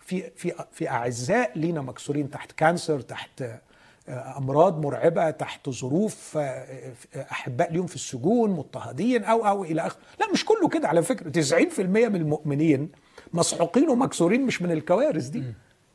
في 0.00 0.30
في 0.36 0.52
في 0.72 0.88
أعزاء 0.90 1.58
لينا 1.58 1.80
مكسورين 1.80 2.30
تحت 2.30 2.52
cancer 2.52 3.00
تحت 3.00 3.42
آه، 4.08 4.38
امراض 4.38 4.80
مرعبة 4.86 5.30
تحت 5.30 5.70
ظروف 5.70 6.36
آه، 6.36 6.40
آه، 6.40 7.26
احباء 7.32 7.72
ليهم 7.72 7.86
في 7.86 7.94
السجون 7.94 8.50
مضطهدين 8.50 9.24
أو 9.24 9.46
أو 9.46 9.64
إلى 9.64 9.86
اخره. 9.86 10.00
لا 10.20 10.32
مش 10.32 10.44
كله 10.44 10.68
كده 10.68 10.88
على 10.88 11.02
فكرة. 11.02 11.30
90% 11.30 11.80
من 12.08 12.16
المؤمنين 12.16 12.92
مسحوقين 13.32 13.88
ومكسورين 13.90 14.46
مش 14.46 14.62
من 14.62 14.70
الكوارث 14.72 15.26
دي. 15.26 15.44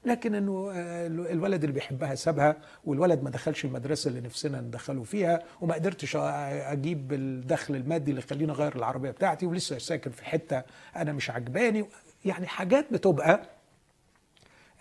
لكن 0.05 0.35
إنه 0.35 0.71
آه، 0.73 1.07
الولد 1.07 1.63
اللي 1.63 1.73
بيحبها 1.73 2.15
سابها 2.15 2.55
والولد 2.85 3.23
ما 3.23 3.29
دخلش 3.29 3.65
المدرسة 3.65 4.07
اللي 4.07 4.21
نفسنا 4.21 4.61
ندخله 4.61 5.03
فيها 5.03 5.43
وما 5.61 5.73
قدرتش 5.73 6.15
أجيب 6.15 7.13
الدخل 7.13 7.75
المادي 7.75 8.11
اللي 8.11 8.21
يخليني 8.21 8.51
أغير 8.51 8.75
العربية 8.75 9.11
بتاعتي 9.11 9.45
ولسه 9.45 9.77
ساكن 9.77 10.11
في 10.11 10.25
حتة 10.25 10.63
أنا 10.95 11.13
مش 11.13 11.29
عجباني. 11.29 11.85
يعني 12.25 12.47
حاجات 12.47 12.93
بتبقى 12.93 13.41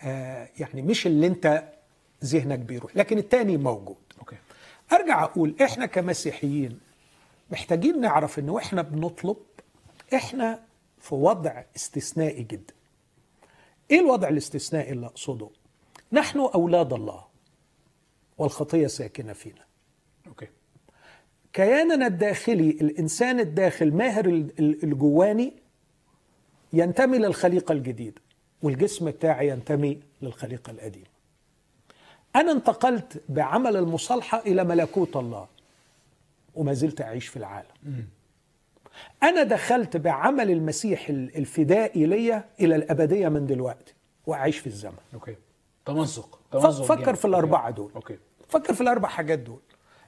آه، 0.03 0.49
يعني 0.59 0.83
مش 0.83 1.07
اللي 1.07 1.27
أنت 1.27 1.65
ذهنك 2.25 2.59
بيروح 2.59 2.97
لكن 2.97 3.19
التاني 3.19 3.57
موجود. 3.57 3.97
okay. 4.19 4.37
أرجع 4.93 5.25
أقول 5.25 5.55
إحنا 5.63 5.87
كمسيحيين 5.87 6.79
محتاجين 7.51 8.01
نعرف 8.01 8.39
ان 8.39 8.51
وإحنا 8.51 8.83
بنطلب 8.83 9.37
إحنا 10.15 10.61
في 11.01 11.15
وضع 11.15 11.63
استثنائي 11.77 12.43
جدا. 12.43 12.75
إيه 13.91 14.01
الوضع 14.01 14.29
الاستثنائي 14.29 14.93
اللي 14.93 15.07
أقصده؟ 15.07 15.49
نحن 16.13 16.39
أولاد 16.41 16.93
الله 16.93 17.25
والخطية 18.39 18.87
ساكنة 18.87 19.33
فينا. 19.33 19.65
okay. 20.27 20.47
كياننا 21.53 22.07
الداخلي 22.07 22.71
الإنسان 22.71 23.41
الداخل 23.41 23.93
ما 23.95 24.05
هو 24.05 24.25
ال- 24.27 24.51
ال- 24.59 24.85
الجواني 24.85 25.53
ينتمي 26.73 27.19
للخليقة 27.19 27.73
الجديدة 27.73 28.23
والجسم 28.63 29.11
بتاعي 29.11 29.49
ينتمي 29.49 30.01
للخليقة 30.23 30.71
القديمة. 30.71 31.07
أنا 32.37 32.53
انتقلت 32.53 33.23
بعمل 33.29 33.77
المصالحة 33.77 34.39
إلى 34.39 34.65
ملكوت 34.65 35.17
الله 35.17 35.47
وما 36.55 36.73
زلت 36.73 37.01
أعيش 37.01 37.27
في 37.29 37.37
العالم. 37.37 38.07
أنا 39.23 39.43
دخلت 39.43 39.97
بعمل 39.97 40.51
المسيح 40.51 41.09
ال- 41.09 41.37
الفدائي 41.37 42.07
ليا 42.07 42.45
إلى 42.61 42.77
الأبدية 42.77 43.29
من 43.29 43.47
دلوقتي 43.47 43.95
وأعيش 44.27 44.59
في 44.59 44.67
الزمن. 44.67 44.95
okay. 45.15 45.37
تمزق 45.87 46.39
تمزق 46.53 46.85
فكر 46.85 47.05
جامد. 47.05 47.17
في 47.17 47.25
الأربعة 47.25 47.71
دول. 47.71 47.91
okay. 47.97 48.19
فكر 48.49 48.75
في 48.75 48.81
الأربع 48.81 49.09
حاجات 49.09 49.39
دول. 49.39 49.61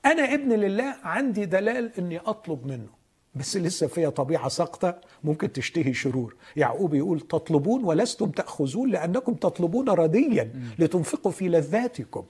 أنا 0.07 0.35
ابن 0.35 0.53
لله 0.53 0.97
عندي 1.03 1.45
دلال 1.45 1.91
إني 1.99 2.19
أطلب 2.19 2.67
منه. 2.67 2.89
بس 3.35 3.57
لسه 3.57 3.87
فيها 3.87 4.11
طبيعة 4.11 4.49
ساقطة 4.49 5.01
ممكن 5.25 5.53
تشتهي 5.53 5.95
شرور. 5.95 6.37
يعقوب 6.57 6.95
يقول 6.95 7.21
تطلبون 7.21 7.85
ولستم 7.85 8.31
تأخذون 8.31 8.91
لأنكم 8.91 9.35
تطلبون 9.35 9.89
رديا 9.89 10.53
لتنفقوا 10.79 11.33
في 11.33 11.49
لذاتكم. 11.49 12.25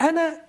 أنا 0.00 0.40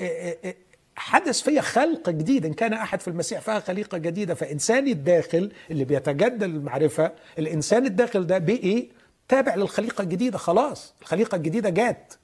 آه، 0.00 0.04
آه، 0.04 0.36
آه، 0.44 0.54
حدث 1.00 1.40
فيا 1.40 1.60
خلق 1.60 2.10
جديد. 2.10 2.46
إن 2.46 2.52
كان 2.52 2.72
أحد 2.72 3.00
في 3.00 3.08
المسيح 3.08 3.40
فيها 3.40 3.60
خليقة 3.60 3.98
جديدة 3.98 4.34
فانساني 4.34 4.92
الداخل 4.92 5.52
اللي 5.70 5.84
بيتجدد 5.84 6.42
المعرفة 6.42 7.12
الإنسان 7.38 7.86
الداخل 7.86 8.26
ده 8.26 8.38
بقي 8.38 8.86
تابع 9.28 9.54
للخليقة 9.54 10.02
الجديدة. 10.02 10.38
خلاص 10.38 10.94
الخليقة 11.02 11.36
الجديدة 11.36 11.70
جات 11.70 12.14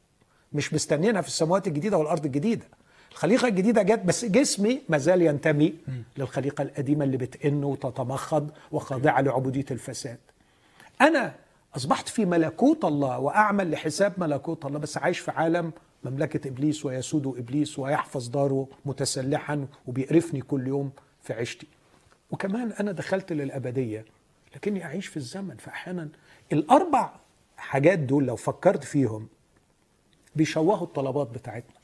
مش 0.53 0.75
مستنيينها 0.75 1.21
في 1.21 1.29
السماوات 1.29 1.67
الجديدة 1.67 1.97
والأرض 1.99 2.25
الجديدة. 2.25 2.65
الخليقة 3.13 3.49
الجديدة 3.49 3.83
جت 3.83 4.01
بس 4.05 4.25
جسمي 4.25 4.83
ما 4.89 4.99
زال 4.99 5.23
ينتمي 5.23 5.75
للخليقة 6.19 6.63
القديمة 6.63 7.05
اللي 7.05 7.17
بتئن 7.17 7.65
وتتمخض 7.65 8.51
وخاضعة 8.73 9.21
لعبودية 9.21 9.65
الفساد. 9.71 10.19
أنا 11.01 11.35
أصبحت 11.77 12.09
في 12.09 12.25
ملكوت 12.25 12.85
الله 12.85 13.19
وأعمل 13.19 13.71
لحساب 13.71 14.13
ملكوت 14.19 14.67
الله 14.67 14.79
بس 14.79 14.99
عايش 14.99 15.19
في 15.19 15.31
عالم 15.31 15.73
مملكة 16.11 16.49
إبليس 16.49 16.85
ويسود 16.85 17.27
إبليس 17.39 17.79
ويحفظ 17.79 18.29
داره 18.29 18.69
متسلحا 18.85 19.67
وبيقرفني 19.87 20.41
كل 20.41 20.67
يوم 20.67 20.91
في 21.23 21.33
عيشتي. 21.33 21.67
وكمان 22.31 22.73
أنا 22.73 22.93
دخلت 22.93 23.33
للأبدية 23.33 24.05
لكني 24.57 24.85
أعيش 24.85 25.07
في 25.07 25.17
الزمن 25.17 25.57
فاحيانا 25.57 26.09
الأربع 26.53 27.11
حاجات 27.57 27.99
دول 27.99 28.27
لو 28.27 28.37
فكرت 28.37 28.85
فيهم 28.85 29.29
بيشوهوا 30.37 30.87
الطلبات 30.87 31.31
بتاعتنا. 31.31 31.77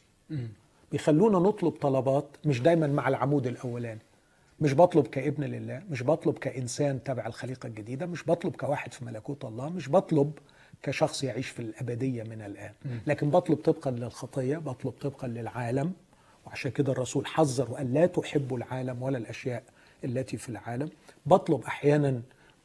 بيخلونا 0.93 1.39
نطلب 1.39 1.73
طلبات 1.73 2.29
مش 2.45 2.61
دايما 2.61 2.87
مع 2.87 3.09
العمود 3.09 3.47
الأولاني. 3.47 4.01
مش 4.61 4.75
بطلب 4.75 5.07
كابن 5.07 5.45
لله 5.45 5.83
مش 5.91 6.03
بطلب 6.03 6.39
كإنسان 6.39 7.03
تبع 7.03 7.27
الخليقة 7.27 7.67
الجديدة 7.67 8.07
مش 8.07 8.25
بطلب 8.29 8.57
كواحد 8.57 8.93
في 8.93 9.05
ملكوت 9.05 9.45
الله 9.45 9.69
مش 9.69 9.89
بطلب 9.89 10.33
كشخص 10.83 11.25
يعيش 11.25 11.49
في 11.49 11.61
الأبدية 11.61 12.23
من 12.23 12.43
الآن. 12.43 12.73
لكن 13.07 13.31
بطلب 13.31 13.57
طبقا 13.59 13.91
للخطية 13.91 14.57
بطلب 14.59 14.93
طبقا 14.93 15.29
للعالم. 15.29 15.93
وعشان 16.47 16.71
كده 16.71 16.93
الرسول 16.93 17.27
حذر 17.27 17.71
وقال 17.71 17.95
لا 17.95 18.07
تحبوا 18.07 18.57
العالم 18.59 19.03
ولا 19.03 19.19
الأشياء 19.19 19.63
التي 20.05 20.37
في 20.37 20.49
العالم. 20.49 20.89
بطلب 21.27 21.65
أحيانا 21.65 22.23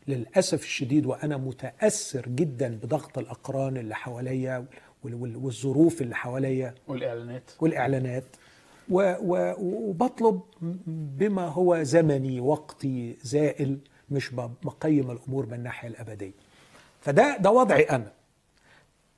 للأسف 0.08 0.64
الشديد 0.64 1.06
وأنا 1.06 1.38
متأثر 1.38 2.26
جدا 2.30 2.80
بضغط 2.84 3.18
الأقران 3.18 3.78
اللي 3.78 3.96
حواليا 3.96 4.66
وال- 5.04 5.14
وال- 5.16 5.36
والظروف 5.38 6.02
اللي 6.02 6.16
حواليا. 6.16 6.74
والإعلانات. 6.88 7.44
والإعلانات. 7.60 8.24
وبطلب 8.90 10.42
بما 11.18 11.48
هو 11.48 11.84
زمني 11.84 12.40
وقتي 12.40 13.18
زائل 13.24 13.78
مش 14.12 14.32
بقيم 14.64 15.12
الأمور 15.12 15.46
من 15.46 15.54
الناحية 15.54 15.88
الأبدية. 15.88 16.32
فده 17.02 17.38
ده 17.38 17.52
وضعي 17.52 17.84
أنا. 17.84 18.12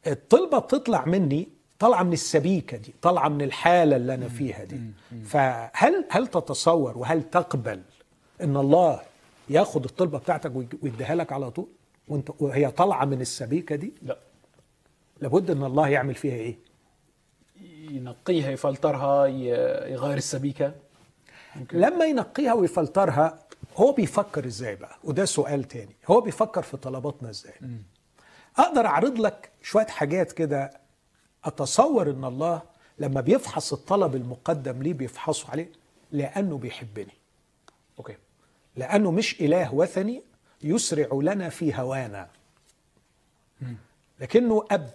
الطلبة 0.08 0.60
بتطلع 0.60 1.06
مني 1.06 1.50
طالعة 1.80 2.04
من 2.04 2.14
السبيكة 2.14 2.78
دي 2.78 2.94
طالعة 3.02 3.28
من 3.30 3.42
الحالة 3.42 3.96
اللي 3.96 4.14
أنا 4.14 4.28
فيها 4.28 4.64
دي. 4.64 4.80
فهل 5.26 6.06
هل 6.10 6.28
تتصور 6.28 6.98
وهل 6.98 7.24
تقبل 7.24 7.82
إن 8.42 8.58
الله 8.58 9.02
ياخد 9.50 9.84
الطلبة 9.86 10.18
بتاعتك 10.20 10.52
ويديها 10.82 11.16
لك 11.16 11.32
على 11.32 11.52
طول؟ 11.52 11.68
وأنت 12.08 12.30
وهي 12.40 12.72
طالعة 12.72 13.06
من 13.06 13.22
السبيكة 13.22 13.76
دي؟ 13.76 13.94
لا. 14.02 14.18
لابد 15.22 15.52
إن 15.52 15.64
الله 15.64 15.88
يعمل 15.90 16.16
فيها 16.16 16.36
إيه؟ 16.36 16.58
ينقيها 17.92 18.52
يفلترها 18.52 19.26
يغير 19.88 20.18
السبيكة؟ 20.18 20.74
لما 21.74 22.06
ينقيها 22.06 22.54
ويفلترها 22.54 23.40
هو 23.80 23.92
بيفكر 23.92 24.46
إزاي 24.46 24.76
بقى؟ 24.76 24.98
وده 25.04 25.26
سؤال 25.26 25.64
تاني. 25.64 25.96
هو 26.08 26.22
بيفكر 26.22 26.62
في 26.62 26.78
طلباتنا 26.78 27.30
إزاي؟ 27.30 27.54
أقدر 28.58 28.86
أعرض 28.86 29.20
لك 29.20 29.50
شوية 29.64 29.86
حاجات 29.86 30.32
كده 30.32 30.72
أتصور 31.44 32.10
إن 32.10 32.24
الله 32.26 32.62
لما 33.00 33.22
بيفحص 33.22 33.74
الطلب 33.74 34.16
المقدم 34.16 34.82
ليه 34.84 34.94
بيفحصه 34.94 35.52
عليه؟ 35.52 35.72
لأنه 36.12 36.58
بيحبني. 36.58 37.14
okay. 38.00 38.16
لأنه 38.76 39.12
مش 39.12 39.42
إله 39.42 39.74
وثني 39.74 40.24
يسرع 40.64 41.08
لنا 41.14 41.50
في 41.50 41.76
هوانا. 41.76 42.28
لكنه 44.20 44.66
أب 44.72 44.90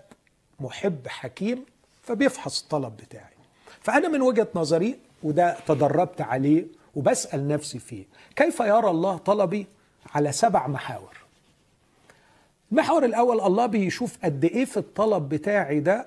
محب 0.61 1.09
حكيم 1.09 1.65
فبيفحص 2.03 2.63
الطلب 2.63 2.97
بتاعي. 2.97 3.35
فأنا 3.81 4.09
من 4.09 4.23
وجهة 4.23 4.49
نظري 4.55 4.99
وده 5.23 5.57
تدربت 5.67 6.21
عليه 6.21 6.65
وبسأل 6.97 7.49
نفسي 7.49 7.79
فيه 7.79 8.05
كيف 8.37 8.61
يرى 8.61 8.91
الله 8.91 9.17
طلبي 9.17 9.67
على 10.15 10.33
سبع 10.33 10.67
محاور؟ 10.67 11.17
المحور 12.73 13.05
الأول 13.05 13.41
الله 13.41 13.67
بيشوف 13.67 14.19
قد 14.25 14.45
إيه 14.45 14.65
في 14.65 14.77
الطلب 14.77 15.29
بتاعي 15.29 15.81
ده 15.81 16.07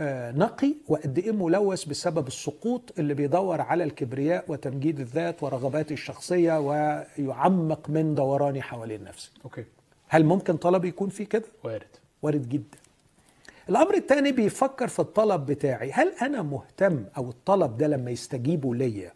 آه، 0.00 0.32
نقي 0.32 0.74
وقد 0.88 1.18
إيه 1.18 1.32
ملوث 1.32 1.84
بسبب 1.84 2.26
السقوط 2.26 2.92
اللي 2.98 3.14
بيدور 3.14 3.60
على 3.60 3.84
الكبرياء 3.84 4.44
وتمجيد 4.48 5.00
الذات 5.00 5.42
ورغباتي 5.42 5.94
الشخصية 5.94 6.60
ويعمق 6.60 7.90
من 7.90 8.14
دوراني 8.14 8.62
حوالين 8.62 9.04
نفسي. 9.04 9.30
okay. 9.44 9.64
هل 10.08 10.24
ممكن 10.24 10.56
طلبي 10.56 10.88
يكون 10.88 11.08
فيه 11.08 11.24
كده؟ 11.24 11.44
وارد. 11.64 11.86
وارد 12.22 12.48
جدا. 12.48 12.78
الأمر 13.68 13.94
الثاني 13.94 14.32
بيفكر 14.32 14.88
في 14.88 14.98
الطلب 15.00 15.46
بتاعي 15.46 15.92
هل 15.92 16.12
أنا 16.22 16.42
مهتم 16.42 17.04
أو 17.16 17.30
الطلب 17.30 17.76
ده 17.78 17.86
لما 17.86 18.10
يستجيبوا 18.10 18.74
ليا 18.74 19.12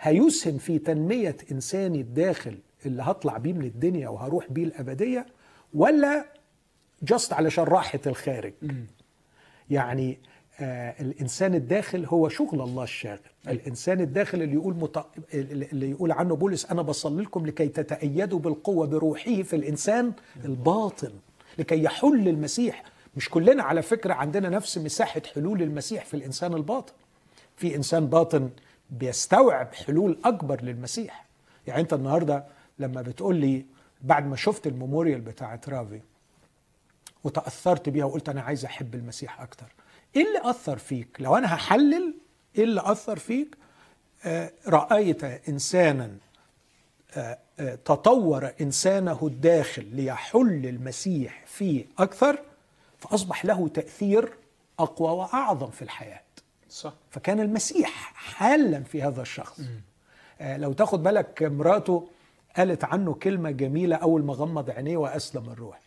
هيسهم 0.00 0.58
في 0.58 0.78
تنمية 0.78 1.36
انساني 1.52 2.00
الداخل 2.00 2.58
اللي 2.86 3.02
هطلع 3.02 3.36
بيه 3.38 3.52
من 3.52 3.64
الدنيا 3.64 4.08
وهروح 4.08 4.46
بيه 4.52 4.64
الأبدية 4.64 5.26
ولا 5.74 6.24
جاست 7.02 7.32
علشان 7.32 7.64
راحة 7.64 8.00
الخارج؟ 8.06 8.52
يعني 9.70 10.18
آه 10.60 10.94
الإنسان 11.02 11.54
الداخل 11.54 12.04
هو 12.04 12.28
شغل 12.28 12.60
الله 12.60 12.82
الشاغل. 12.82 13.20
الإنسان 13.48 14.00
الداخل 14.00 14.42
اللي 14.42 14.54
يقول 14.54 14.74
مط... 14.74 15.06
اللي 15.34 15.90
يقول 15.90 16.12
عنه 16.12 16.36
بولس 16.36 16.66
أنا 16.70 16.82
بصلي 16.82 17.22
لكم 17.22 17.46
لكي 17.46 17.68
تتأيدوا 17.68 18.38
بالقوة 18.38 18.86
بروحه 18.86 19.42
في 19.42 19.56
الإنسان 19.56 20.12
الباطن 20.44 21.10
لكي 21.58 21.82
يحل 21.82 22.28
المسيح. 22.28 22.82
مش 23.16 23.28
كلنا 23.30 23.62
على 23.62 23.82
فكرة 23.82 24.14
عندنا 24.14 24.48
نفس 24.48 24.78
مساحة 24.78 25.22
حلول 25.34 25.62
المسيح 25.62 26.04
في 26.04 26.14
الإنسان 26.14 26.54
الباطن. 26.54 26.92
في 27.56 27.76
إنسان 27.76 28.06
باطن 28.06 28.50
بيستوعب 28.90 29.74
حلول 29.74 30.18
أكبر 30.24 30.62
للمسيح. 30.62 31.24
يعني 31.66 31.80
أنت 31.80 31.92
النهارده 31.92 32.44
لما 32.78 33.02
بتقول 33.02 33.36
لي 33.36 33.66
بعد 34.02 34.26
ما 34.26 34.36
شفت 34.36 34.66
الميموريال 34.66 35.20
بتاعت 35.20 35.68
رافي 35.68 36.00
وتأثرت 37.24 37.88
بيها 37.88 38.04
وقلت 38.04 38.28
أنا 38.28 38.42
عايز 38.42 38.64
أحب 38.64 38.94
المسيح 38.94 39.40
أكتر 39.40 39.66
إيه 40.16 40.26
اللي 40.26 40.50
أثر 40.50 40.78
فيك؟ 40.78 41.08
لو 41.20 41.36
أنا 41.36 41.54
هحلل 41.54 42.14
إيه 42.58 42.64
اللي 42.64 42.82
أثر 42.84 43.18
فيك؟ 43.18 43.56
آه 44.24 44.52
رأيت 44.68 45.24
إنسانا 45.24 46.16
آه 47.14 47.38
آه 47.60 47.74
تطور 47.74 48.50
إنسانه 48.60 49.18
الداخل 49.26 49.84
ليحل 49.92 50.66
المسيح 50.66 51.44
فيه 51.46 51.84
أكثر 51.98 52.38
فأصبح 52.98 53.44
له 53.44 53.68
تأثير 53.68 54.32
أقوى 54.78 55.10
وأعظم 55.10 55.70
في 55.70 55.82
الحياة. 55.82 56.20
صح. 56.76 56.94
فكان 57.10 57.40
المسيح 57.40 58.12
حالا 58.14 58.82
في 58.82 59.02
هذا 59.02 59.22
الشخص. 59.22 59.60
آه 60.40 60.56
لو 60.56 60.72
تاخد 60.72 61.02
بالك 61.02 61.42
مراته 61.42 62.08
قالت 62.56 62.84
عنه 62.84 63.14
كلمة 63.14 63.50
جميلة 63.50 63.96
أول 63.96 64.24
ما 64.24 64.32
غمض 64.32 64.70
عينيه 64.70 64.96
وأسلم 64.96 65.48
الروح. 65.48 65.80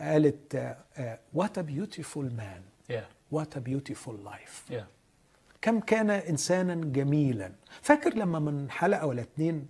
قالت 0.00 0.76
what 1.34 1.58
beautiful 1.58 2.32
man 2.32 2.62
يا 2.90 3.06
what 3.30 3.58
beautiful 3.58 4.24
life 4.24 4.64
يا 4.70 4.86
كم 5.62 5.80
كان 5.80 6.10
إنسانا 6.10 6.74
جميلا. 6.74 7.52
فاكر 7.82 8.14
لما 8.14 8.38
من 8.38 8.70
حلقة 8.70 9.06
ولا 9.06 9.22
اتنين 9.22 9.66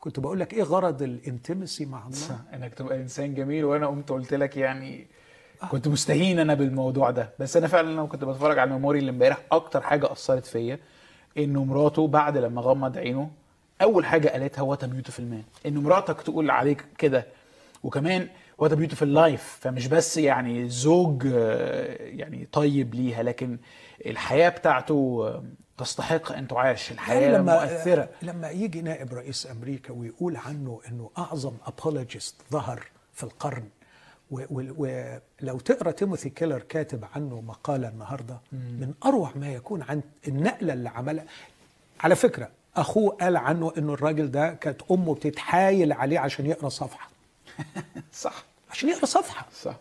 كنت 0.00 0.20
بقول 0.20 0.40
لك 0.40 0.54
إيه 0.54 0.62
غرض 0.62 1.02
ال 1.02 1.11
intimacy 1.11 1.86
مع 1.86 2.06
الله؟ 2.06 2.44
إنك 2.54 2.74
تبقى 2.74 3.00
إنسان 3.00 3.34
جميل 3.34 3.64
وأنا 3.64 3.86
قمت 3.86 4.10
قلت 4.10 4.34
لك 4.34 4.56
يعني 4.56 5.06
كنت 5.70 5.88
مستهين 5.88 6.38
أنا 6.38 6.54
بالموضوع 6.54 7.10
ده. 7.10 7.30
بس 7.38 7.56
أنا 7.56 7.66
فعلا 7.66 7.90
لما 7.92 8.06
كنت 8.06 8.24
بتفرج 8.24 8.58
على 8.58 8.68
ال 8.68 8.98
memorial 8.98 9.10
امبارح. 9.10 9.38
أكتر 9.52 9.80
حاجة 9.80 10.12
أثرت 10.12 10.46
فيا 10.46 10.78
إنه 11.38 11.64
مراته 11.64 12.06
بعد 12.08 12.36
لما 12.38 12.60
غمض 12.62 12.98
عينه 12.98 13.30
أول 13.82 14.06
حاجة 14.06 14.28
قالتها 14.28 14.62
what 14.62 14.84
beautiful 14.84 15.20
man 15.20 15.42
ان 15.66 15.78
مراتك 15.78 16.20
تقول 16.22 16.50
عليك 16.50 16.84
كده. 16.98 17.26
وكمان 17.82 18.28
what 18.58 18.74
beautiful 18.74 19.02
life 19.02 19.58
فمش 19.60 19.86
بس 19.86 20.16
يعني 20.16 20.68
زوج 20.68 21.26
آه، 21.34 21.96
يعني 22.00 22.48
طيب 22.52 22.94
ليها 22.94 23.22
لكن 23.22 23.58
الحياة 24.06 24.48
بتاعته 24.48 25.24
آه، 25.26 25.44
تستحق 25.78 26.32
أن 26.32 26.48
تعاش. 26.48 26.92
الحياة 26.92 27.20
يعني 27.20 27.34
لما 27.38 27.60
مؤثرة. 27.64 28.08
لما 28.22 28.50
يجي 28.50 28.82
نائب 28.82 29.14
رئيس 29.14 29.50
أمريكا 29.50 29.92
ويقول 29.92 30.36
عنه 30.36 30.80
إنه 30.88 31.10
أعظم 31.18 31.52
apologist 31.66 32.34
ظهر 32.52 32.82
في 33.12 33.24
القرن 33.24 33.64
ولو 34.50 35.58
تقرأ 35.58 35.90
تيموثي 35.90 36.30
كيلر 36.30 36.58
كاتب 36.58 37.04
عنه 37.14 37.40
مقالة 37.40 37.88
النهارده 37.88 38.40
من 38.52 38.94
أروع 39.04 39.32
ما 39.36 39.52
يكون 39.52 39.82
عن 39.82 40.02
النقلة 40.28 40.72
اللي 40.72 40.88
عملها. 40.88 41.24
على 42.00 42.16
فكرة 42.16 42.48
أخوه 42.76 43.10
قال 43.20 43.36
عنه 43.36 43.72
إنه 43.78 43.94
الراجل 43.94 44.30
ده 44.30 44.54
كانت 44.54 44.82
أمه 44.90 45.14
بتتحايل 45.14 45.92
عليه 45.92 46.18
عشان 46.18 46.46
يقرأ 46.46 46.68
صفحة. 46.68 47.10
صح. 48.12 48.44
عشان 48.70 48.88
يقرأ 48.88 49.06
صفحة. 49.06 49.46
صح. 49.62 49.76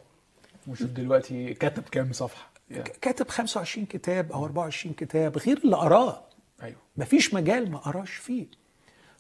وشوف 0.68 0.90
دلوقتي 0.90 1.54
كتب 1.54 1.84
كام 1.84 2.14
صفحة. 2.14 2.50
يا. 2.70 2.82
كاتب 2.82 3.30
25 3.30 3.86
كتاب 3.86 4.32
أو 4.32 4.44
24 4.46 4.94
كتاب 4.96 5.38
غير 5.38 5.58
اللي 5.58 5.76
قراه. 5.76 6.22
أيوه. 6.64 6.78
مفيش 6.98 7.34
مجال 7.34 7.72
ما 7.72 7.78
قراش 7.78 8.12
فيه. 8.12 8.46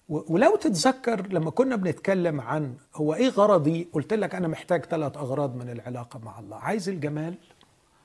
ولو 0.09 0.55
تتذكر 0.55 1.27
لما 1.27 1.51
كنا 1.51 1.75
بنتكلم 1.75 2.41
عن 2.41 2.73
هو 2.95 3.13
إيه 3.13 3.29
غرضي 3.29 3.87
قلت 3.93 4.13
لك 4.13 4.35
أنا 4.35 4.47
محتاج 4.47 4.85
ثلاث 4.85 5.17
أغراض 5.17 5.55
من 5.55 5.69
العلاقة 5.69 6.19
مع 6.19 6.39
الله. 6.39 6.57
عايز 6.57 6.89
الجمال 6.89 7.35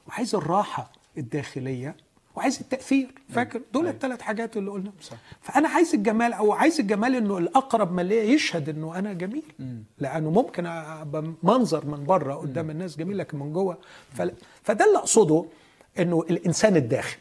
وعايز 0.08 0.34
الراحة 0.34 0.92
الداخلية 1.18 1.96
وعايز 2.36 2.60
التأثير. 2.60 3.14
فاكر؟ 3.28 3.60
دول 3.72 3.82
أيوة. 3.82 3.94
الثلاث 3.94 4.20
حاجات 4.20 4.56
اللي 4.56 4.70
قلنا. 4.70 4.92
صح. 5.00 5.16
فأنا 5.40 5.68
عايز 5.68 5.94
الجمال 5.94 6.32
أو 6.32 6.52
عايز 6.52 6.80
الجمال 6.80 7.14
إنه 7.14 7.38
الأقرب 7.38 7.92
من 7.92 8.02
ليا 8.02 8.22
يشهد 8.22 8.68
إنه 8.68 8.98
أنا 8.98 9.12
جميل. 9.12 9.44
لأنه 9.98 10.30
ممكن 10.30 10.66
أبقى 10.66 11.24
منظر 11.42 11.86
من 11.86 12.04
بره 12.04 12.34
قدام 12.34 12.70
الناس 12.70 12.96
جميل 12.96 13.18
لكن 13.18 13.38
من 13.38 13.52
جوه. 13.52 13.78
فده 14.62 14.86
اللي 14.86 14.98
أقصده 14.98 15.44
إنه 15.98 16.20
الإنسان 16.30 16.76
الداخل 16.76 17.18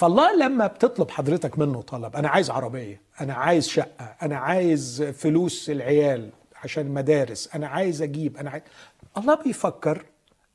فالله 0.00 0.36
لما 0.36 0.66
بتطلب 0.66 1.10
حضرتك 1.10 1.58
منه 1.58 1.82
طلب 1.82 2.16
أنا 2.16 2.28
عايز 2.28 2.50
عربية 2.50 3.00
أنا 3.20 3.34
عايز 3.34 3.68
شقة 3.68 4.16
أنا 4.22 4.36
عايز 4.38 5.02
فلوس 5.02 5.70
العيال 5.70 6.30
عشان 6.64 6.86
المدارس 6.86 7.48
أنا 7.54 7.68
عايز 7.68 8.02
أجيب 8.02 8.36
أنا 8.36 8.50
عايز 8.50 8.62
الله 9.18 9.34
بيفكر 9.34 10.04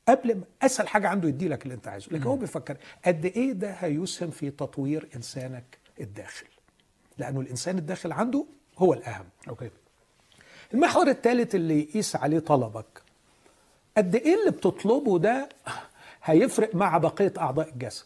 قبل 0.07 0.35
ما 0.35 0.43
أسهل 0.61 0.87
حاجة 0.87 1.07
عنده 1.07 1.27
يدي 1.29 1.47
لك 1.47 1.63
اللي 1.63 1.73
أنت 1.73 1.87
عايزه 1.87 2.07
لكن 2.11 2.23
هو 2.23 2.35
بيفكر 2.35 2.77
قد 3.05 3.25
إيه 3.25 3.51
ده 3.51 3.71
هيسهم 3.71 4.29
في 4.31 4.49
تطوير 4.49 5.09
إنسانك 5.15 5.77
الداخل؟ 6.01 6.45
لأنه 7.17 7.41
الإنسان 7.41 7.77
الداخل 7.77 8.11
عنده 8.11 8.45
هو 8.77 8.93
الأهم. 8.93 9.25
أوكي. 9.49 9.69
المحور 10.73 11.07
الثالث 11.07 11.55
اللي 11.55 11.79
يقيس 11.81 12.15
عليه 12.15 12.39
طلبك 12.39 13.01
قد 13.97 14.15
إيه 14.15 14.35
اللي 14.39 14.51
بتطلبه 14.51 15.19
ده 15.19 15.49
هيفرق 16.23 16.75
مع 16.75 16.97
بقية 16.97 17.33
أعضاء 17.37 17.69
الجسد؟ 17.69 18.05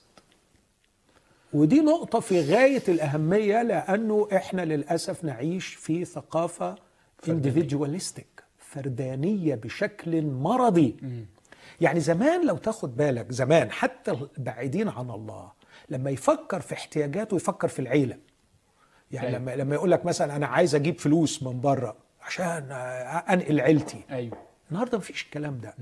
ودي 1.54 1.80
نقطة 1.82 2.20
في 2.20 2.42
غاية 2.42 2.84
الأهمية 2.88 3.62
لأنه 3.64 4.28
إحنا 4.36 4.66
للأسف 4.66 5.24
نعيش 5.24 5.68
في 5.68 6.06
ثقافة 6.06 6.76
individualistic 7.28 8.44
فردانية 8.58 9.56
بشكل 9.56 10.22
مرضي. 10.22 10.96
يعني 11.82 12.00
زمان 12.00 12.48
لو 12.48 12.58
تاخد 12.58 12.98
بالك 12.98 13.32
زمان 13.32 13.72
حتى 13.72 14.12
البعيدين 14.12 14.88
عن 14.90 15.10
الله 15.10 15.52
لما 15.90 16.10
يفكر 16.10 16.60
في 16.62 16.74
احتياجاته 16.74 17.36
يفكر 17.36 17.68
في 17.68 17.80
العيلة. 17.80 18.18
يعني 19.12 19.28
أيوة. 19.28 19.40
لما 19.40 19.56
لما 19.56 19.76
يقول 19.76 19.92
لك 19.92 20.06
مثلا 20.06 20.36
أنا 20.36 20.48
عايز 20.48 20.76
أجيب 20.76 21.00
فلوس 21.00 21.44
من 21.44 21.62
بره 21.62 21.96
عشان 22.22 22.72
أنقل 23.30 23.60
عيلتي. 23.60 24.04
أيوه. 24.12 24.38
النهارده 24.72 24.98
مفيش 24.98 25.24
الكلام 25.24 25.60
ده. 25.60 25.76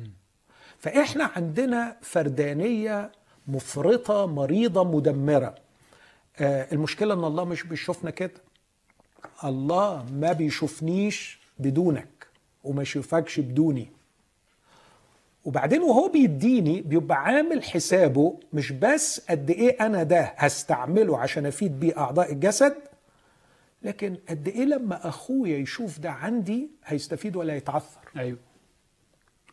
فإحنا 0.78 1.32
عندنا 1.36 1.98
فردانية 2.02 3.12
مفرطة 3.48 4.26
مريضة 4.26 4.84
مدمرة. 4.84 5.56
آه 6.40 6.68
المشكلة 6.72 7.14
إن 7.14 7.24
الله 7.24 7.46
مش 7.46 7.64
بيشوفنا 7.64 8.12
كده. 8.12 8.42
الله 9.44 10.06
ما 10.14 10.34
بيشوفنيش 10.34 11.40
بدونك 11.60 12.28
وما 12.64 12.82
يشوفكش 12.82 13.40
بدوني. 13.40 13.88
وبعدين 15.46 15.82
وهو 15.82 16.10
بيديني 16.10 16.82
بيبقى 16.82 17.18
عامل 17.24 17.64
حسابه 17.64 18.40
مش 18.54 18.72
بس 18.72 19.22
قد 19.30 19.50
إيه 19.52 19.86
أنا 19.86 20.04
ده 20.04 20.34
هستعمله 20.38 21.18
عشان 21.18 21.46
أفيد 21.46 21.80
بيه 21.80 21.98
أعضاء 21.98 22.32
الجسد 22.32 22.76
لكن 23.84 24.18
قد 24.30 24.48
إيه 24.48 24.66
لما 24.66 25.08
أخويا 25.08 25.58
يشوف 25.58 26.00
ده 26.00 26.12
عندي 26.12 26.70
هيستفيد 26.86 27.36
ولا 27.36 27.56
يتعثر. 27.56 28.00
أيوه. 28.18 28.38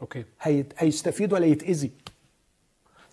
أوكي. 0.02 0.24
هيستفيد 0.78 1.32
ولا 1.32 1.46
يتأذي. 1.46 1.90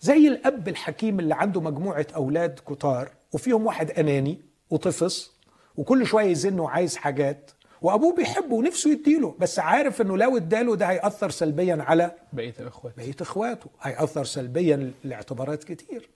زي 0.01 0.27
الأب 0.27 0.67
الحكيم 0.67 1.19
اللي 1.19 1.35
عنده 1.35 1.61
مجموعة 1.61 2.07
أولاد 2.15 2.59
كتار 2.67 3.09
وفيهم 3.33 3.65
واحد 3.65 3.91
أناني 3.91 4.41
وطفص 4.69 5.31
وكل 5.75 6.05
شوية 6.07 6.25
يزن 6.25 6.59
وعايز 6.59 6.95
حاجات 6.95 7.51
وأبوه 7.81 8.15
بيحبه 8.15 8.55
ونفسه 8.55 8.91
يديله 8.91 9.35
بس 9.39 9.59
عارف 9.59 10.01
إنه 10.01 10.17
لو 10.17 10.37
اداله 10.37 10.75
ده 10.75 10.85
هيأثر 10.85 11.29
سلبيا 11.29 11.77
على 11.87 12.11
بقية 12.33 12.53
الاخوات 12.59 12.97
بقية 12.97 13.15
إخواته 13.21 13.69
هيأثر 13.81 14.23
سلبيا 14.23 14.91
لاعتبارات 15.03 15.63
كتير. 15.63 16.09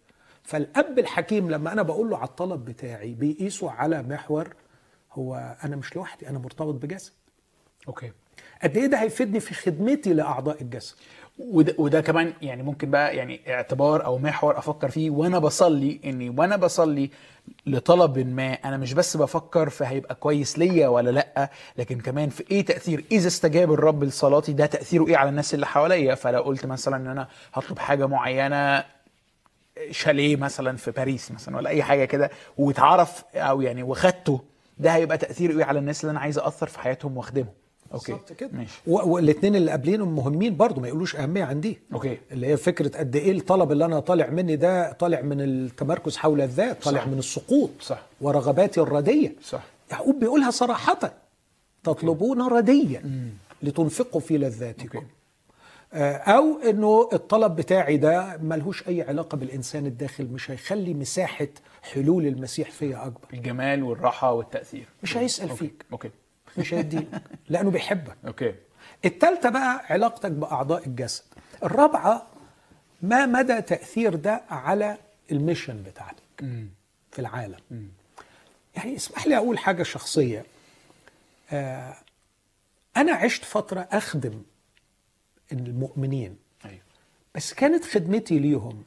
فالأب 0.43 0.99
الحكيم 0.99 1.51
لما 1.51 1.71
أنا 1.71 1.81
بقول 1.81 2.09
له 2.09 2.17
على 2.17 2.27
الطلب 2.27 2.65
بتاعي 2.65 3.13
بيقيسه 3.13 3.71
على 3.71 4.01
محور 4.03 4.55
هو 5.13 5.57
أنا 5.63 5.75
مش 5.75 5.95
لوحدي 5.95 6.29
أنا 6.29 6.39
مرتبط 6.39 6.73
بجسد. 6.73 7.11
أوكي. 7.87 8.11
قد 8.63 8.77
إيه 8.77 8.85
ده 8.85 8.97
هيفيدني 9.01 9.39
في 9.39 9.53
خدمتي 9.53 10.13
لأعضاء 10.13 10.61
الجسد؟ 10.61 10.95
وده, 11.39 11.75
وده 11.77 12.01
كمان 12.01 12.33
يعني 12.41 12.63
ممكن 12.63 12.91
بقى 12.91 13.15
يعني 13.17 13.53
اعتبار 13.53 14.05
أو 14.05 14.17
محور 14.17 14.57
أفكر 14.57 14.89
فيه 14.89 15.09
وأنا 15.09 15.39
بصلي 15.39 15.99
إني 16.05 16.29
وأنا 16.29 16.55
بصلي 16.55 17.09
لطلب 17.65 18.17
ما 18.19 18.53
أنا 18.53 18.77
مش 18.77 18.93
بس 18.93 19.17
بفكر 19.17 19.69
في 19.69 19.85
هيبقى 19.85 20.15
كويس 20.15 20.59
ليا 20.59 20.87
ولا 20.87 21.09
لأ 21.09 21.49
لكن 21.77 21.99
كمان 21.99 22.29
في 22.29 22.43
إيه 22.51 22.65
تأثير؟ 22.65 23.03
إذا 23.11 23.27
استجاب 23.27 23.73
الرب 23.73 24.03
لصلاتي؟ 24.03 24.53
ده 24.53 24.65
تأثيره 24.65 25.07
إيه 25.07 25.17
على 25.17 25.29
الناس 25.29 25.53
اللي 25.53 25.65
حواليا؟ 25.67 26.15
فلو 26.15 26.41
قلت 26.41 26.65
مثلا 26.65 26.95
إن 26.97 27.07
أنا 27.07 27.27
هطلب 27.53 27.79
حاجة 27.79 28.05
معينة 28.07 28.83
شاليه 29.91 30.35
مثلا 30.35 30.77
في 30.77 30.91
باريس 30.91 31.31
مثلا 31.31 31.57
ولا 31.57 31.69
أي 31.69 31.83
حاجة 31.83 32.05
كده 32.05 32.29
واتعرف 32.57 33.23
أو 33.35 33.61
يعني 33.61 33.83
وخدته 33.83 34.41
ده 34.77 34.95
هيبقى 34.95 35.17
تأثيره 35.17 35.57
إيه 35.59 35.65
على 35.65 35.79
الناس 35.79 36.01
اللي 36.03 36.11
أنا 36.11 36.19
عايز 36.19 36.39
اثر 36.39 36.67
في 36.67 36.79
حياتهم 36.79 37.17
وأخدمهم؟ 37.17 37.53
okay 37.93 38.11
بالظبط 38.11 38.33
كده. 38.33 38.49
ماشي. 38.53 38.81
والاثنين 38.87 39.55
اللي 39.55 39.71
قبلينهم 39.71 40.15
مهمين 40.15 40.57
برضو 40.57 40.81
ما 40.81 40.87
يقولوش 40.87 41.15
أهمية 41.15 41.43
عن 41.43 41.61
دي 41.61 41.79
okay. 41.93 42.17
اللي 42.31 42.47
هي 42.47 42.57
فكرة 42.57 42.97
قد 42.97 43.15
إيه 43.15 43.31
الطلب 43.31 43.71
اللي 43.71 43.85
أنا 43.85 43.99
طالع 43.99 44.29
مني 44.29 44.55
ده 44.55 44.91
طالع 44.91 45.21
من 45.21 45.41
التمركز 45.41 46.17
حول 46.17 46.41
الذات 46.41 46.83
طالع 46.83 46.99
صح. 47.01 47.07
من 47.07 47.17
السقوط 47.19 47.69
صح. 47.81 48.01
ورغباتي 48.21 48.81
الردية. 48.81 49.35
صح. 49.43 49.63
يعقوب 49.91 50.19
بيقولها 50.19 50.51
صراحة. 50.51 51.13
تطلبون 51.83 52.41
رديا 52.41 53.29
لتنفقوا 53.63 54.21
في 54.21 54.37
لذاتكم. 54.37 54.97
okay. 54.97 55.07
آه، 55.93 56.13
أو 56.15 56.59
إنه 56.69 57.09
الطلب 57.13 57.55
بتاعي 57.55 57.97
ده 57.97 58.37
ملهوش 58.41 58.87
أي 58.87 59.01
علاقة 59.01 59.35
بالإنسان 59.37 59.85
الداخل 59.85 60.25
مش 60.25 60.51
هيخلي 60.51 60.93
مساحة 60.93 61.47
حلول 61.83 62.27
المسيح 62.27 62.71
فيا 62.71 63.05
أكبر. 63.05 63.27
الجمال 63.33 63.83
والراحة 63.83 64.33
والتأثير. 64.33 64.85
مش 65.03 65.17
هيسأل 65.17 65.49
okay. 65.49 65.59
فيك. 65.59 65.85
okay. 65.91 66.09
مش 66.57 66.73
هيديك 66.73 67.07
لأنه 67.49 67.71
بيحبك. 67.71 68.15
okay. 68.27 68.55
التالتة 69.05 69.49
بقى 69.49 69.85
علاقتك 69.89 70.31
بأعضاء 70.31 70.87
الجسد. 70.87 71.23
الرابعة 71.63 72.27
ما 73.01 73.25
مدى 73.25 73.61
تأثير 73.61 74.15
ده 74.15 74.41
على 74.49 74.97
الميشن 75.31 75.83
بتاعتك 75.83 76.23
مم. 76.41 76.69
في 77.11 77.19
العالم؟ 77.19 77.59
يعني 78.75 78.95
اسمح 78.95 79.27
لي 79.27 79.37
أقول 79.37 79.57
حاجة 79.57 79.83
شخصية. 79.83 80.45
آه 81.51 81.95
أنا 82.97 83.11
عشت 83.13 83.45
فترة 83.45 83.87
أخدم 83.91 84.41
المؤمنين. 85.51 86.37
أيوه. 86.65 86.79
بس 87.35 87.53
كانت 87.53 87.85
خدمتي 87.85 88.39
ليهم. 88.39 88.83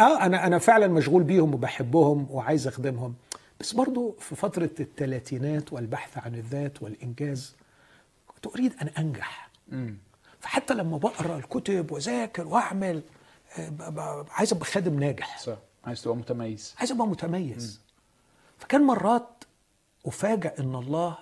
آه 0.00 0.26
أنا 0.26 0.46
أنا 0.46 0.58
فعلا 0.58 0.86
مشغول 0.88 1.22
بيهم 1.22 1.54
وبحبهم 1.54 2.26
وعايز 2.30 2.66
أخدمهم. 2.66 3.14
بس 3.62 3.72
برضو 3.72 4.16
في 4.20 4.34
فترة 4.36 4.70
الثلاثينات 4.80 5.72
والبحث 5.72 6.18
عن 6.18 6.34
الذات 6.34 6.82
والإنجاز 6.82 7.54
كنت 8.26 8.46
اريد 8.46 8.74
أن 8.82 8.88
أنجح. 8.88 9.50
مم. 9.68 9.96
فحتى 10.40 10.74
لما 10.74 10.96
بقرأ 10.98 11.36
الكتب 11.36 11.92
واذاكر 11.92 12.46
وأعمل 12.46 13.02
آه، 13.58 14.26
عايز 14.30 14.52
أبقى 14.52 14.64
خادم 14.64 15.00
ناجح. 15.00 15.38
صح. 15.38 15.58
عايز 15.84 16.02
تبقى 16.02 16.16
متميز. 16.16 16.74
عايز 16.78 16.92
أبقى 16.92 17.06
متميز. 17.06 17.80
فكان 18.58 18.80
مرات 18.82 19.44
افاجئ 20.06 20.60
إن 20.60 20.74
الله 20.74 21.18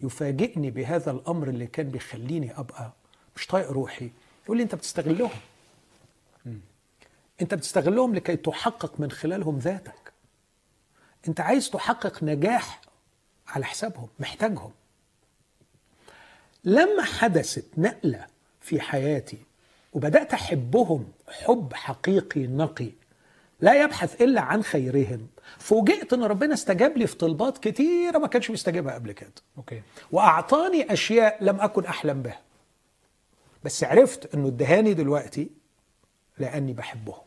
يفاجئني 0.00 0.70
بهذا 0.70 1.10
الأمر 1.10 1.48
اللي 1.48 1.66
كان 1.66 1.88
بيخليني 1.88 2.58
أبقى 2.58 2.92
مش 3.36 3.46
طايق 3.46 3.70
روحي. 3.70 4.10
يقول 4.44 4.56
لي 4.56 4.62
أنت 4.62 4.74
بتستغلهم. 4.74 5.30
أنت 7.42 7.54
بتستغلهم 7.54 8.14
لكي 8.14 8.36
تحقق 8.36 9.00
من 9.00 9.10
خلالهم 9.10 9.58
ذاتك. 9.58 10.03
انت 11.28 11.40
عايز 11.40 11.70
تحقق 11.70 12.22
نجاح 12.22 12.80
على 13.48 13.64
حسابهم 13.64 14.08
محتاجهم. 14.20 14.72
لما 16.64 17.02
حدثت 17.02 17.64
نقلة 17.78 18.26
في 18.60 18.80
حياتي 18.80 19.38
وبدأت 19.92 20.34
أحبهم 20.34 21.12
حب 21.28 21.74
حقيقي 21.74 22.46
نقي 22.46 22.90
لا 23.60 23.82
يبحث 23.82 24.22
إلا 24.22 24.40
عن 24.40 24.62
خيرهم 24.62 25.26
فوجئت 25.58 26.12
إن 26.12 26.22
ربنا 26.22 26.54
استجاب 26.54 26.96
لي 26.98 27.06
في 27.06 27.16
طلبات 27.16 27.58
كتيرة 27.58 28.18
ما 28.18 28.26
كانش 28.26 28.50
بيستجيبها 28.50 28.94
قبل 28.94 29.12
كده. 29.12 29.32
أوكي. 29.56 29.82
وأعطاني 30.12 30.92
أشياء 30.92 31.44
لم 31.44 31.60
أكن 31.60 31.84
أحلم 31.84 32.22
بها. 32.22 32.40
بس 33.64 33.84
عرفت 33.84 34.34
إنه 34.34 34.48
ادهاني 34.48 34.94
دلوقتي 34.94 35.50
لأني 36.38 36.72
بحبهم 36.72 37.22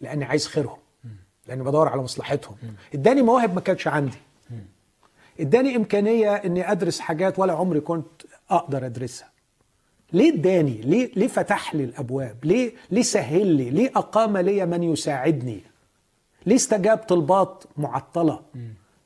لأني 0.00 0.24
عايز 0.24 0.46
خيرهم. 0.46 0.78
لأني 1.48 1.62
بدور 1.62 1.88
على 1.88 2.02
مصلحتهم. 2.02 2.56
اداني 2.94 3.22
مواهب 3.22 3.54
ما 3.54 3.60
كانتش 3.60 3.88
عندي. 3.88 4.18
اداني 5.40 5.76
إمكانية 5.76 6.34
إني 6.34 6.72
أدرس 6.72 7.00
حاجات 7.00 7.38
ولا 7.38 7.52
عمري 7.52 7.80
كنت 7.80 8.22
أقدر 8.50 8.86
أدرسها. 8.86 9.30
ليه 10.12 10.34
اداني؟ 10.34 10.80
ليه 10.80 11.10
ليه 11.16 11.26
فتح 11.28 11.74
لي 11.74 11.84
الأبواب؟ 11.84 12.36
ليه 12.44 12.72
ليه 12.90 13.02
سهل 13.02 13.46
لي؟ 13.46 13.70
ليه 13.70 13.92
أقام 13.96 14.36
لي 14.36 14.66
من 14.66 14.82
يساعدني؟ 14.82 15.60
ليه 16.46 16.56
استجاب 16.56 16.98
طلبات 16.98 17.64
معطلة؟ 17.76 18.42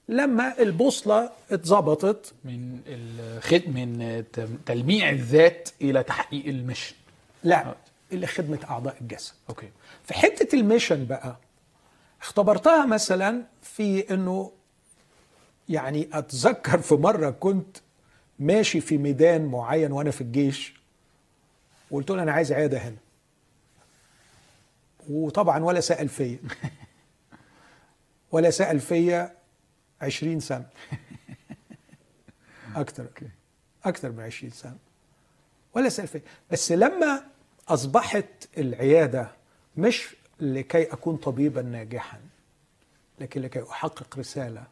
لما 0.09 0.59
البوصلة 0.63 1.31
اتظبطت. 1.51 2.35
من 2.45 2.79
الخد 2.87 3.63
من 3.69 4.25
تلميع 4.67 5.11
الذات 5.11 5.69
إلى 5.83 6.03
تحقيق 6.03 6.47
ال 6.47 6.52
mission. 6.52 6.95
لا 7.45 7.75
اللي 8.13 8.27
خدمة 8.27 8.59
أعضاء 8.71 8.97
الجسد. 9.01 9.33
okay. 9.49 9.69
في 10.05 10.15
حتة 10.15 10.57
ال 10.57 10.63
mission 10.63 11.05
بقى 11.05 11.37
اختبرتها 12.23 12.87
مثلا 12.87 13.45
في 13.63 14.15
إنه 14.15 14.53
يعني 15.69 16.09
أتذكر 16.13 16.79
في 16.81 16.95
مرة 16.95 17.31
كنت 17.31 17.77
ماشي 18.39 18.81
في 18.81 18.99
ميدان 18.99 19.47
معين 19.47 19.93
وأنا 19.93 20.11
في 20.11 20.21
الجيش 20.21 20.75
وقلت 21.91 22.11
له 22.11 22.23
أنا 22.23 22.33
عايز 22.33 22.53
عيادة 22.53 22.79
هنا. 22.79 22.97
وطبعا 25.09 25.65
ولا 25.65 25.81
سأل 25.81 26.09
فيا. 26.09 26.39
ولا 28.33 28.51
سأل 28.51 28.81
فيا 28.81 29.35
20 30.01 30.41
سنة. 30.41 30.67
أكتر. 32.77 33.07
أكتر 33.85 34.13
من 34.13 34.21
20 34.21 34.53
سنة. 34.53 34.77
ولا 35.75 35.89
سأل 35.89 36.09
فيا. 36.09 36.23
بس 36.51 36.73
لما 36.73 37.25
أصبحت 37.69 38.49
العيادة 38.59 39.31
مش 39.77 40.17
لكي 40.41 40.93
أكون 40.93 41.17
طبيبا 41.17 41.63
ناجحا 41.63 42.21
لكن 43.21 43.43
لكي 43.43 43.63
أحقق 43.71 44.19
رسالة. 44.19 44.65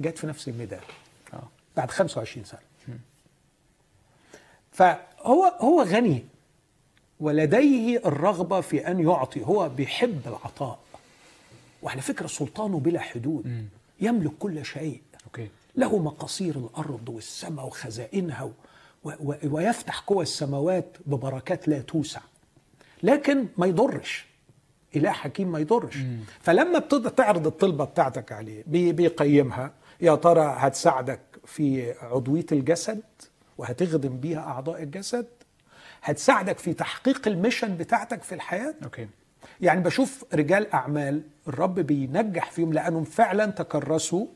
جت 0.00 0.18
في 0.18 0.26
نفس 0.26 0.48
الميدان. 0.48 0.80
آه. 1.34 1.48
بعد 1.76 1.90
25 1.90 2.44
سنة. 2.44 2.60
فهو 4.72 5.44
هو 5.60 5.82
غني. 5.82 6.24
ولديه 7.20 7.96
الرغبة 7.98 8.60
في 8.60 8.88
أن 8.90 9.00
يعطي. 9.00 9.44
هو 9.44 9.68
بيحب 9.68 10.20
العطاء. 10.26 10.78
وعلى 11.82 12.00
فكرة 12.00 12.26
سلطانه 12.26 12.78
بلا 12.80 13.00
حدود. 13.00 13.68
يملك 14.00 14.32
كل 14.38 14.64
شيء. 14.64 15.02
أوكي. 15.26 15.48
له 15.76 15.98
مقاصير 15.98 16.56
الأرض 16.56 17.08
والسماء 17.08 17.66
وخزائنها 17.66 18.42
و 18.42 18.50
و 19.04 19.34
ويفتح 19.44 19.98
كوى 20.00 20.22
السماوات 20.22 20.96
ببركات 21.06 21.68
لا 21.68 21.80
توسع. 21.80 22.20
لكن 23.02 23.46
ما 23.56 23.66
يضرش. 23.66 24.27
إله 24.96 25.10
حكيم 25.10 25.52
ما 25.52 25.58
يضرش 25.58 25.98
فلما 26.40 26.78
بتقدر 26.78 27.10
تعرض 27.10 27.46
الطلبة 27.46 27.84
بتاعتك 27.84 28.32
عليه 28.32 28.62
بي- 28.66 28.92
بيقيمها 28.92 29.72
يا 30.00 30.14
ترى 30.14 30.54
هتساعدك 30.58 31.20
في 31.46 31.92
عضوية 32.02 32.46
الجسد 32.52 33.02
وهتخدم 33.58 34.16
بيها 34.16 34.38
أعضاء 34.40 34.82
الجسد 34.82 35.26
هتساعدك 36.02 36.58
في 36.58 36.72
تحقيق 36.74 37.28
ال 37.28 37.34
mission 37.34 37.76
بتاعتك 37.76 38.22
في 38.22 38.34
الحياة 38.34 38.74
okay 38.84 39.08
يعني 39.60 39.80
بشوف 39.80 40.24
رجال 40.34 40.72
أعمال 40.72 41.22
الرب 41.48 41.74
بينجح 41.80 42.50
فيهم 42.50 42.72
لأنهم 42.72 43.04
فعلا 43.04 43.46
تكرسوا 43.46 44.26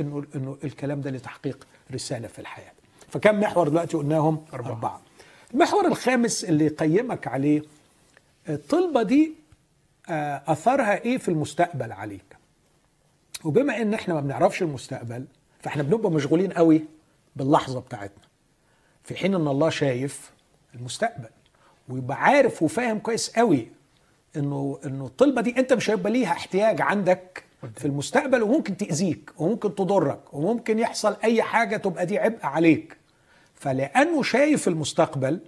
إنه 0.00 0.24
إنه 0.34 0.58
الكلام 0.64 1.00
ده 1.00 1.10
لتحقيق 1.10 1.66
رسالة 1.94 2.28
في 2.28 2.38
الحياة. 2.38 2.72
فكم 3.08 3.40
محور 3.40 3.68
دلوقتي 3.68 3.96
قلناهم؟ 3.96 4.44
أربعة. 4.54 4.68
أربعة. 4.70 5.02
المحور 5.54 5.86
الخامس 5.86 6.44
اللي 6.44 6.64
يقيمك 6.66 7.26
عليه 7.28 7.62
الطلبة 8.48 9.02
دي 9.02 9.34
أثرها 10.08 10.94
إيه 11.04 11.18
في 11.18 11.28
المستقبل 11.28 11.92
عليك؟ 11.92 12.36
وبما 13.44 13.82
إن 13.82 13.94
إحنا 13.94 14.14
ما 14.14 14.20
بنعرفش 14.20 14.62
المستقبل 14.62 15.24
فإحنا 15.60 15.82
بنبقى 15.82 16.10
مشغولين 16.10 16.52
قوي 16.52 16.84
باللحظة 17.36 17.80
بتاعتنا. 17.80 18.24
في 19.04 19.14
حين 19.16 19.34
إن 19.34 19.48
الله 19.48 19.70
شايف 19.70 20.32
المستقبل 20.74 21.28
ويبقى 21.88 22.16
عارف 22.22 22.62
وفاهم 22.62 22.98
كويس 22.98 23.30
قوي 23.36 23.68
إنه 24.36 24.78
إنه 24.86 25.06
الطلبة 25.06 25.40
دي 25.42 25.54
أنت 25.58 25.72
مش 25.72 25.90
هيبقى 25.90 26.12
ليها 26.12 26.30
احتياج 26.32 26.80
عندك 26.80 27.44
في 27.76 27.84
المستقبل 27.84 28.42
وممكن 28.42 28.76
تأذيك 28.76 29.30
وممكن 29.38 29.74
تضرك 29.74 30.34
وممكن 30.34 30.78
يحصل 30.78 31.16
أي 31.24 31.42
حاجة 31.42 31.76
تبقى 31.76 32.06
دي 32.06 32.18
عبء 32.18 32.46
عليك 32.46 32.96
فلأنه 33.54 34.22
شايف 34.22 34.68
المستقبل 34.68 35.40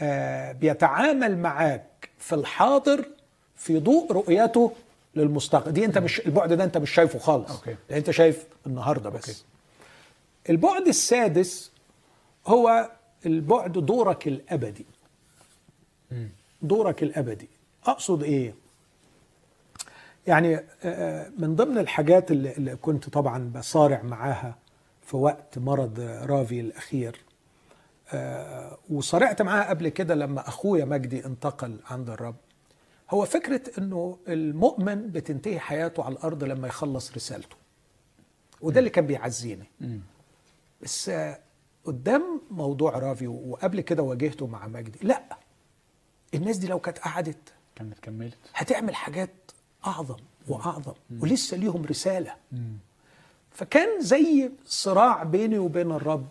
آه 0.00 0.52
بيتعامل 0.52 1.38
معاك 1.38 2.08
في 2.18 2.34
الحاضر 2.34 3.08
في 3.56 3.78
ضوء 3.78 4.12
رؤيته 4.12 4.72
للمستقبل. 5.14 5.72
دي 5.72 5.84
انت 5.84 5.98
مش 5.98 6.20
البعد 6.20 6.52
ده 6.52 6.64
انت 6.64 6.78
مش 6.78 6.90
شايفه 6.90 7.18
خالص. 7.18 7.50
okay. 7.50 7.76
لأن 7.88 7.98
انت 7.98 8.10
شايف 8.10 8.46
النهارده 8.66 9.10
بس. 9.10 9.28
okay. 9.28 9.40
البعد 10.50 10.88
السادس 10.88 11.70
هو 12.46 12.90
البعد 13.26 13.72
دورك 13.72 14.28
الأبدي. 14.28 14.86
دورك 16.62 17.02
الأبدي. 17.02 17.48
أقصد 17.86 18.22
إيه؟ 18.22 18.54
يعني 20.26 20.60
آه، 20.84 21.30
من 21.38 21.56
ضمن 21.56 21.78
الحاجات 21.78 22.30
اللي 22.30 22.52
اللي 22.52 22.76
كنت 22.76 23.08
طبعا 23.08 23.52
بصارع 23.54 24.02
معاها 24.02 24.54
في 25.06 25.16
وقت 25.16 25.58
مرض 25.58 26.00
رافي 26.00 26.60
الأخير 26.60 27.20
آه، 28.12 28.78
وصارعت 28.90 29.42
معاها 29.42 29.68
قبل 29.68 29.88
كده 29.88 30.14
لما 30.14 30.48
أخويا 30.48 30.84
مجدي 30.84 31.26
انتقل 31.26 31.76
عند 31.90 32.10
الرب. 32.10 32.34
هو 33.14 33.24
فكرة 33.24 33.60
إنه 33.78 34.18
المؤمن 34.28 35.10
بتنتهي 35.10 35.58
حياته 35.60 36.02
على 36.04 36.12
الأرض 36.14 36.44
لما 36.44 36.68
يخلص 36.68 37.12
رسالته. 37.12 37.56
وده 38.60 38.78
اللي 38.78 38.90
كان 38.90 39.06
بيعزيني. 39.06 39.64
بس 40.82 41.10
قدام 41.84 42.40
موضوع 42.50 42.98
رافي 42.98 43.26
وقبل 43.26 43.80
كده 43.80 44.02
واجهته 44.02 44.46
مع 44.46 44.66
مجدي 44.66 44.98
لا. 45.02 45.22
الناس 46.34 46.56
دي 46.56 46.66
لو 46.66 46.78
كانت 46.78 46.98
قعدت 46.98 47.52
كانت 47.76 47.98
كملت. 47.98 48.36
هتعمل 48.54 48.94
حاجات 48.94 49.30
أعظم 49.86 50.16
وأعظم 50.48 50.94
ولسه 51.20 51.56
ليهم 51.56 51.84
رسالة. 51.84 52.34
فكان 53.50 54.00
زي 54.00 54.50
صراع 54.66 55.22
بيني 55.22 55.58
وبين 55.58 55.92
الرب. 55.92 56.26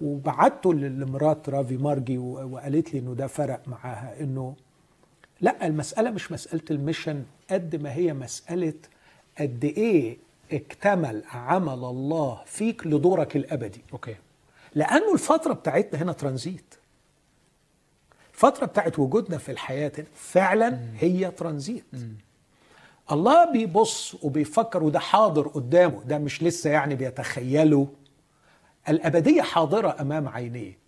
وبعته 0.00 0.74
لمرات 0.74 1.48
رافي 1.48 1.76
مارجي 1.76 2.18
وقالت 2.18 2.94
لي 2.94 3.00
إنه 3.00 3.14
ده 3.14 3.26
فرق 3.26 3.68
معاها 3.68 4.20
إنه 4.20 4.56
لا 5.40 5.66
المسألة 5.66 6.10
مش 6.10 6.32
مسألة 6.32 6.62
الميشن 6.70 7.24
قد 7.50 7.76
ما 7.76 7.92
هي 7.94 8.12
مسألة 8.12 8.74
قد 9.38 9.64
إيه 9.64 10.18
اكتمل 10.52 11.22
عمل 11.32 11.72
الله 11.72 12.42
فيك 12.46 12.86
لدورك 12.86 13.36
الأبدي. 13.36 13.80
أوكي. 13.92 14.16
لأنه 14.74 15.12
الفترة 15.14 15.52
بتاعتنا 15.52 16.02
هنا 16.02 16.12
ترانزيت. 16.12 16.74
الفترة 18.34 18.66
بتاعت 18.66 18.98
وجودنا 18.98 19.38
في 19.38 19.52
الحياة 19.52 19.92
فعلا 20.14 20.80
هي 20.98 21.30
ترانزيت. 21.30 21.84
الله 23.12 23.52
بيبص 23.52 24.24
وبيفكر 24.24 24.82
وده 24.82 24.98
حاضر 24.98 25.48
قدامه 25.48 26.02
ده 26.04 26.18
مش 26.18 26.42
لسه 26.42 26.70
يعني 26.70 26.94
بيتخيله. 26.94 27.88
الأبدية 28.88 29.42
حاضرة 29.42 29.96
أمام 30.00 30.28
عينيه. 30.28 30.79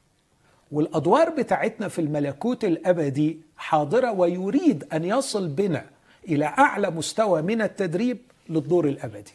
والأدوار 0.72 1.30
بتاعتنا 1.30 1.88
في 1.88 1.98
الملكوت 2.00 2.64
الأبدي 2.64 3.38
حاضرة 3.56 4.12
ويريد 4.12 4.84
أن 4.92 5.04
يصل 5.04 5.48
بنا 5.48 5.84
إلى 6.28 6.44
أعلى 6.44 6.90
مستوى 6.90 7.42
من 7.42 7.62
التدريب 7.62 8.18
للدور 8.48 8.88
الأبدي. 8.88 9.32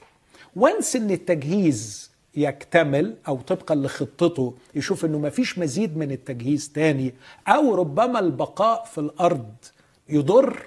وانس 0.55 0.95
إن 0.95 1.11
التجهيز 1.11 2.11
يكتمل 2.35 3.15
أو 3.27 3.35
طبقا 3.41 3.75
لخطته 3.75 4.53
يشوف 4.75 5.05
إنه 5.05 5.19
مفيش 5.19 5.59
مزيد 5.59 5.97
من 5.97 6.11
التجهيز 6.11 6.69
تاني 6.71 7.13
أو 7.47 7.75
ربما 7.75 8.19
البقاء 8.19 8.83
في 8.83 8.97
الأرض 8.97 9.53
يضر 10.09 10.59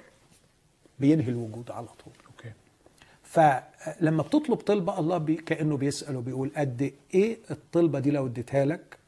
بينهي 0.99 1.29
الوجود 1.29 1.71
على 1.71 1.87
طول. 1.87 2.13
okay. 2.27 2.51
فلما 3.23 4.23
بتطلب 4.23 4.57
طلبة 4.57 4.99
الله 4.99 5.17
بي 5.17 5.35
كأنه 5.35 5.77
بيسأل 5.77 6.15
وبيقول 6.15 6.51
قد 6.57 6.93
إيه 7.13 7.37
الطلبة 7.51 7.99
دي 7.99 8.11
لو 8.11 8.25
اديتها 8.25 8.65
لك؟ 8.65 9.00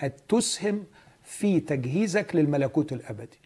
هتسهم 0.00 0.84
في 1.24 1.60
تجهيزك 1.60 2.36
للملكوت 2.36 2.92
الأبدي. 2.92 3.38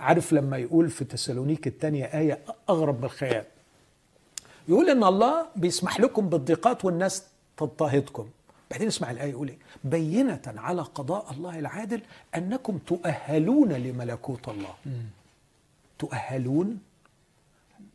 عارف 0.00 0.32
لما 0.32 0.56
يقول 0.56 0.90
في 0.90 1.04
تسالونيك 1.04 1.66
الثانية 1.66 2.04
آية 2.04 2.38
أغرب 2.68 2.98
من 2.98 3.04
الخيال؟ 3.04 3.44
يقول 4.68 4.90
إن 4.90 5.04
الله 5.04 5.46
بيسمح 5.56 6.00
لكم 6.00 6.28
بالضيقات 6.28 6.84
والناس 6.84 7.24
تضطهدكم. 7.56 8.28
بعدين 8.70 8.86
اسمع 8.86 9.10
الآية 9.10 9.30
يقول 9.30 9.48
إيه؟ 9.48 9.58
بينة 9.84 10.40
على 10.46 10.82
قضاء 10.82 11.30
الله 11.30 11.58
العادل 11.58 12.00
أنكم 12.36 12.78
تؤهلون 12.78 13.72
لملكوت 13.72 14.48
الله. 14.48 14.74
تؤهلون 15.98 16.78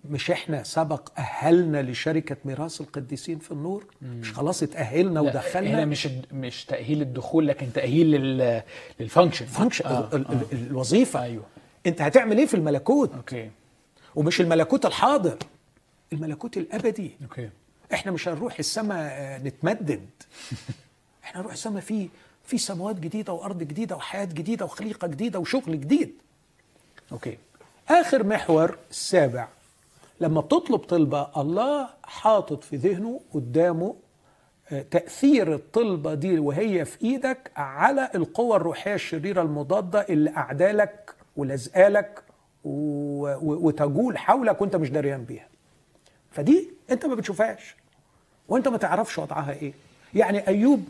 مش 0.06 0.32
إحنا 0.32 0.64
سبق 0.64 1.10
أهلنا 1.20 1.82
لشركة 1.82 2.38
ميراث 2.46 2.82
القديسين 2.82 3.40
في 3.40 3.52
النور؟ 3.52 3.86
مش 4.02 4.34
خلاص 4.34 4.64
اتأهلنا 4.64 5.14
لا، 5.14 5.22
ودخلنا؟ 5.22 5.70
هنا 5.70 5.86
مش 5.86 6.08
مش 6.32 6.66
تأهيل 6.66 7.02
الدخول 7.02 7.48
لكن 7.48 7.74
تأهيل 7.74 8.12
لل 8.12 8.64
لل 9.00 9.09
function 9.09 9.46
function 9.46 9.86
آه. 9.86 10.10
ال- 10.14 10.32
ال- 10.32 10.46
الوظيفة. 10.68 11.24
أيوه. 11.24 11.44
انت 11.88 12.02
هتعمل 12.02 12.38
إيه 12.38 12.46
في 12.46 12.54
الملكوت؟ 12.54 13.14
okay. 13.14 13.50
ومش 14.16 14.42
الملكوت 14.42 14.86
الحاضر 14.86 15.38
الملكوت 16.14 16.58
الأبدي. 16.58 17.12
okay. 17.24 17.50
إحنا 17.94 18.12
مش 18.12 18.28
هنروح 18.28 18.60
السماء 18.60 19.42
نتمدد. 19.44 20.06
إحنا 21.24 21.40
هنروح 21.42 21.54
السماء 21.54 21.82
في 21.82 22.10
في 22.46 22.58
سماوات 22.58 23.00
جديدة 23.00 23.34
وأرض 23.34 23.64
جديدة 23.64 23.96
وحياة 23.96 24.26
جديدة 24.26 24.66
وخليقة 24.66 25.08
جديدة 25.08 25.40
وشغل 25.40 25.82
جديد. 25.82 26.14
okay. 27.12 27.38
آخر 27.90 28.24
محور 28.24 28.78
السابع. 28.92 29.48
لما 30.22 30.42
بتطلب 30.42 30.80
طلبة 30.80 31.28
الله 31.42 31.90
حاطط 32.04 32.64
في 32.64 32.76
ذهنه 32.76 33.20
قدامه 33.34 33.96
آه، 34.72 34.82
تأثير 34.82 35.54
الطلبة 35.54 36.14
دي 36.14 36.40
وهي 36.40 36.86
في 36.86 37.02
إيدك 37.06 37.52
على 37.56 38.10
القوى 38.16 38.56
الروحية 38.56 38.94
الشريرة 38.94 39.42
المضادة 39.42 40.00
اللي 40.10 40.30
أعدالك 40.38 41.16
ولازقالك 41.38 42.24
و- 42.64 43.28
و- 43.34 43.68
وتجول 43.68 44.18
حولك 44.18 44.62
وأنت 44.62 44.76
مش 44.76 44.90
دريان 44.90 45.24
بيها. 45.24 45.48
فدي 46.32 46.70
أنت 46.92 47.06
ما 47.06 47.16
بتشوفهاش. 47.16 47.76
وأنت 48.50 48.68
ما 48.68 48.78
تعرفش 48.78 49.18
وضعها 49.20 49.52
إيه. 49.52 49.74
يعني 50.14 50.48
أيوب 50.48 50.84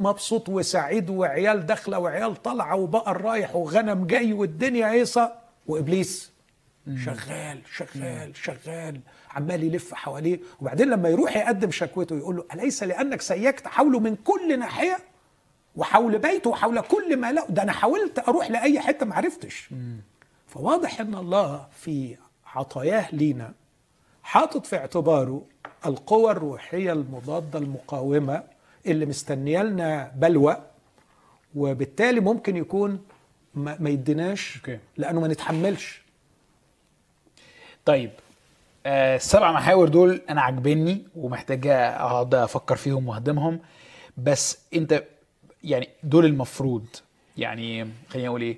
مبسوط 0.00 0.48
وسعيد 0.48 1.10
وعيال 1.10 1.66
داخلة 1.66 1.98
وعيال 1.98 2.42
طالعة 2.42 2.76
وبقر 2.76 3.20
رايح 3.20 3.56
وغنم 3.56 4.06
جاي 4.06 4.32
والدنيا 4.32 4.90
هيصه 4.90 5.32
وإبليس 5.66 6.31
شغال 6.96 7.60
شغال 7.74 8.36
شغال 8.36 9.00
عمال 9.30 9.62
يلف 9.64 9.94
حواليه 9.94 10.40
وبعدين 10.60 10.90
لما 10.90 11.08
يروح 11.08 11.36
يقدم 11.36 11.70
شكوته 11.70 12.16
يقول 12.16 12.36
له 12.36 12.44
أليس 12.54 12.82
لأنك 12.82 13.20
سيكت 13.20 13.66
حوله 13.68 14.00
من 14.00 14.16
كل 14.16 14.58
ناحية؟ 14.58 14.98
وحول 15.76 16.18
بيته 16.18 16.50
وحول 16.50 16.80
كل 16.80 17.16
ما 17.16 17.32
له؟ 17.32 17.46
ده 17.48 17.62
أنا 17.62 17.72
حاولت 17.72 18.18
أروح 18.28 18.50
لأي 18.50 18.80
حتة 18.80 19.06
ما 19.06 19.14
عرفتش. 19.14 19.70
فواضح 20.46 21.00
إن 21.00 21.14
الله 21.14 21.66
في 21.72 22.16
عطاياه 22.54 23.14
لينا 23.14 23.52
حاطط 24.22 24.66
في 24.66 24.76
اعتباره 24.76 25.44
القوى 25.86 26.30
الروحية 26.32 26.92
المضادة 26.92 27.58
المقاومة 27.58 28.42
اللي 28.86 29.06
مستنية 29.06 29.62
لنا 29.62 30.12
بلوى 30.16 30.56
وبالتالي 31.54 32.20
ممكن 32.20 32.56
يكون 32.56 33.00
ما, 33.54 33.76
ما 33.80 33.90
يديناش. 33.90 34.58
لأنه 34.96 35.20
ما 35.20 35.28
نتحملش. 35.28 36.01
طيب 37.84 38.10
آه، 38.86 39.16
السبع 39.16 39.52
محاور 39.52 39.88
دول 39.88 40.20
أنا 40.30 40.40
عاجبني 40.42 41.02
ومحتاجه 41.16 41.88
أقعد 41.96 42.34
أفكر 42.34 42.76
فيهم 42.76 43.08
واهضمهم 43.08 43.60
بس 44.16 44.58
أنت 44.74 45.04
يعني 45.64 45.88
دول 46.02 46.24
المفروض 46.24 46.84
يعني 47.36 47.88
خليني 48.08 48.28
أقول 48.28 48.42
إيه 48.42 48.56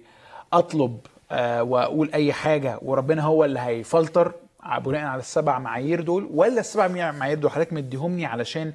أطلب 0.52 0.98
آه، 1.32 1.62
وأقول 1.62 2.10
أي 2.14 2.32
حاجة 2.32 2.78
وربنا 2.82 3.22
هو 3.22 3.44
اللي 3.44 3.60
هيفلتر 3.60 4.32
بناء 4.78 5.04
على 5.04 5.20
السبع 5.20 5.58
معايير 5.58 6.00
دول 6.00 6.28
ولا 6.30 6.60
السبع 6.60 6.88
معايير 7.10 7.38
دول 7.38 7.50
حضرتك 7.50 7.72
مديهمني 7.72 8.26
علشان 8.26 8.72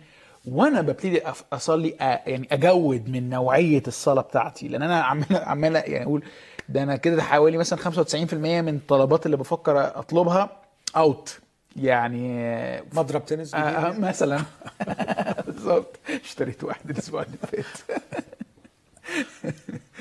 وأنا 0.48 0.82
ببتدي 0.82 1.22
أصلي 1.54 1.96
آه، 2.02 2.22
يعني 2.28 2.48
أجود 2.52 3.10
من 3.10 3.30
نوعية 3.30 3.84
الصلاة 3.88 4.22
بتاعتي؟ 4.22 4.68
لأن 4.68 4.82
أنا 4.82 5.02
عمال 5.02 5.26
عمال 5.32 5.76
يعني 5.76 6.04
أقول 6.04 6.24
ده 6.70 6.84
أنا 6.84 6.96
كده 6.96 7.24
حوالي 7.24 7.58
مثلا 7.58 7.80
95% 7.80 8.34
من 8.34 8.76
الطلبات 8.76 9.26
اللي 9.26 9.38
بفكر 9.38 10.00
أطلبها 10.00 10.50
out 10.98 11.40
يعني 11.76 12.40
آه، 12.46 12.84
مضرب 12.94 13.26
تنس 13.26 13.56
جديد 13.56 13.66
آه 13.66 13.92
مثلا. 14.00 14.40
بالظبط. 15.48 16.00
اشتريت 16.24 16.64
واحد 16.64 16.90
الأسبوع 16.90 17.22
اللي 17.24 17.38
فات. 17.38 18.00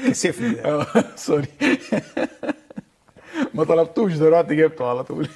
كسفني 0.07 0.65
آه 0.65 0.87
sorry. 1.17 1.49
ما 3.55 3.65
طلبتوش 3.65 4.13
ده 4.13 4.29
رحت 4.29 4.53
جبته 4.53 4.87
على 4.91 5.05
طول. 5.05 5.29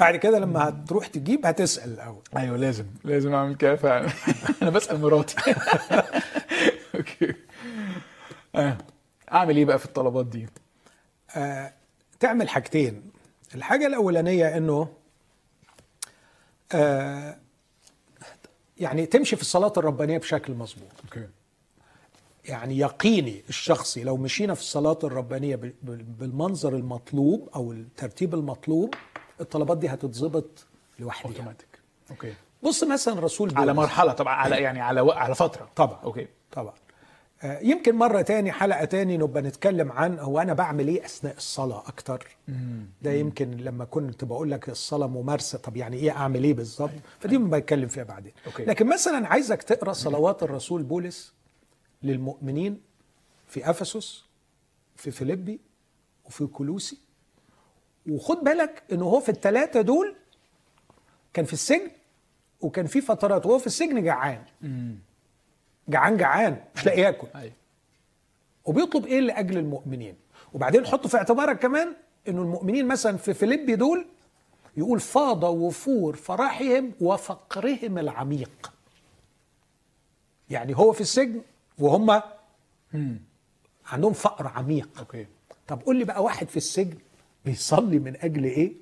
بعد 0.00 0.16
كده 0.16 0.38
لما 0.38 0.68
هتروح 0.68 1.06
تجيب 1.06 1.46
هتسأل 1.46 1.90
الأول. 1.94 2.22
أيوه 2.36 2.56
لازم. 2.56 2.84
لازم 3.04 3.34
أعمل 3.34 3.54
كده 3.54 3.76
فعلا. 3.76 4.08
أنا 4.62 4.70
بسأل 4.70 5.00
مراتي. 5.00 5.36
okay. 6.94 7.34
آه. 8.54 8.76
أعمل 9.32 9.56
إيه 9.56 9.64
بقى 9.64 9.78
في 9.78 9.84
الطلبات 9.86 10.26
دي؟ 10.26 10.48
آه، 11.36 11.72
تعمل 12.20 12.48
حاجتين. 12.48 13.10
الحاجة 13.54 13.86
الأولانية 13.86 14.56
أنه 14.56 14.88
آه، 16.72 17.36
يعني 18.78 19.06
تمشي 19.06 19.36
في 19.36 19.42
الصلاة 19.42 19.72
الربانية 19.76 20.18
بشكل 20.18 20.52
مظبوط. 20.52 20.88
يعني 22.44 22.78
يقيني 22.78 23.42
الشخصي 23.48 24.04
لو 24.04 24.16
مشينا 24.16 24.54
في 24.54 24.60
الصلاة 24.60 24.98
الربانية 25.04 25.56
بال- 25.56 25.74
بال- 25.82 26.02
بالمنظر 26.02 26.74
المطلوب 26.76 27.48
أو 27.54 27.72
الترتيب 27.72 28.34
المطلوب 28.34 28.94
الطلبات 29.40 29.78
دي 29.78 29.88
هتتظبط 29.88 30.66
لوحدها. 30.98 31.30
اوتوماتيك 31.32 31.68
okay. 32.10 32.34
بص 32.62 32.84
مثلا 32.84 33.20
رسول 33.20 33.52
على 33.56 33.72
بولس. 33.72 33.78
مرحلة 33.88 34.12
طبعا 34.12 34.34
على 34.34 34.56
يعني 34.62 34.80
على 34.80 35.00
و... 35.00 35.10
على 35.10 35.34
فترة. 35.34 35.70
طبعا. 35.76 36.00
okay. 36.04 36.28
طبعا. 36.52 36.74
يمكن 37.44 37.94
مرة 37.94 38.22
تاني 38.22 38.52
حلقة 38.52 38.84
تاني 38.84 39.16
نبقى 39.16 39.42
نتكلم 39.42 39.92
عن 39.92 40.18
هو 40.18 40.38
أنا 40.38 40.52
بعمل 40.54 40.88
إيه 40.88 41.04
أثناء 41.04 41.36
الصلاة 41.36 41.78
أكتر. 41.88 42.36
ده 43.02 43.10
يمكن 43.12 43.50
لما 43.50 43.84
كنت 43.84 44.24
بقول 44.24 44.50
لك 44.50 44.68
الصلاة 44.68 45.06
ممارسة 45.06 45.58
طب 45.58 45.76
يعني 45.76 45.96
إيه 45.96 46.10
أعمل 46.10 46.44
إيه 46.44 46.54
بالظبط؟ 46.54 46.90
فدي 47.20 47.38
بنبقى 47.38 47.60
نتكلم 47.60 47.88
فيها 47.88 48.04
بعدين. 48.04 48.32
okay. 48.46 48.64
لكن 48.64 48.86
مثلا 48.86 49.28
عايزك 49.28 49.62
تقرأ 49.62 49.92
صلوات 49.92 50.42
الرسول 50.42 50.82
بولس 50.82 51.32
للمؤمنين 52.02 52.80
في 53.48 53.70
أفسس 53.70 54.24
في 54.96 55.10
فيليبي 55.10 55.60
وفي 56.24 56.46
كولوسي. 56.46 56.98
وخد 58.08 58.36
بالك 58.36 58.82
إنه 58.92 59.04
هو 59.04 59.20
في 59.20 59.28
الثلاثة 59.28 59.80
دول 59.80 60.14
كان 61.32 61.44
في 61.44 61.52
السجن 61.52 61.90
وكان 62.60 62.86
في 62.86 63.00
فترات 63.00 63.46
وهو 63.46 63.58
في 63.58 63.66
السجن 63.66 64.04
جعان. 64.04 64.42
جعان 65.88 66.16
جعان 66.16 66.56
مش 66.76 66.86
لاقي 66.86 67.00
ياكل. 67.00 67.26
أيوه. 67.34 67.52
وبيطلب 68.64 69.06
إيه 69.06 69.20
لأجل 69.20 69.58
المؤمنين؟ 69.58 70.14
وبعدين 70.52 70.86
حط 70.86 71.06
في 71.06 71.16
اعتبارك 71.16 71.58
كمان 71.58 71.94
إنه 72.28 72.42
المؤمنين 72.42 72.86
مثلا 72.88 73.16
في 73.16 73.34
فيليبي 73.34 73.76
دول 73.76 74.06
يقول 74.76 75.00
فاض 75.00 75.44
وفور 75.44 76.16
فرحهم 76.16 76.92
وفقرهم 77.00 77.98
العميق. 77.98 78.72
يعني 80.50 80.76
هو 80.76 80.92
في 80.92 81.00
السجن 81.00 81.40
وهم 81.78 82.20
عندهم 83.86 84.12
فقر 84.12 84.46
عميق. 84.46 84.88
أوكي. 84.98 85.26
طب 85.68 85.82
قول 85.82 85.96
لي 85.96 86.04
بقى 86.04 86.22
واحد 86.22 86.48
في 86.48 86.56
السجن 86.56 86.96
بيصلي 87.44 87.98
من 87.98 88.16
أجل 88.16 88.44
إيه؟ 88.44 88.72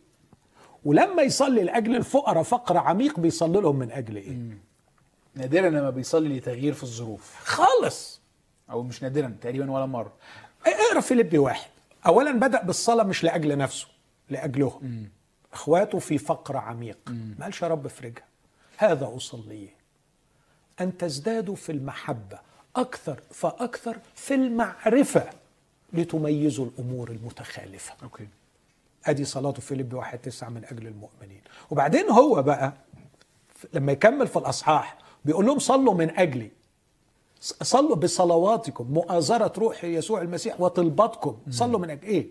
ولما 0.85 1.23
يصلي 1.23 1.63
لأجل 1.63 1.97
الفقراء 1.97 2.43
فقر 2.43 2.77
عميق 2.77 3.21
بيصلي 3.21 3.61
لهم 3.61 3.77
من 3.77 3.91
أجل 3.91 4.17
إيه؟ 4.17 4.59
نادرا 5.37 5.69
لما 5.69 5.91
بيصلي 5.91 6.39
لتغيير 6.39 6.75
في 6.75 6.83
الظروف. 6.83 7.37
خالص. 7.45 8.21
أو 8.71 8.83
مش 8.83 9.03
نادرا 9.03 9.37
تقريبا 9.41 9.71
ولا 9.71 9.87
مرة. 9.87 10.13
اقرأ 10.67 11.01
فيليبي 11.01 11.39
واحد. 11.39 11.71
اولا 12.07 12.33
بدأ 12.33 12.63
بالصلاة 12.63 13.05
مش 13.05 13.25
لأجل 13.25 13.59
نفسه 13.59 13.87
لأجلهم. 14.31 15.09
إخواته 15.53 15.99
في 15.99 16.19
فقر 16.19 16.57
عميق. 16.57 16.99
ما 17.07 17.45
قالش 17.45 17.63
يا 17.63 17.69
رب 17.69 17.87
افرجها. 17.87 18.25
هذا 18.77 19.13
اصليه 19.17 19.69
أن 20.81 20.97
تزدادوا 20.99 21.57
في 21.57 21.73
المحبة 21.73 22.39
أكثر 22.77 23.21
فأكثر 23.31 23.99
في 24.15 24.35
المعرفة 24.35 25.31
لتميزوا 25.93 26.67
الأمور 26.67 27.11
المتخالفة. 27.11 27.95
أوكي. 28.03 28.29
أدي 29.07 29.25
صلاته 29.25 29.61
فيليبي 29.61 29.97
واحد 29.97 30.19
تسعة 30.19 30.49
من 30.49 30.65
أجل 30.65 30.87
المؤمنين. 30.87 31.41
وبعدين 31.71 32.11
هو 32.11 32.43
بقى 32.43 32.73
لما 33.73 33.93
يكمل 33.93 34.27
في 34.27 34.37
الأصحاح 34.37 34.99
بيقول 35.27 35.47
لهم 35.47 35.59
صلوا 35.59 35.95
من 35.95 36.11
أجلي. 36.19 36.51
صلوا 37.63 37.97
بصلواتكم 37.97 38.87
مؤازرة 38.93 39.53
روح 39.59 39.85
يسوع 39.85 40.23
المسيح 40.23 40.61
وطلباتكم. 40.61 41.39
صلوا 41.51 41.81
من 41.81 41.91
أجل 41.91 42.03
إيه؟ 42.03 42.27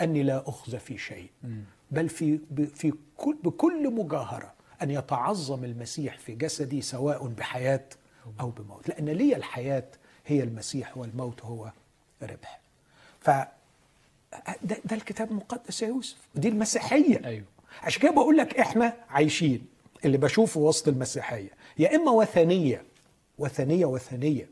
أني 0.00 0.22
لا 0.22 0.48
أخزى 0.48 0.78
في 0.78 0.98
شيء. 0.98 1.30
بل 1.90 2.08
في 2.08 2.38
في 2.74 2.92
كل 3.16 3.36
بكل 3.44 3.90
مجاهرة 3.90 4.52
أن 4.82 4.90
يتعظم 4.90 5.64
المسيح 5.64 6.18
في 6.18 6.34
جسدي 6.34 6.82
سواء 6.82 7.26
بحياة 7.26 7.84
أو 8.40 8.50
بموت. 8.50 8.88
لأن 8.88 9.08
لي 9.08 9.36
الحياة 9.36 9.88
هي 10.26 10.42
المسيح 10.42 10.96
والموت 10.98 11.42
هو 11.42 11.70
ربح. 12.22 12.60
ف 13.20 13.30
ده, 14.62 14.76
ده 14.84 14.96
الكتاب 14.96 15.30
المقدس 15.30 15.82
يا 15.82 15.88
يوسف. 15.88 16.16
ودي 16.36 16.48
المسيحية. 16.48 17.26
أيوه. 17.26 17.44
عشان 17.82 18.02
كده 18.02 18.10
بقول 18.10 18.36
لك 18.36 18.58
إحنا 18.58 18.92
عايشين. 19.10 19.66
اللي 20.04 20.18
بشوفه 20.18 20.60
وسط 20.60 20.88
المسيحية. 20.88 21.50
يا 21.78 21.96
إما 21.96 22.10
وثنية 22.10 22.84
وثنية 23.38 23.86
وثنية. 23.86 24.48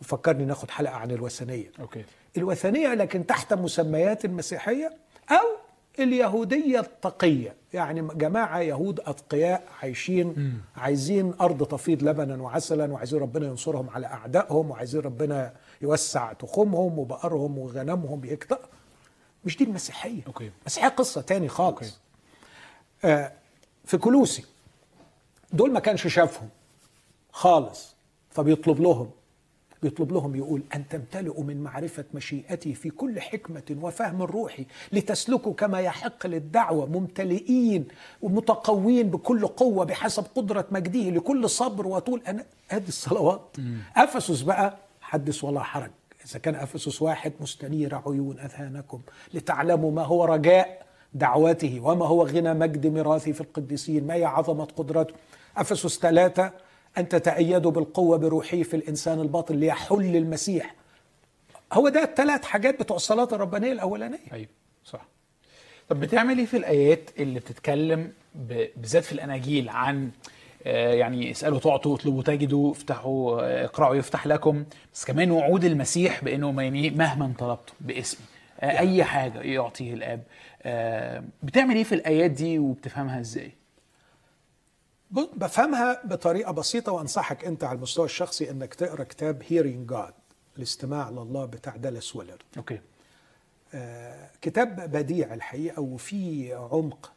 وفكرني 0.00 0.44
ناخد 0.44 0.70
حلقة 0.70 0.94
عن 0.94 1.10
الوثنية. 1.10 1.72
أوكي. 1.80 2.04
الوثنية 2.36 2.94
لكن 2.94 3.26
تحت 3.26 3.54
مسميات 3.54 4.24
المسيحية 4.24 4.96
أو 5.30 5.46
اليهودية 5.98 6.80
التقية. 6.80 7.54
يعني 7.72 8.08
جماعة 8.14 8.60
يهود 8.60 9.00
أتقياء 9.00 9.64
عايشين 9.82 10.60
عايزين 10.76 11.34
أرض 11.40 11.64
تفيض 11.64 12.02
لبنا 12.02 12.42
وعسلا 12.42 12.92
وعايزين 12.92 13.20
ربنا 13.20 13.46
ينصرهم 13.46 13.90
على 13.90 14.06
أعدائهم 14.06 14.70
وعايزين 14.70 15.00
ربنا 15.00 15.54
يوسع 15.82 16.32
تخومهم 16.32 16.98
وبقرهم 16.98 17.58
وغنمهم 17.58 18.24
يكتر 18.24 18.58
مش 19.44 19.56
دي 19.56 19.64
المسيحية. 19.64 20.22
okay. 20.26 20.50
المسيحيه 20.60 20.88
قصة 20.88 21.20
تاني 21.20 21.48
خالص. 21.48 21.76
okay. 21.76 21.92
آه 23.04 23.32
في 23.84 23.98
كلوسي 23.98 24.44
دول 25.52 25.72
ما 25.72 25.80
كانش 25.80 26.06
شافهم. 26.06 26.48
خالص. 27.38 27.96
فبيطلب 28.30 28.80
لهم 28.80 29.10
بيطلب 29.82 30.12
لهم 30.12 30.36
يقول 30.36 30.62
أن 30.74 30.88
تمتلئوا 30.88 31.44
من 31.44 31.62
معرفة 31.62 32.04
مشيئتي 32.14 32.74
في 32.74 32.90
كل 32.90 33.20
حكمة 33.20 33.76
وفهم 33.80 34.22
روحي 34.22 34.66
لتسلكوا 34.92 35.54
كما 35.54 35.80
يحق 35.80 36.26
للدعوة 36.26 36.86
ممتلئين 36.86 37.88
ومتقوين 38.22 39.10
بكل 39.10 39.46
قوة 39.46 39.84
بحسب 39.84 40.24
قدرة 40.34 40.66
مجده 40.70 41.00
لكل 41.00 41.50
صبر 41.50 41.86
وطول 41.86 42.22
أناة. 42.28 42.44
هذه 42.68 42.88
الصلوات. 42.88 43.56
أفسس 43.96 44.42
بقى 44.42 44.76
حدث 45.00 45.44
ولا 45.44 45.62
حرج. 45.62 45.90
إذا 46.26 46.38
كان 46.38 46.54
أفسس 46.54 47.02
واحد 47.02 47.32
مستنير 47.40 47.94
عيون 47.94 48.38
أذهانكم 48.38 49.00
لتعلموا 49.34 49.92
ما 49.92 50.02
هو 50.02 50.24
رجاء 50.24 50.86
دعوته 51.14 51.80
وما 51.82 52.06
هو 52.06 52.26
غنى 52.26 52.54
مجد 52.54 52.86
ميراثي 52.86 53.32
في 53.32 53.40
القديسين 53.40 54.06
ما 54.06 54.14
هي 54.14 54.24
عظمة 54.24 54.64
قدرته. 54.64 55.14
أفسس 55.56 55.98
ثلاثة 55.98 56.52
أن 56.98 57.08
تتأيدوا 57.08 57.70
بالقوة 57.70 58.16
بروحه 58.16 58.62
في 58.62 58.74
الإنسان 58.74 59.20
الباطن 59.20 59.54
ليحل 59.56 60.16
المسيح. 60.16 60.74
هو 61.72 61.88
ده 61.88 62.02
الثلاث 62.02 62.44
حاجات 62.44 62.80
بتوع 62.80 62.96
الصلاة 62.96 63.28
الربانية 63.32 63.72
الأولانية. 63.72 64.18
أيوه 64.32 64.48
صح. 64.84 65.06
طب 65.88 66.00
بتعمل 66.00 66.38
إيه 66.38 66.46
في 66.46 66.56
الآيات 66.56 67.10
اللي 67.18 67.40
بتتكلم 67.40 68.12
بالذات 68.34 69.04
في 69.04 69.12
الاناجيل 69.12 69.68
عن 69.68 70.10
آه، 70.66 70.94
يعني 70.94 71.30
اسألوا 71.30 71.58
تعطوا 71.58 71.94
اطلبوا 71.94 72.22
تجدوا 72.22 72.72
افتحوا 72.72 73.42
آه، 73.42 73.64
اقرعوا 73.64 73.94
يفتح 73.96 74.26
لكم 74.26 74.64
بس 74.94 75.04
كمان 75.04 75.30
وعود 75.30 75.64
المسيح 75.64 76.24
بإنه 76.24 76.52
ما 76.52 76.62
يعني 76.62 76.90
مهما 76.90 77.32
طلبتم 77.38 77.74
باسمي. 77.80 78.26
آه، 78.60 78.78
أي 78.78 79.04
حاجة 79.04 79.40
يعطيه 79.40 79.94
الآب. 79.94 80.22
بتعمل 81.42 81.76
إيه 81.76 81.84
في 81.84 81.94
الآيات 81.94 82.30
دي 82.30 82.58
وبتفهمها 82.58 83.20
إزاي؟ 83.20 83.52
بفهمها 85.10 86.00
بطريقة 86.04 86.52
بسيطة 86.52 86.92
وأنصحك 86.92 87.44
أنت 87.44 87.64
على 87.64 87.76
المستوى 87.76 88.04
الشخصي 88.04 88.50
أنك 88.50 88.74
تقرأ 88.74 89.04
كتاب 89.04 89.42
Hearing 89.42 89.92
God 89.94 90.12
الاستماع 90.56 91.10
لله 91.10 91.44
بتاع 91.44 91.76
دالاس 91.76 92.16
ويلارد 92.16 92.42
okay. 92.56 92.80
آه، 93.74 94.30
كتاب 94.42 94.90
بديع 94.90 95.34
الحقيقة 95.34 95.80
وفي 95.82 96.52
عمق 96.54 97.12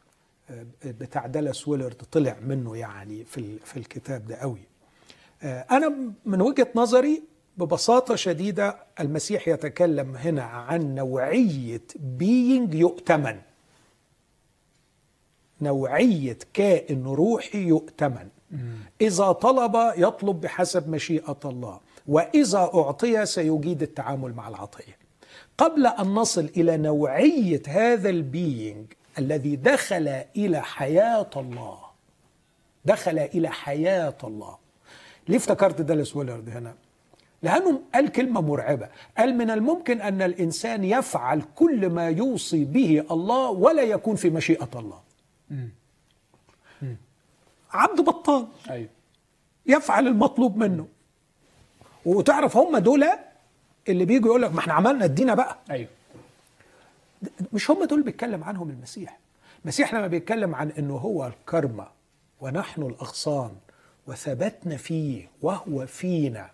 آه، 0.50 0.66
بتاع 0.84 1.26
دالاس 1.26 1.68
ويلرد 1.68 2.02
طلع 2.12 2.36
منه 2.42 2.76
يعني 2.76 3.24
في 3.24 3.58
في 3.58 3.76
الكتاب 3.76 4.26
ده 4.26 4.36
قوي. 4.36 4.60
آه، 5.42 5.66
أنا 5.70 6.12
من 6.24 6.40
وجهة 6.40 6.68
نظري 6.74 7.22
ببساطة 7.56 8.16
شديدة 8.16 8.76
المسيح 9.00 9.48
يتكلم 9.48 10.16
هنا 10.16 10.42
عن 10.42 10.94
نوعية 10.94 11.82
بينج 11.96 12.74
يؤتمن. 12.74 13.40
نوعية 15.62 16.38
كائن 16.54 17.04
روحي 17.04 17.58
يؤتمن. 17.58 18.28
إذا 19.00 19.32
طلب 19.32 19.92
يطلب 19.96 20.40
بحسب 20.40 20.88
مشيئة 20.88 21.40
الله 21.44 21.80
وإذا 22.06 22.58
أعطي 22.58 23.26
سيجيد 23.26 23.82
التعامل 23.82 24.34
مع 24.34 24.48
العطية. 24.48 24.96
قبل 25.58 25.86
أن 25.86 26.06
نصل 26.06 26.50
إلى 26.56 26.76
نوعية 26.76 27.62
هذا 27.66 28.08
ال 28.08 28.21
being 28.21 28.86
الذي 29.18 29.56
دخل 29.56 30.22
إلى 30.36 30.62
حياة 30.62 31.30
الله. 31.36 31.78
دخل 32.84 33.18
إلى 33.18 33.48
حياة 33.48 34.18
الله. 34.24 34.56
ليه 35.28 35.36
افتكرت 35.36 35.80
دالاس 35.80 36.16
ويلارد 36.16 36.48
هنا؟ 36.50 36.74
لأنه 37.42 37.80
قال 37.94 38.12
كلمة 38.12 38.40
مرعبة. 38.40 38.88
قال 39.18 39.36
من 39.38 39.50
الممكن 39.50 40.00
أن 40.00 40.22
الإنسان 40.22 40.84
يفعل 40.84 41.42
كل 41.54 41.90
ما 41.90 42.08
يوصي 42.08 42.64
به 42.64 43.04
الله 43.10 43.50
ولا 43.50 43.82
يكون 43.82 44.16
في 44.16 44.30
مشيئة 44.30 44.68
الله. 44.74 45.11
عبد 47.72 48.00
بطال. 48.00 48.46
أيوه. 48.70 48.88
يفعل 49.66 50.06
المطلوب 50.06 50.56
منه. 50.56 50.86
وتعرف 52.06 52.56
هم 52.56 52.76
دول 52.78 53.04
اللي 53.88 54.04
بيجوا 54.04 54.28
يقول 54.28 54.42
لك 54.42 54.52
ما 54.52 54.58
إحنا 54.58 54.72
عملنا 54.72 55.04
ادينا 55.04 55.34
بقى. 55.34 55.58
أيوه. 55.70 55.88
مش 57.52 57.70
هم 57.70 57.84
دول 57.84 58.02
بيتكلم 58.02 58.44
عنهم 58.44 58.70
المسيح. 58.70 59.18
المسيح 59.62 59.94
لما 59.94 60.06
بيتكلم 60.06 60.54
عن 60.54 60.70
إنه 60.70 60.96
هو 60.96 61.26
الكرمة 61.26 61.86
ونحن 62.40 62.82
الأغصان 62.82 63.50
وثبتنا 64.06 64.76
فيه 64.76 65.28
وهو 65.42 65.86
فينا 65.86 66.50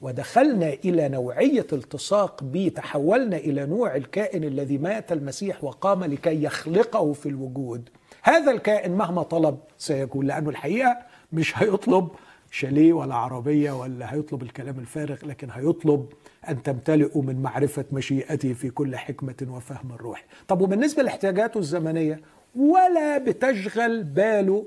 ودخلنا 0.00 0.68
إلى 0.68 1.08
نوعية 1.08 1.66
التصاق 1.72 2.42
به 2.44 2.72
تحولنا 2.76 3.36
إلى 3.36 3.66
نوع 3.66 3.96
الكائن 3.96 4.44
الذي 4.44 4.78
مات 4.78 5.12
المسيح 5.12 5.64
وقام 5.64 6.04
لكي 6.04 6.42
يخلقه 6.42 7.12
في 7.12 7.28
الوجود. 7.28 7.88
هذا 8.26 8.50
الكائن 8.50 8.92
مهما 8.92 9.22
طلب 9.22 9.58
سيكون 9.78 10.26
لأنه 10.26 10.50
الحقيقة 10.50 10.96
مش 11.32 11.58
هيطلب 11.58 12.08
شاليه 12.50 12.92
ولا 12.92 13.14
عربية 13.14 13.72
ولا 13.72 14.14
هيطلب 14.14 14.42
الكلام 14.42 14.78
الفارغ 14.78 15.26
لكن 15.26 15.50
هيطلب 15.50 16.12
أن 16.48 16.62
تمتلئوا 16.62 17.22
من 17.22 17.42
معرفة 17.42 17.84
مشيئته 17.92 18.52
في 18.52 18.70
كل 18.70 18.96
حكمة 18.96 19.46
وفهم 19.48 19.92
الروح. 19.92 20.24
طب 20.48 20.60
وبالنسبة 20.60 21.02
لاحتياجاته 21.02 21.58
الزمنية 21.58 22.20
ولا 22.56 23.18
بتشغل 23.18 24.02
باله 24.04 24.64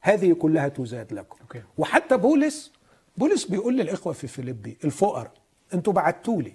هذه 0.00 0.32
كلها 0.32 0.68
تزاد 0.68 1.12
لكم. 1.12 1.36
أوكي. 1.42 1.62
وحتى 1.78 2.16
بولس 2.16 2.72
بولس 3.16 3.44
بيقول 3.44 3.76
للإخوة 3.76 4.12
في 4.12 4.26
فيليبي 4.26 4.76
الفقراء 4.84 5.32
أنتوا 5.74 5.92
بعتوا 5.92 6.42
لي 6.42 6.52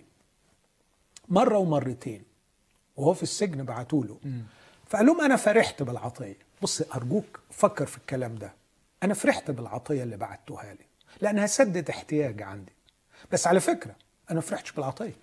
مرة 1.29 1.57
ومرتين 1.57 2.23
وهو 2.97 3.13
في 3.13 3.23
السجن 3.23 3.63
بعتوا 3.63 4.03
له 4.03 4.17
فقال 4.93 5.05
لهم 5.05 5.21
أنا 5.21 5.35
فرحت 5.35 5.83
بالعطية. 5.83 6.37
بص 6.61 6.81
أرجوك 6.81 7.39
فكر 7.51 7.85
في 7.85 7.97
الكلام 7.97 8.35
ده. 8.35 8.53
أنا 9.03 9.13
فرحت 9.13 9.51
بالعطية 9.51 10.03
اللي 10.03 10.17
بعتوها 10.17 10.73
لي 10.73 10.85
لأنها 11.21 11.47
سدت 11.47 11.89
احتياج 11.89 12.41
عندي. 12.41 12.71
بس 13.31 13.47
على 13.47 13.59
فكرة 13.59 13.95
أنا 14.31 14.41
فرحتش 14.41 14.71
بالعطية. 14.71 15.13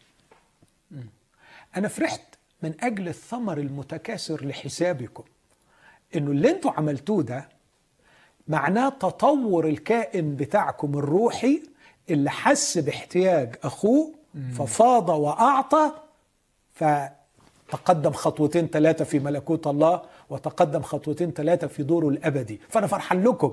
أنا 1.77 1.89
فرحت 1.89 2.21
من 2.63 2.75
أجل 2.81 3.09
الثمر 3.09 3.59
المتكاثر 3.59 4.47
لحسابكم. 4.47 5.25
إنه 6.17 6.31
اللي 6.31 6.51
أنتوا 6.51 6.71
عملتوه 6.71 7.23
ده 7.23 7.49
معناه 8.49 8.89
تطور 8.89 9.67
الكائن 9.69 10.37
بتاعكم 10.37 10.99
الروحي 10.99 11.63
اللي 12.11 12.31
حس 12.31 12.79
باحتياج 12.79 13.57
أخوه 13.65 14.15
ففاض 14.59 15.09
وأعطى 15.09 15.93
فتقدم 17.71 18.13
خطوتين 18.13 18.67
ثلاثة 18.69 19.05
في 19.05 19.19
ملكوت 19.19 19.67
الله 19.67 20.03
وتقدم 20.31 20.83
خطوتين 20.83 21.31
ثلاثة 21.31 21.67
في 21.67 21.83
دوره 21.83 22.09
الأبدي. 22.09 22.61
فأنا 22.69 22.87
فرحان 22.87 23.25
لكم. 23.25 23.53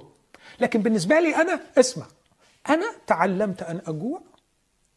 لكن 0.60 0.82
بالنسبة 0.82 1.20
لي 1.20 1.36
أنا 1.36 1.60
اسمع. 1.78 2.06
أنا 2.70 2.86
تعلمت 3.08 3.64
أن 3.64 3.82
أجوع 3.88 4.22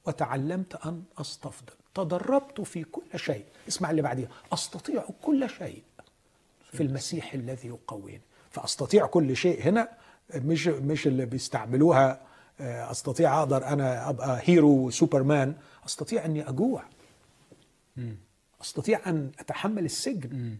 وتعلمت 0.06 0.86
أن 0.86 1.02
أستفضل. 1.18 1.72
تدربت 1.94 2.60
في 2.60 2.84
كل 2.84 3.02
شيء. 3.16 3.44
اسمع 3.68 3.90
اللي 3.90 4.02
بعديها. 4.02 4.28
أستطيع 4.52 5.04
كل 5.22 5.50
شيء 5.50 5.82
في 6.72 6.82
المسيح 6.82 7.34
الذي 7.34 7.68
يقويني. 7.68 8.20
فأستطيع 8.50 9.06
كل 9.06 9.36
شيء 9.36 9.62
هنا. 9.62 9.88
مش 10.34 10.66
مش 10.66 11.06
اللي 11.06 11.26
بيستعملوها 11.26 12.20
آه، 12.60 12.90
أستطيع 12.90 13.38
أقدر 13.38 13.66
أنا 13.66 14.08
أبقى 14.08 14.40
هيرو 14.44 14.90
سوبرمان 14.90 15.54
أستطيع 15.86 16.24
أني 16.24 16.48
أجوع. 16.48 16.82
أستطيع 18.62 19.00
أن 19.06 19.32
أتحمل 19.38 19.84
السجن. 19.84 20.56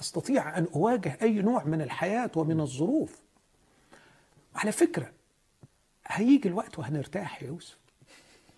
أستطيع 0.00 0.58
أن 0.58 0.66
أواجه 0.74 1.18
أي 1.22 1.42
نوع 1.42 1.64
من 1.64 1.82
الحياة 1.82 2.30
ومن 2.36 2.60
الظروف. 2.60 3.22
على 4.54 4.72
فكرة 4.72 5.12
هيجي 6.06 6.48
الوقت 6.48 6.78
وهنرتاح 6.78 7.42
يا 7.42 7.48
يوسف. 7.48 7.78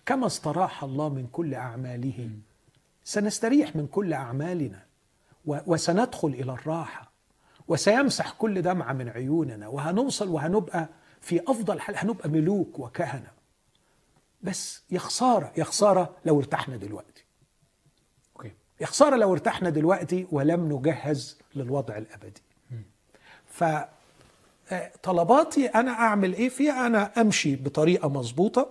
كما 0.05 0.27
استراح 0.27 0.83
الله 0.83 1.09
من 1.09 1.27
كل 1.27 1.53
أعماله. 1.53 2.29
سنستريح 3.03 3.75
من 3.75 3.87
كل 3.87 4.13
أعمالنا 4.13 4.85
وسندخل 5.45 6.27
إلى 6.27 6.51
الراحة. 6.51 7.11
وسيمسح 7.67 8.31
كل 8.31 8.61
دمعة 8.61 8.93
من 8.93 9.09
عيوننا. 9.09 9.67
وهنوصل 9.67 10.29
وهنبقى 10.29 10.89
في 11.21 11.41
أفضل 11.47 11.79
حال 11.81 11.95
هنبقى 11.97 12.29
ملوك 12.29 12.79
وكهنة. 12.79 13.31
بس 14.41 14.83
يا 14.91 14.99
خساره 14.99 15.53
يا 15.57 15.63
خساره 15.63 16.15
لو 16.25 16.39
ارتحنا 16.39 16.77
دلوقتي. 16.77 17.16
يا 18.81 18.85
خسارة 18.85 19.15
لو 19.15 19.33
ارتحنا 19.33 19.69
دلوقتي 19.69 20.27
ولم 20.31 20.71
نجهز 20.73 21.37
للوضع 21.55 21.97
الأبدي. 21.97 22.41
ف 23.45 23.63
آه، 24.71 24.91
طلباتي 25.03 25.65
أنا 25.67 25.91
أعمل 25.91 26.33
إيه؟ 26.33 26.49
فيها 26.49 26.87
أنا 26.87 27.21
أمشي 27.21 27.55
بطريقة 27.55 28.09
مظبوطة. 28.09 28.69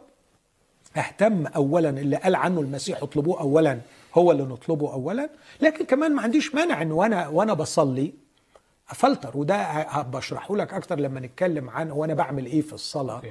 أهتم 0.96 1.46
اولا 1.46 1.90
اللي 1.90 2.16
قال 2.16 2.34
عنه 2.34 2.60
المسيح 2.60 3.02
اطلبوه 3.02 3.40
اولا 3.40 3.80
هو 4.14 4.32
اللي 4.32 4.42
نطلبه 4.42 4.92
اولا. 4.92 5.30
لكن 5.60 5.84
كمان 5.84 6.14
ما 6.14 6.22
عنديش 6.22 6.54
مانع 6.54 6.82
إن 6.82 6.92
وأنا 6.92 7.28
وأنا 7.28 7.54
بصلي 7.54 8.14
أفلتر 8.90 9.36
وده 9.36 9.82
بشرحه 10.02 10.56
لك 10.56 10.74
أكتر 10.74 11.00
لما 11.00 11.20
نتكلم 11.20 11.70
عن 11.70 11.90
وأنا 11.90 12.14
بعمل 12.14 12.46
إيه 12.46 12.62
في 12.62 12.72
الصلاة. 12.72 13.22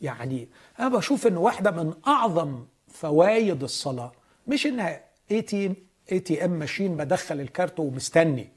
يعني 0.00 0.48
أنا 0.80 0.88
بشوف 0.88 1.26
إن 1.26 1.36
واحدة 1.36 1.70
من 1.70 1.92
أعظم 2.06 2.64
فوائد 2.88 3.62
الصلاة 3.62 4.12
مش 4.46 4.66
إنها 4.66 5.00
AT 5.30 5.74
ATM 6.12 6.50
machine 6.50 6.96
بدخل 6.96 7.40
الكارت 7.40 7.80
ومستني. 7.80 8.48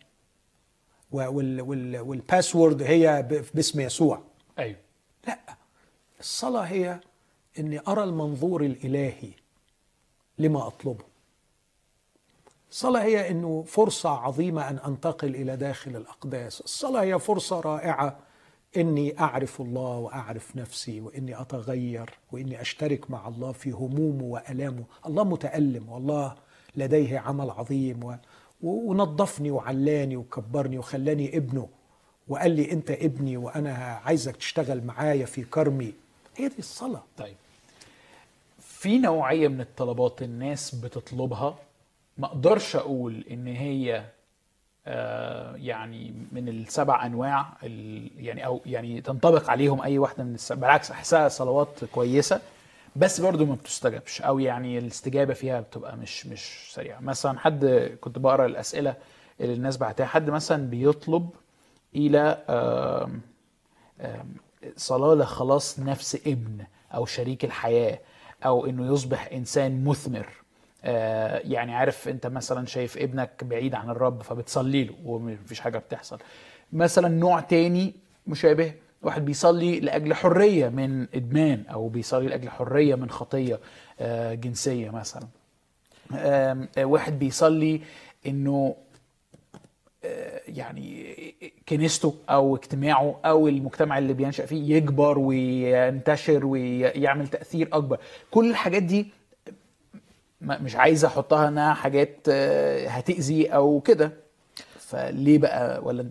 وال 1.12 1.62
وال 1.62 2.00
وال 2.00 2.16
password 2.16 2.82
هي 2.82 3.28
باسم 3.54 3.80
يسوع. 3.80 4.22
أيوه. 4.60 4.78
لا. 5.28 5.40
الصلاة 6.20 6.62
هي 6.62 7.00
إني 7.60 7.82
أرى 7.88 8.04
المنظور 8.04 8.66
الإلهي 8.66 9.32
لما 10.40 10.68
أطلبه. 10.68 11.04
الصلاة 12.72 13.04
هي 13.04 13.30
إنه 13.32 13.64
فرصة 13.68 14.10
عظيمة 14.10 14.70
أن 14.70 14.78
أنتقل 14.78 15.36
إلى 15.36 15.56
داخل 15.58 15.96
الأقداس. 15.96 16.62
الصلاة 16.62 17.02
هي 17.02 17.20
فرصة 17.20 17.60
رائعة 17.60 18.20
إني 18.78 19.20
أعرف 19.20 19.62
الله 19.62 19.98
وأعرف 19.98 20.56
نفسي 20.56 21.02
وإني 21.02 21.42
أتغير 21.42 22.10
وإني 22.32 22.62
أشترك 22.62 23.12
مع 23.12 23.28
الله 23.28 23.52
في 23.52 23.72
همومه 23.72 24.24
وألامه. 24.24 24.84
الله 25.06 25.24
متألم. 25.24 25.90
والله 25.90 26.36
لديه 26.76 27.20
عمل 27.20 27.50
عظيم 27.50 28.04
و... 28.04 28.16
ونظفني 28.64 29.52
وعلاني 29.52 30.18
وكبرني 30.18 30.78
وخلاني 30.78 31.38
ابنه. 31.38 31.68
وقال 32.28 32.52
لي 32.52 32.72
انت 32.72 32.92
ابني 32.92 33.38
وأنا 33.38 33.74
عايزك 34.06 34.36
تشتغل 34.36 34.84
معايا 34.84 35.26
في 35.26 35.44
كرمي. 35.44 35.94
هي 36.36 36.48
دي 36.48 36.60
الصلاة. 36.60 37.04
طيب. 37.18 37.36
في 38.60 38.98
نوعية 38.98 39.48
من 39.48 39.62
الطلبات 39.62 40.22
الناس 40.22 40.76
بتطلبها. 40.76 41.56
ما 42.18 42.26
أقدرش 42.28 42.76
أقول 42.76 43.24
ان 43.32 43.48
هي 43.48 44.04
آه، 44.88 45.56
يعني 45.56 46.14
من 46.32 46.50
السبع 46.50 47.06
انواع 47.06 47.58
يعني 48.18 48.46
أو 48.46 48.62
يعني 48.66 49.02
تنطبق 49.02 49.50
عليهم 49.50 49.82
اي 49.82 49.98
واحدة 49.98 50.24
من 50.24 50.34
السبع. 50.34 50.60
بالعكس 50.60 50.92
احسها 50.92 51.28
صلوات 51.28 51.86
كويسة. 51.92 52.42
بس 52.96 53.22
برضو 53.22 53.46
ما 53.46 53.56
بتستجابش. 53.56 54.22
أو 54.22 54.40
يعني 54.40 54.78
الاستجابة 54.78 55.34
فيها 55.34 55.62
بتبقى 55.62 55.98
مش 55.98 56.26
مش 56.28 56.70
سريعة. 56.74 57.00
مثلا 57.00 57.40
حد 57.40 57.66
كنت 58.02 58.20
بقرأ 58.20 58.46
الأسئلة 58.46 58.96
اللي 59.42 59.54
الناس 59.54 59.78
بعتها. 59.78 60.06
حد 60.06 60.30
مثلا 60.30 60.70
بيطلب 60.70 61.30
إلى 61.96 62.38
صلاة 64.78 65.16
لخلاص 65.16 65.80
نفس 65.80 66.16
ابن 66.28 66.58
أو 66.94 67.06
شريك 67.06 67.46
الحياة 67.46 68.00
أو 68.46 68.66
إنه 68.66 68.94
يصبح 68.94 69.30
إنسان 69.34 69.84
مثمر. 69.84 70.28
آه، 70.86 71.38
يعني 71.46 71.76
عارف 71.76 72.08
أنت 72.08 72.28
مثلا 72.28 72.66
شايف 72.66 72.98
ابنك 72.98 73.44
بعيد 73.44 73.76
عن 73.76 73.90
الرب 73.90 74.22
فبتصلي 74.22 74.84
له 74.84 74.94
ومفيش 75.06 75.60
حاجة 75.60 75.78
بتحصل. 75.78 76.20
مثلا 76.74 77.08
نوع 77.08 77.40
تاني 77.40 77.94
مشابه 78.28 78.74
واحد 79.04 79.26
بيصلي 79.26 79.80
لأجل 79.80 80.14
حرية 80.14 80.70
من 80.70 81.08
إدمان 81.16 81.64
أو 81.72 81.88
بيصلي 81.90 82.28
لأجل 82.28 82.50
حرية 82.50 82.96
من 82.96 83.10
خطية 83.10 83.60
آه، 84.00 84.34
جنسية 84.34 84.90
مثلا. 84.90 85.28
آه، 86.16 86.68
واحد 86.78 87.20
بيصلي 87.20 87.82
إنه 88.28 88.76
يعني 90.48 91.16
كنيسته 91.70 92.16
أو 92.30 92.56
اجتماعه 92.56 93.20
أو 93.26 93.48
المجتمع 93.48 93.98
اللي 93.98 94.14
بينشأ 94.14 94.46
فيه 94.46 94.76
يكبر 94.76 95.20
وينتشر 95.20 96.46
ويعمل 96.46 97.28
تأثير 97.28 97.70
أكبر. 97.74 97.98
كل 98.32 98.50
الحاجات 98.50 98.84
دي 98.84 99.08
مش 100.42 100.76
عايز 100.76 101.06
أحطها 101.06 101.48
إنها 101.48 101.74
حاجات 101.74 102.18
آه، 102.30 102.88
هتأذي 102.88 103.48
أو 103.48 103.80
كده. 103.80 104.12
فليه 104.80 105.38
بقى 105.38 105.82
ولا 105.84 106.10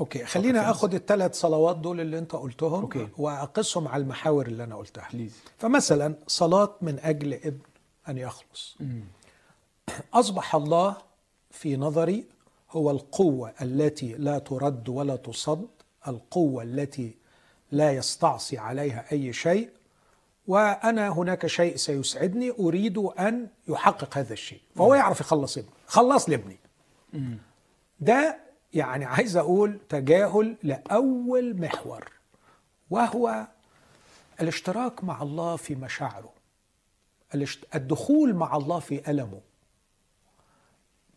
okay 0.00 0.24
خلينا 0.24 0.70
آخد 0.70 0.94
الثلاث 0.94 1.34
صلوات 1.34 1.76
دول 1.76 2.00
اللي 2.00 2.18
أنت 2.18 2.32
قلتهم 2.32 2.80
okay. 2.80 3.08
واقيسهم 3.18 3.88
على 3.88 4.02
المحاور 4.02 4.46
اللي 4.46 4.64
أنا 4.64 4.76
قلتها. 4.76 5.08
please 5.12 5.32
فمثلا 5.58 6.14
صلاة 6.26 6.74
من 6.80 6.98
أجل 6.98 7.34
ابن 7.34 7.58
أن 8.08 8.18
يخلص. 8.18 8.76
أصبح 10.14 10.54
الله 10.54 10.96
في 11.50 11.76
نظري 11.76 12.24
هو 12.70 12.90
القوة 12.90 13.52
التي 13.62 14.12
لا 14.12 14.38
ترد 14.38 14.88
ولا 14.88 15.16
تصد 15.16 15.68
القوة 16.08 16.62
التي 16.62 17.14
لا 17.72 17.92
يستعصي 17.92 18.58
عليها 18.58 19.04
أي 19.12 19.32
شيء 19.32 19.68
وأنا 20.46 21.08
هناك 21.08 21.46
شيء 21.46 21.76
سيسعدني 21.76 22.50
أريد 22.50 22.98
أن 22.98 23.48
يحقق 23.68 24.18
هذا 24.18 24.32
الشيء. 24.32 24.60
فهو 24.76 24.94
يعرف 24.94 25.20
يخلص 25.20 25.58
ابني 25.58 25.70
خلص 25.86 26.28
لابني. 26.28 26.56
ده 28.00 28.38
يعني 28.74 29.04
عايز 29.04 29.36
أقول 29.36 29.78
تجاهل 29.88 30.56
لأول 30.62 31.60
محور 31.60 32.12
وهو 32.90 33.46
الاشتراك 34.40 35.04
مع 35.04 35.22
الله 35.22 35.56
في 35.56 35.74
مشاعره 35.74 36.32
الدخول 37.74 38.34
مع 38.34 38.56
الله 38.56 38.78
في 38.78 39.10
ألمه. 39.10 39.40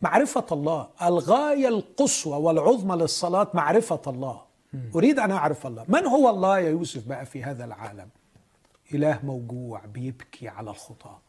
معرفة 0.02 0.46
الله 0.52 0.88
الغاية 1.02 1.68
القصوى 1.68 2.36
والعظمى 2.36 2.96
للصلاة 2.96 3.48
معرفة 3.54 4.00
الله. 4.06 4.42
أريد 4.94 5.18
أن 5.18 5.30
أعرف 5.30 5.66
الله. 5.66 5.84
من 5.88 6.06
هو 6.06 6.30
الله 6.30 6.58
يا 6.58 6.70
يوسف 6.70 7.08
بقى 7.08 7.26
في 7.26 7.44
هذا 7.44 7.64
العالم؟ 7.64 8.08
إله 8.94 9.20
موجوع 9.24 9.80
بيبكي 9.84 10.48
على 10.48 10.70
الخطاة. 10.70 11.20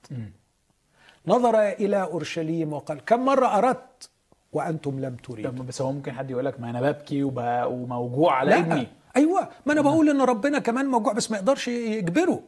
نظر 1.28 1.62
إلى 1.62 2.02
أورشليم 2.02 2.74
وقال 2.74 3.06
كم 3.06 3.26
مرة 3.26 3.58
أردت 3.58 4.10
وأنتم 4.54 5.00
لم 5.00 5.16
تريدوا. 5.16 5.52
طب 5.52 5.68
بس 5.68 5.82
هو 5.82 5.92
ممكن 5.92 6.12
حد 6.12 6.32
يقول 6.32 6.46
لك 6.46 6.60
ما 6.60 6.70
أنا 6.70 6.82
ببكي 6.82 7.24
وموجوع 7.24 8.34
على 8.36 8.50
لا. 8.50 8.60
ابني 8.60 8.88
أيوه. 9.16 9.50
ما 9.66 9.74
أنا 9.74 9.82
بقول 9.82 10.10
إن 10.10 10.22
ربنا 10.22 10.60
كمان 10.60 10.86
موجوع 10.86 11.14
بس 11.14 11.32
ما 11.32 11.38
يقدرش 11.38 11.68
يجبره. 11.68 12.44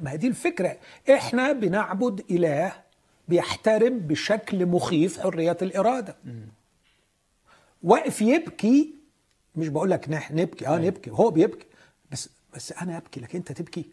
ما 0.00 0.10
هي 0.12 0.16
دي 0.16 0.26
الفكرة. 0.28 0.76
إحنا 1.14 1.52
بنعبد 1.52 2.24
إله 2.30 2.72
بيحترم 3.28 3.98
بشكل 3.98 4.66
مخيف 4.66 5.20
حرية 5.20 5.56
الإرادة. 5.62 6.16
واقف 7.82 8.22
يبكي 8.22 8.94
مش 9.56 9.68
بقول 9.68 9.90
لك 9.90 10.06
نبكي. 10.30 10.66
آه 10.66 10.78
نبكي. 10.78 11.10
هو 11.10 11.30
بيبكي. 11.30 11.66
بس 12.12 12.28
بس 12.54 12.72
أنا 12.72 12.96
أبكي 12.96 13.20
لكن 13.20 13.38
أنت 13.38 13.52
تبكي. 13.52 13.84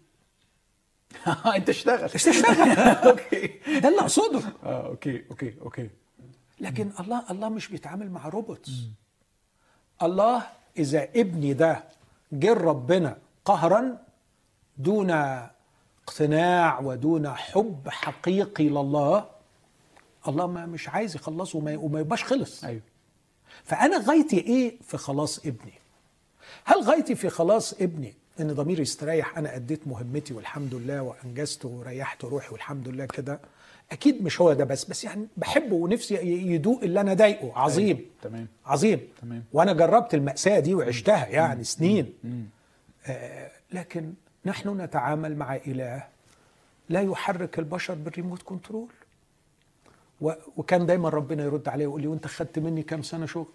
أنت 1.55 1.69
اشتغل. 1.69 2.09
تشتغل 2.09 2.69
okay. 3.10 3.47
ده 3.80 3.89
اللي 3.89 3.99
أقصده. 4.01 4.41
آه 4.63 4.88
okay 4.88 5.24
okay 5.32 5.53
okay. 5.62 5.89
لكن 6.60 6.91
الله 6.99 7.24
الله 7.32 7.49
مش 7.49 7.68
بيتعامل 7.68 8.12
مع 8.12 8.28
robots 8.28 8.72
الله 10.03 10.43
إذا 10.78 11.03
ابني 11.03 11.53
ده 11.53 11.84
جه 12.32 12.53
ربنا 12.53 13.18
قهرا 13.45 13.97
دون 14.78 15.12
اقتناع 16.07 16.80
ودون 16.80 17.30
حب 17.30 17.89
حقيقي 17.89 18.70
لله 18.70 19.30
الله 20.28 20.47
ما 20.47 20.66
مش 20.66 20.89
عايز 20.89 21.16
يخلصه 21.16 21.57
وما 21.57 21.78
وما 21.78 21.99
يبقاش 21.99 22.24
خلص. 22.24 22.64
أيوه. 22.64 22.82
فأنا 23.64 23.97
غايتي 23.97 24.38
إيه 24.39 24.78
في 24.82 24.97
خلاص 24.97 25.39
ابني؟ 25.39 25.74
هل 26.66 26.82
غايتي 26.82 27.16
في 27.16 27.30
خلاص 27.30 27.74
ابني 27.74 28.14
إن 28.39 28.53
ضميري 28.53 28.82
يستريح؟ 28.82 29.38
أنا 29.38 29.55
أديت 29.55 29.88
مهمتي 29.88 30.34
والحمد 30.34 30.76
لله 30.76 31.01
وأنجزت 31.01 31.66
وريحت 31.66 32.26
روحي 32.26 32.49
والحمد 32.53 32.88
لله 32.88 33.05
كده. 33.05 33.39
أكيد 33.92 34.24
مش 34.24 34.42
هو 34.42 34.54
ده 34.54 34.64
بس 34.64 34.86
بس 34.86 35.04
يعني 35.04 35.28
بحبه 35.38 35.76
ونفسي 35.76 36.16
يدوق 36.52 36.84
اللي 36.84 37.02
أنا 37.02 37.14
ضايقه 37.14 37.58
عظيم. 37.60 38.06
تمام 38.22 38.48
عظيم. 38.66 39.00
تمام. 39.22 39.44
وأنا 39.54 39.74
جربت 39.74 40.14
المأساة 40.14 40.60
دي 40.60 40.74
وعشتها 40.76 41.28
يعني 41.28 41.64
سنين. 41.64 42.14
آه 43.08 43.52
لكن 43.72 44.14
نحن 44.46 44.82
نتعامل 44.82 45.36
مع 45.36 45.56
إله 45.56 46.04
لا 46.90 47.02
يحرك 47.02 47.60
البشر 47.60 47.94
بال 47.93 48.05
remote 48.05 48.41
control. 48.43 48.89
وكان 50.58 50.86
دايما 50.86 51.10
ربنا 51.10 51.44
يرد 51.44 51.68
عليه 51.70 51.88
ويقول 51.88 52.02
لي 52.02 52.08
وأنت 52.08 52.28
خدت 52.28 52.60
مني 52.60 52.84
كام 52.84 53.04
سنة 53.04 53.26
شغل؟ 53.26 53.48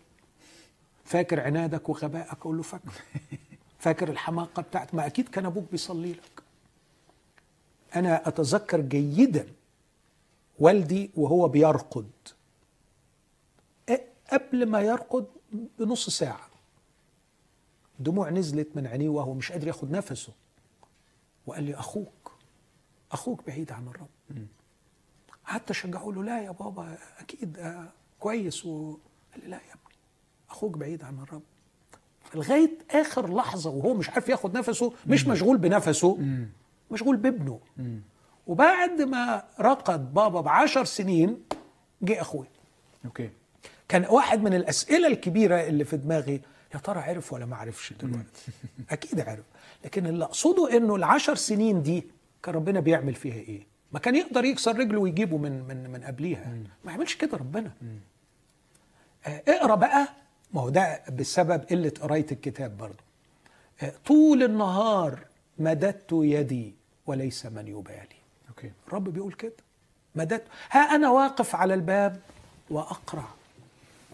فاكر 1.05 1.41
عنادك 1.41 1.89
وغبائك؟ 1.89 2.29
أقول 2.29 2.57
له 2.57 2.63
فاكر. 2.63 2.91
فاكر 3.79 4.09
الحماقة 4.09 4.63
بتاعت 4.63 4.95
ما 4.95 5.07
أكيد 5.07 5.29
كان 5.29 5.47
أبوك 5.47 5.65
بيصلي 5.73 6.13
لك. 6.13 6.43
أنا 7.97 8.29
أتذكر 8.29 8.81
جيدا 8.81 9.47
والدي 10.59 11.11
وهو 11.17 11.49
بيرقد. 11.49 12.11
قبل 14.33 14.67
ما 14.67 14.81
يرقد 14.81 15.27
بنص 15.79 16.11
ساعة. 16.11 16.49
دموع 17.99 18.31
نزلت 18.31 18.69
من 18.75 18.87
عينيه 18.87 19.09
وهو 19.09 19.35
مش 19.35 19.53
قادر 19.53 19.67
ياخد 19.67 19.91
نفسه. 19.91 20.33
وقال 21.47 21.65
لي 21.65 21.75
أخوك 21.75 22.33
أخوك 23.13 23.47
بعيد 23.47 23.73
عن 23.73 23.89
الرب. 23.89 24.47
قعدت 25.47 25.71
أشجعه 25.71 26.13
له 26.13 26.25
لا 26.25 26.43
يا 26.43 26.51
بابا 26.51 26.99
أكيد 27.19 27.59
آه 27.59 27.89
كويس. 28.21 28.67
و... 28.67 28.97
قال 29.33 29.45
لي 29.45 29.51
لا 29.51 29.57
يا 29.57 29.73
ابني 29.73 29.97
أخوك 30.51 30.77
بعيد 30.79 31.05
عن 31.05 31.19
الرب. 31.19 31.43
لغاية 32.35 32.79
آخر 32.91 33.35
لحظة 33.35 33.71
وهو 33.71 33.95
مش 33.95 34.11
عارف 34.11 34.29
ياخد 34.29 34.59
نفسه 34.59 34.93
مش 35.07 35.27
مشغول 35.27 35.59
بنفسه 35.59 36.19
مشغول 36.91 37.17
بابنه. 37.17 37.61
وبعد 38.47 39.03
ما 39.03 39.43
رقد 39.61 40.15
بابا 40.15 40.41
بعشر 40.41 40.85
سنين 40.85 41.43
جه 42.03 42.21
أخوي. 42.21 42.47
أوكي. 43.05 43.31
كان 43.89 44.07
واحد 44.11 44.43
من 44.43 44.55
الأسئلة 44.55 45.09
الكبيرة 45.09 45.61
اللي 45.61 45.85
في 45.85 45.97
دماغي 45.97 46.41
يا 46.75 46.79
ترى 46.79 47.01
عرف 47.01 47.33
ولا 47.33 47.47
ما 47.47 47.57
عرفش 47.57 47.93
دلوقتي؟ 47.93 48.53
أكيد 48.91 49.21
عرف. 49.21 49.45
لكن 49.85 50.07
اللي 50.07 50.25
أقصده 50.25 50.77
إنه 50.77 50.95
العشر 50.95 51.35
سنين 51.35 51.83
دي 51.83 52.05
كان 52.43 52.55
ربنا 52.55 52.81
بيعمل 52.81 53.15
فيها 53.15 53.35
إيه؟ 53.35 53.67
ما 53.93 53.99
كان 53.99 54.17
يقدر 54.17 54.45
يكسر 54.45 54.79
رجله 54.79 55.01
ويجيبه 55.01 55.37
من 55.37 55.65
من 55.69 55.91
من 55.91 56.03
قبليها. 56.05 56.57
ما 56.85 56.91
يعملش 56.93 57.15
كده 57.15 57.37
ربنا. 57.37 57.71
آه، 59.27 59.43
اقرأ 59.49 59.75
بقى 59.75 60.09
ما 60.53 60.61
هو 60.61 60.69
ده 60.69 61.03
بسبب 61.13 61.65
قلة 61.71 61.93
قراية 62.01 62.27
الكتاب 62.33 62.77
برضه. 62.77 63.05
آه، 63.83 63.93
طول 64.07 64.43
النهار 64.43 65.21
مددت 65.59 66.09
يدي 66.13 66.75
وليس 67.07 67.47
من 67.47 67.69
يبالي. 67.69 68.24
أوكي. 68.65 68.89
الرب 68.89 69.09
بيقول 69.09 69.33
كده. 69.33 69.53
مددت 70.15 70.43
ها 70.71 70.81
أنا 70.81 71.11
واقف 71.11 71.55
على 71.55 71.75
الباب 71.75 72.21
واقرع 72.71 73.25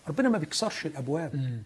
ربنا 0.09 0.29
ما 0.29 0.39
بيكسرش 0.39 0.87
الأبواب. 0.87 1.61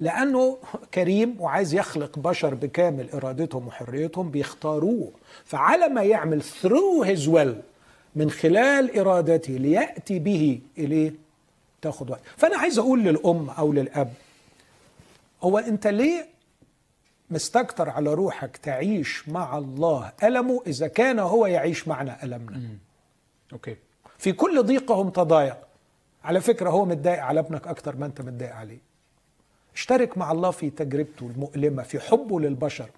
لأنه 0.00 0.58
كريم 0.94 1.36
وعايز 1.40 1.74
يخلق 1.74 2.18
بشر 2.18 2.54
بكامل 2.54 3.10
إرادتهم 3.10 3.66
وحريتهم 3.66 4.30
بيختاروه. 4.30 5.10
فعلى 5.44 5.88
ما 5.88 6.02
يعمل 6.02 6.42
through 6.42 7.04
his 7.06 7.28
will 7.28 7.62
من 8.16 8.30
خلال 8.30 8.98
إرادته 8.98 9.52
ليأتي 9.52 10.18
به 10.18 10.60
إليه 10.78 11.12
تاخد 11.82 12.10
وقت. 12.10 12.20
فأنا 12.36 12.56
عايز 12.56 12.78
أقول 12.78 13.04
للأم 13.04 13.50
أو 13.50 13.72
للأب 13.72 14.12
هو 15.42 15.58
أنت 15.58 15.86
ليه 15.86 16.26
مستكتر 17.30 17.90
على 17.90 18.14
روحك 18.14 18.56
تعيش 18.56 19.28
مع 19.28 19.58
الله 19.58 20.12
ألمه 20.22 20.62
إذا 20.66 20.88
كان 20.88 21.18
هو 21.18 21.46
يعيش 21.46 21.88
معنا 21.88 22.24
ألمنا. 22.24 22.68
أوكي. 23.52 23.76
في 24.18 24.32
كل 24.32 24.62
ضيقهم 24.62 25.10
تضايق. 25.10 25.56
على 26.24 26.40
فكرة 26.40 26.70
هو 26.70 26.84
متضايق 26.84 27.22
على 27.22 27.40
ابنك 27.40 27.66
أكتر 27.66 27.96
ما 27.96 28.06
أنت 28.06 28.20
متضايق 28.20 28.54
عليه. 28.54 28.78
اشترك 29.74 30.18
مع 30.18 30.32
الله 30.32 30.50
في 30.50 30.70
تجربته 30.70 31.26
المؤلمة 31.26 31.82
في 31.82 32.00
حبه 32.00 32.40
للبشر. 32.40 32.90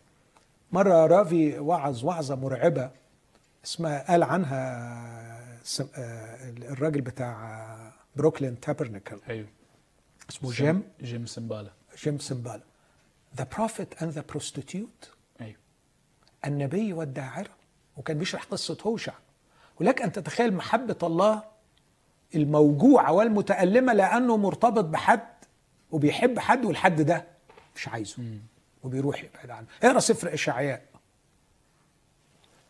مرة 0.73 1.07
رافي 1.07 1.59
وعظ 1.59 2.05
وعظة 2.05 2.35
مرعبة 2.35 2.91
اسمها 3.65 4.11
قال 4.11 4.23
عنها 4.23 4.61
آه، 5.99 6.53
الراجل 6.59 7.01
بتاع 7.01 7.93
بروكلين 8.17 8.61
تابرنيكل. 8.61 9.19
أيوه. 9.29 9.47
اسمه 10.31 10.53
جيم؟ 10.53 10.83
جيم 11.03 11.27
سمبالا. 11.27 11.71
جيم 11.99 12.19
سمبالا. 12.19 12.70
The 13.37 13.45
Prophet 13.45 13.95
and 14.03 14.13
the 14.15 14.23
Prostitute. 14.33 15.07
أيوه. 15.41 15.57
النبي 16.47 16.93
والداعرة 16.93 17.51
وكان 17.97 18.19
بيشرح 18.19 18.43
قصة 18.45 18.77
هوشع. 18.87 19.13
ولك 19.81 20.03
أن 20.03 20.13
تتخيل 20.13 20.55
محبة 20.55 20.97
الله 21.03 21.43
الموجوعة 22.35 23.13
والمتألمة 23.13 23.93
لأنه 23.93 24.37
مرتبط 24.37 24.85
بحد 24.85 25.21
وبيحب 25.91 26.39
حد 26.39 26.65
والحد 26.65 27.01
ده 27.03 27.25
مش 27.77 27.89
عايزه 27.89 28.17
وبيروح 28.85 29.25
يبعد 29.25 29.51
عنه. 29.51 29.67
اقرأ 29.83 30.01
سفر 30.01 30.35
إشعياء. 30.35 30.83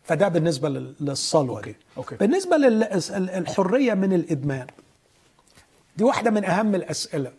فده 0.02 0.28
بالنسبة 0.28 0.68
لل- 0.68 0.94
للصلوة 1.00 1.56
okay، 1.58 1.70
دي. 1.72 1.76
أوكي. 1.96 2.16
بالنسبة 2.16 2.56
للحرية 2.56 3.94
من 3.94 4.12
الإدمان. 4.12 4.66
دي 5.96 6.04
واحدة 6.04 6.30
من 6.30 6.44
أهم 6.44 6.74
الأسئلة. 6.74 7.32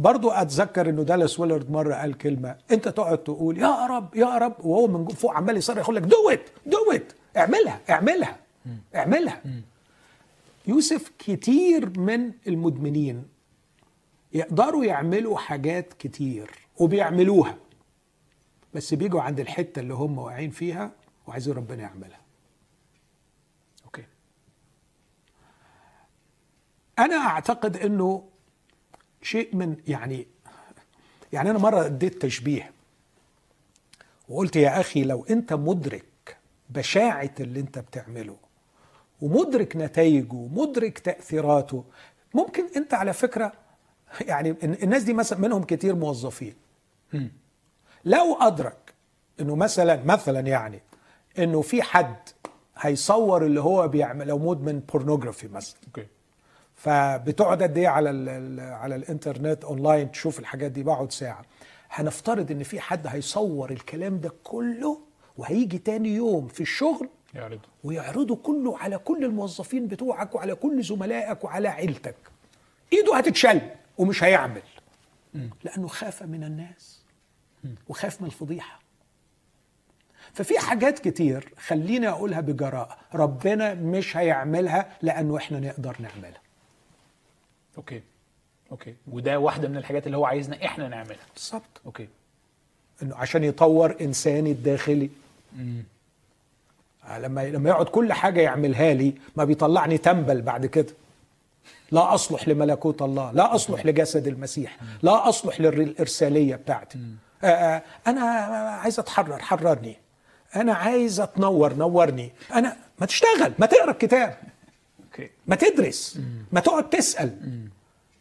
برضو 0.00 0.30
أتذكر 0.30 0.88
إنه 0.90 1.02
دالاس 1.02 1.40
ويلرد 1.40 1.70
مرة 1.70 1.94
قال 1.94 2.18
كلمة 2.18 2.56
أنت 2.70 2.88
تقعد 2.88 3.18
تقول 3.18 3.58
يا 3.58 3.86
رب 3.86 4.14
يا 4.14 4.38
رب. 4.38 4.54
وهو 4.64 4.86
من 4.86 5.08
فوق 5.08 5.32
عمال 5.32 5.56
يصرخ 5.56 5.78
يقول 5.78 5.96
لك 5.96 6.02
do 6.02 6.30
it 6.30 6.50
do 6.66 6.92
it 6.92 7.12
اعملها 7.36 7.80
اعملها 7.90 8.38
اعملها. 8.94 9.42
يوسف 10.66 11.12
كتير 11.18 11.98
من 11.98 12.32
المدمنين 12.46 13.24
يقدروا 14.32 14.84
يعملوا 14.84 15.38
حاجات 15.38 15.92
كتير 15.92 16.50
وبيعملوها 16.78 17.56
بس 18.74 18.94
بيجوا 18.94 19.20
عند 19.20 19.40
الحتة 19.40 19.80
اللي 19.80 19.94
هم 19.94 20.18
واقعين 20.18 20.50
فيها 20.50 20.92
وعايزين 21.26 21.54
ربنا 21.54 21.82
يعملها. 21.82 22.20
أوكي. 23.84 24.04
أنا 26.98 27.16
أعتقد 27.16 27.76
إنه 27.76 28.29
شيء 29.22 29.56
من 29.56 29.76
يعني 29.88 30.26
يعني 31.32 31.50
أنا 31.50 31.58
مرة 31.58 31.86
اديت 31.86 32.22
تشبيه 32.22 32.70
وقلت 34.28 34.56
يا 34.56 34.80
أخي 34.80 35.04
لو 35.04 35.24
أنت 35.30 35.52
مدرك 35.52 36.36
بشاعة 36.70 37.30
اللي 37.40 37.60
أنت 37.60 37.78
بتعمله 37.78 38.36
ومدرك 39.20 39.76
نتائجه 39.76 40.34
ومدرك 40.34 40.98
تأثيراته 40.98 41.84
ممكن 42.34 42.64
أنت 42.76 42.94
على 42.94 43.12
فكرة 43.12 43.52
يعني 44.20 44.50
الناس 44.62 45.02
دي 45.02 45.12
مثلا 45.12 45.38
منهم 45.38 45.62
كتير 45.62 45.94
موظفين. 45.94 46.54
لو 48.04 48.34
أدرك 48.40 48.94
إنه 49.40 49.56
مثلا 49.56 50.04
مثلا 50.04 50.40
يعني 50.40 50.82
إنه 51.38 51.60
في 51.62 51.82
حد 51.82 52.16
هيصور 52.76 53.46
اللي 53.46 53.60
هو 53.60 53.88
بيعمل 53.88 54.26
لو 54.26 54.38
مدمن 54.38 54.80
pornography 54.80 55.48
مثلا. 55.48 55.76
okay. 55.86 56.06
فبتقعد 56.80 57.62
قد 57.62 57.78
إيه 57.78 57.88
على 57.88 58.10
ال 58.10 58.28
ال 58.28 58.60
على 58.60 58.94
الإنترنت 58.96 59.64
أونلاين 59.64 60.10
تشوف 60.12 60.38
الحاجات 60.38 60.70
دي 60.70 60.82
بقعد 60.82 61.12
ساعة. 61.12 61.42
هنفترض 61.90 62.50
إن 62.50 62.62
في 62.62 62.80
حد 62.80 63.06
هيصور 63.06 63.70
الكلام 63.70 64.20
ده 64.20 64.32
كله 64.44 65.00
وهيجي 65.38 65.78
تاني 65.78 66.08
يوم 66.08 66.48
في 66.48 66.60
الشغل 66.60 67.08
يعرض 67.34 67.60
ويعرضه 67.84 68.36
كله 68.36 68.78
على 68.78 68.98
كل 68.98 69.24
الموظفين 69.24 69.86
بتوعك 69.86 70.34
وعلى 70.34 70.54
كل 70.54 70.82
زملائك 70.82 71.44
وعلى 71.44 71.68
عيلتك. 71.68 72.16
إيده 72.92 73.16
هتتشل 73.16 73.60
ومش 73.98 74.24
هيعمل. 74.24 74.62
لأنه 75.64 75.88
خاف 75.88 76.22
من 76.22 76.44
الناس 76.44 77.02
وخاف 77.88 78.20
من 78.20 78.26
الفضيحة. 78.26 78.80
ففي 80.32 80.58
حاجات 80.58 80.98
كتير 80.98 81.54
خليني 81.58 82.08
أقولها 82.08 82.40
بجراءة. 82.40 82.96
ربنا 83.14 83.74
مش 83.74 84.16
هيعملها 84.16 84.96
لأنه 85.02 85.36
إحنا 85.36 85.60
نقدر 85.60 85.96
نعملها. 86.00 86.40
okay. 87.78 88.02
okay. 88.72 88.94
وده 89.12 89.38
واحدة 89.38 89.68
من 89.68 89.76
الحاجات 89.76 90.06
اللي 90.06 90.16
هو 90.16 90.24
عايزنا 90.24 90.64
إحنا 90.64 90.88
نعملها. 90.88 91.26
بالظبط. 91.34 91.80
okay. 91.86 92.08
إنه 93.02 93.16
عشان 93.16 93.44
يطور 93.44 93.96
إنساني 94.00 94.50
الداخلي. 94.50 95.10
لما 97.18 97.44
لما 97.48 97.70
يقعد 97.70 97.86
كل 97.86 98.12
حاجة 98.12 98.40
يعملها 98.40 98.94
لي 98.94 99.14
ما 99.36 99.44
بيطلعني 99.44 99.98
تنبل 99.98 100.42
بعد 100.42 100.66
كده. 100.66 100.94
لا 101.92 102.14
أصلح 102.14 102.48
لملكوت 102.48 103.02
الله 103.02 103.32
لا 103.32 103.54
أصلح 103.54 103.86
لجسد 103.86 104.26
المسيح 104.26 104.78
لا 105.02 105.28
أصلح 105.28 105.60
للإرسالية 105.60 106.56
بتاعتي. 106.56 106.98
آه، 107.44 107.46
آه، 107.46 107.82
أنا 108.06 108.20
عايز 108.82 108.98
أتحرر 108.98 109.38
حررني. 109.38 109.96
أنا 110.56 110.74
عايز 110.74 111.20
أتنور 111.20 111.74
نورني. 111.74 112.32
أنا 112.54 112.76
ما 112.98 113.06
تشتغل 113.06 113.52
ما 113.58 113.66
تقرأ 113.66 113.90
الكتاب. 113.90 114.36
ما 115.46 115.56
تدرس. 115.56 116.18
ما 116.52 116.60
تقعد 116.60 116.90
تسأل. 116.90 117.36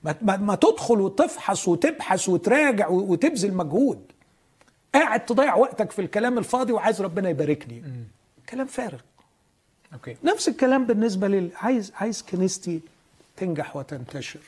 ما, 0.03 0.37
ما, 0.37 0.55
تدخل 0.55 1.01
وتفحص 1.01 1.67
وتبحث 1.67 2.29
وتراجع 2.29 2.87
وتبذل 2.87 3.53
مجهود. 3.53 4.01
قاعد 4.93 5.25
تضيع 5.25 5.55
وقتك 5.55 5.91
في 5.91 6.01
الكلام 6.01 6.37
الفاضي 6.37 6.73
وعايز 6.73 7.01
ربنا 7.01 7.29
يباركني. 7.29 7.83
كلام 8.49 8.67
فارغ. 8.67 8.99
okay. 9.93 10.17
نفس 10.23 10.49
الكلام 10.49 10.85
بالنسبة 10.85 11.27
لل 11.27 11.51
عايز 11.55 11.91
عايز 11.95 12.21
كنيستي 12.21 12.81
تنجح 13.37 13.75
وتنتشر. 13.75 14.39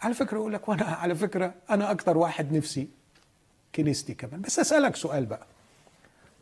على 0.00 0.14
فكرة 0.14 0.36
يقول 0.36 0.52
لك 0.52 0.68
وأنا 0.68 0.84
على 1.02 1.14
فكرة 1.14 1.54
أنا 1.70 1.90
أكتر 1.90 2.18
واحد 2.18 2.52
نفسي 2.52 2.88
كنيستي 3.74 4.14
كمان. 4.14 4.40
بس 4.40 4.58
أسألك 4.58 4.96
سؤال 4.96 5.26
بقى. 5.26 5.46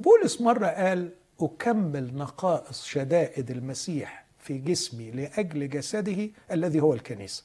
بولس 0.00 0.40
مرة 0.40 0.66
قال 0.66 1.10
أكمل 1.40 2.16
نقائص 2.16 2.84
شدائد 2.84 3.50
المسيح 3.50 4.23
في 4.44 4.58
جسمي 4.58 5.10
لأجل 5.10 5.68
جسده 5.68 6.28
الذي 6.52 6.80
هو 6.80 6.94
الكنيسة. 6.94 7.42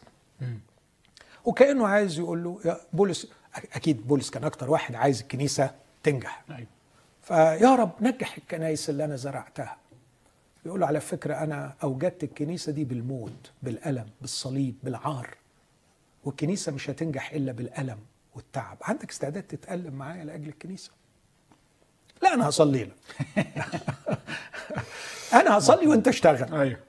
وكأنه 1.45 1.87
عايز 1.87 2.19
يقول 2.19 2.43
له 2.43 2.59
يا 2.65 2.77
بولس 2.93 3.27
أكيد 3.73 4.07
بولس 4.07 4.29
كان 4.29 4.43
أكتر 4.43 4.71
واحد 4.71 4.95
عايز 4.95 5.21
الكنيسة 5.21 5.71
تنجح. 6.03 6.43
أيوه 6.49 6.67
فيا 7.21 7.75
رب 7.75 7.91
نجح 8.01 8.37
الكنائس 8.37 8.89
اللي 8.89 9.05
أنا 9.05 9.15
زرعتها. 9.15 9.77
يقول 10.65 10.79
له 10.79 10.87
على 10.87 10.99
فكرة 10.99 11.33
أنا 11.35 11.73
أوجدت 11.83 12.23
الكنيسة 12.23 12.71
دي 12.71 12.83
بالموت 12.83 13.51
بالألم 13.63 14.09
بالصليب 14.21 14.75
بالعار. 14.83 15.35
والكنيسة 16.23 16.71
مش 16.71 16.89
هتنجح 16.89 17.31
إلا 17.31 17.51
بالألم 17.51 17.97
والتعب. 18.35 18.77
عندك 18.81 19.09
استعداد 19.09 19.43
تتألم 19.43 19.93
معايا 19.93 20.23
لأجل 20.23 20.47
الكنيسة؟ 20.47 20.91
لا 22.21 22.33
أنا 22.33 22.49
هصلي 22.49 22.83
لك. 22.83 22.95
أنا 25.41 25.57
هصلي 25.57 25.87
وأنت 25.87 26.07
اشتغل. 26.07 26.53
أيوه. 26.53 26.79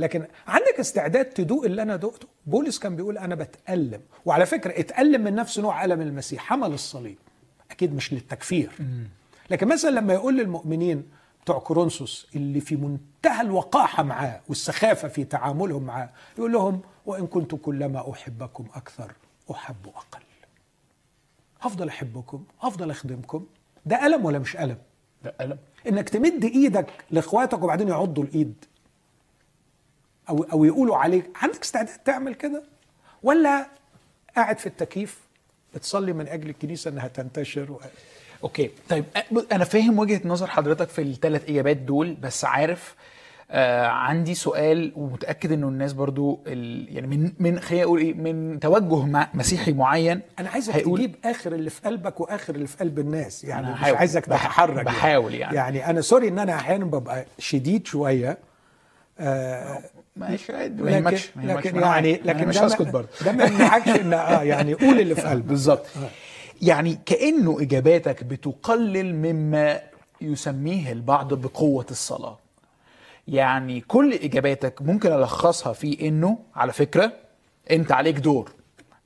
لكن 0.00 0.26
عندك 0.46 0.80
استعداد 0.80 1.24
تدوق 1.24 1.64
اللي 1.64 1.82
أنا 1.82 1.96
دقته 1.96 2.28
بولس 2.46 2.78
كان 2.78 2.96
بيقول 2.96 3.18
أنا 3.18 3.34
بتألم. 3.34 4.00
وعلى 4.24 4.46
فكرة 4.46 4.80
اتألم 4.80 5.24
من 5.24 5.34
نفس 5.34 5.58
نوع 5.58 5.84
ألم 5.84 6.00
المسيح 6.00 6.42
حمل 6.42 6.72
الصليب. 6.72 7.18
أكيد 7.70 7.94
مش 7.94 8.12
للتكفير. 8.12 8.70
لكن 9.50 9.68
مثلا 9.68 9.90
لما 9.90 10.12
يقول 10.12 10.36
للمؤمنين 10.38 11.08
بتوع 11.42 11.58
كورنثوس 11.58 12.28
اللي 12.36 12.60
في 12.60 12.76
منتهى 12.76 13.40
الوقاحة 13.40 14.02
معاه 14.02 14.40
والسخافة 14.48 15.08
في 15.08 15.24
تعاملهم 15.24 15.82
معاه 15.82 16.10
يقول 16.38 16.52
لهم 16.52 16.80
وإن 17.06 17.26
كنت 17.26 17.54
كلما 17.54 18.10
أحبكم 18.10 18.66
أكثر 18.74 19.12
أحب 19.50 19.86
أقل. 19.86 20.22
هفضل 21.60 21.88
أحبكم 21.88 22.44
هفضل 22.60 22.90
أخدمكم. 22.90 23.46
ده 23.86 24.06
ألم 24.06 24.24
ولا 24.24 24.38
مش 24.38 24.56
ألم؟ 24.56 24.78
ده 25.24 25.34
ألم. 25.40 25.58
إنك 25.88 26.08
تمد 26.08 26.44
إيدك 26.44 26.86
لإخواتك 27.10 27.62
وبعدين 27.62 27.88
يعضوا 27.88 28.24
الإيد. 28.24 28.64
أو 30.28 30.42
أو 30.52 30.64
يقولوا 30.64 30.96
عليك 30.96 31.24
عندك 31.42 31.60
استعداد 31.62 31.98
تعمل 32.04 32.34
كده 32.34 32.62
ولا 33.22 33.66
قاعد 34.36 34.58
في 34.58 34.66
التكييف 34.66 35.18
بتصلي 35.74 36.12
من 36.12 36.28
أجل 36.28 36.48
الكنيسة 36.50 36.90
إنها 36.90 37.08
تنتشر 37.08 37.72
و... 37.72 37.80
okay 38.44 38.70
طيب 38.88 39.04
أنا 39.52 39.64
فاهم 39.64 39.98
وجهة 39.98 40.20
نظر 40.24 40.46
حضرتك 40.46 40.88
في 40.88 41.02
الثلاث 41.02 41.48
إجابات 41.50 41.76
دول 41.76 42.14
بس 42.14 42.44
عارف 42.44 42.94
آه 43.52 43.86
عندي 43.86 44.34
سؤال 44.34 44.92
ومتأكد 44.96 45.52
إنه 45.52 45.68
الناس 45.68 45.92
برضو 45.92 46.40
ال 46.46 46.86
يعني 46.96 47.06
من 47.06 47.32
من 47.38 47.60
خلينا 47.60 47.84
أقول 47.84 48.00
إيه 48.00 48.14
من 48.14 48.60
توجه 48.60 49.04
مع 49.06 49.28
مسيحي 49.34 49.72
معين 49.72 50.20
أنا 50.38 50.48
عايزك 50.50 50.74
هيقول- 50.74 50.98
تجيب 50.98 51.14
آخر 51.24 51.52
اللي 51.52 51.70
في 51.70 51.80
قلبك 51.82 52.20
وآخر 52.20 52.54
اللي 52.54 52.66
في 52.66 52.76
قلب 52.76 52.98
الناس 52.98 53.44
يعني 53.44 53.66
أنا 53.66 53.74
مش 53.74 53.80
هحاول. 53.80 53.96
عايزك 53.96 54.24
تتحرك 54.26 54.84
بحاول 54.84 55.34
يعني. 55.34 55.56
يعني 55.56 55.90
أنا 55.90 56.00
sorry 56.00 56.28
إن 56.28 56.38
أنا 56.38 56.54
أحيانا 56.54 56.84
ببقى 56.84 57.24
شديد 57.38 57.86
شوية 57.86 58.38
آه 59.20 59.82
ماشي 60.16 60.52
ما 60.52 60.58
لكن, 60.66 60.88
يهمكش 60.88 61.30
لكن 61.36 61.76
أنا 61.76 61.86
يعني 61.86 62.20
لكن 62.24 62.48
مش 62.48 62.58
هسكت 62.58 62.82
برضه. 62.88 63.08
ده 63.24 63.32
ما 63.32 63.44
يمنعكش 63.44 63.88
إن 63.88 64.12
آه 64.12 64.42
يعني 64.42 64.74
قول 64.74 65.00
اللي 65.00 65.14
في 65.14 65.20
قلبك. 65.22 65.44
بالظبط. 65.44 65.86
يعني 66.62 66.98
كأنه 67.06 67.60
إجاباتك 67.60 68.24
بتقلل 68.24 69.14
مما 69.14 69.80
يسميه 70.20 70.92
البعض 70.92 71.34
بقوة 71.34 71.86
الصلاة. 71.90 72.38
يعني 73.28 73.80
كل 73.80 74.12
إجاباتك 74.14 74.82
ممكن 74.82 75.12
ألخصها 75.12 75.72
في 75.72 76.08
إنه 76.08 76.38
على 76.54 76.72
فكرة 76.72 77.12
أنت 77.70 77.92
عليك 77.92 78.18
دور. 78.18 78.52